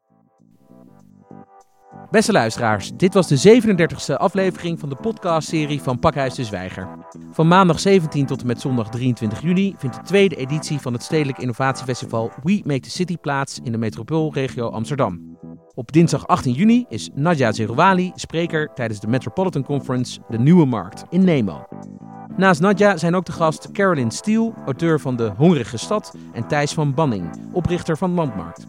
Beste 2.12 2.32
luisteraars, 2.32 2.91
dit 2.95 3.14
was 3.14 3.28
de 3.28 3.62
37e 3.62 4.16
aflevering 4.16 4.80
van 4.80 4.89
de 4.89 4.95
podcastserie 4.95 5.82
van 5.82 5.99
Pakhuis 5.99 6.34
de 6.34 6.43
Zwijger. 6.43 6.88
Van 7.32 7.47
maandag 7.47 7.80
17 7.80 8.26
tot 8.26 8.41
en 8.41 8.47
met 8.47 8.62
zondag 8.62 8.89
23 8.89 9.41
juni 9.41 9.76
vindt 9.78 9.95
de 9.95 10.01
tweede 10.01 10.36
editie 10.36 10.80
van 10.80 10.93
het 10.93 11.03
Stedelijk 11.03 11.38
Innovatiefestival 11.38 12.32
We 12.43 12.62
Make 12.66 12.80
the 12.80 12.89
City 12.89 13.18
plaats 13.18 13.60
in 13.64 13.72
de 13.72 13.78
metropoolregio 13.78 14.70
Amsterdam. 14.70 15.38
Op 15.74 15.91
dinsdag 15.91 16.28
18 16.28 16.53
juni 16.53 16.86
is 16.88 17.10
Nadja 17.14 17.51
Zerouali 17.51 18.12
spreker 18.16 18.70
tijdens 18.74 18.99
de 18.99 19.07
Metropolitan 19.07 19.64
Conference 19.64 20.20
De 20.30 20.39
Nieuwe 20.39 20.66
Markt 20.66 21.03
in 21.10 21.24
Nemo. 21.24 21.68
Naast 22.38 22.62
Nadja 22.62 22.97
zijn 22.97 23.16
ook 23.16 23.26
de 23.26 23.32
gast 23.32 23.72
Carolyn 23.72 24.12
Steele, 24.12 24.53
auteur 24.66 24.99
van 24.99 25.16
De 25.16 25.32
Hongerige 25.38 25.78
Stad, 25.78 26.16
en 26.34 26.47
Thijs 26.47 26.74
van 26.74 26.93
Banning, 26.93 27.30
oprichter 27.51 27.97
van 27.97 28.14
Landmarkt. 28.14 28.68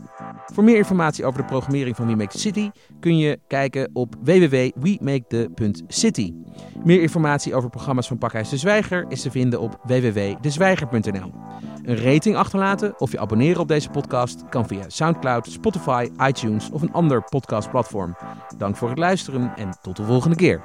Voor 0.53 0.65
meer 0.65 0.77
informatie 0.77 1.25
over 1.25 1.41
de 1.41 1.47
programmering 1.47 1.97
van 1.97 2.07
We 2.07 2.15
Make 2.15 2.39
City 2.39 2.71
kun 3.01 3.19
je 3.19 3.41
kijken 3.47 3.91
op 3.93 4.15
www.wemakethe.city. 4.23 6.35
Meer 6.85 7.01
informatie 7.01 7.55
over 7.55 7.71
programma's 7.71 8.07
van 8.07 8.19
Pakhuis 8.19 8.49
de 8.49 8.57
Zwijger 8.57 9.05
is 9.09 9.23
te 9.23 9.31
vinden 9.31 9.61
op 9.61 9.81
www.dezwijger.nl. 9.83 11.33
Een 11.83 11.97
rating 11.97 12.37
achterlaten 12.37 13.01
of 13.01 13.13
je 13.13 13.19
abonneren 13.19 13.61
op 13.61 13.69
deze 13.69 13.91
podcast 13.91 14.49
kan 14.49 14.67
via 14.67 14.85
SoundCloud, 14.87 15.47
Spotify, 15.47 16.09
iTunes 16.27 16.71
of 16.71 16.83
een 16.83 16.93
ander 16.93 17.23
podcastplatform. 17.23 18.17
Dank 18.57 18.77
voor 18.77 18.89
het 18.89 18.99
luisteren 18.99 19.53
en 19.57 19.79
tot 19.83 19.97
de 19.97 20.05
volgende 20.05 20.37
keer. 20.37 20.61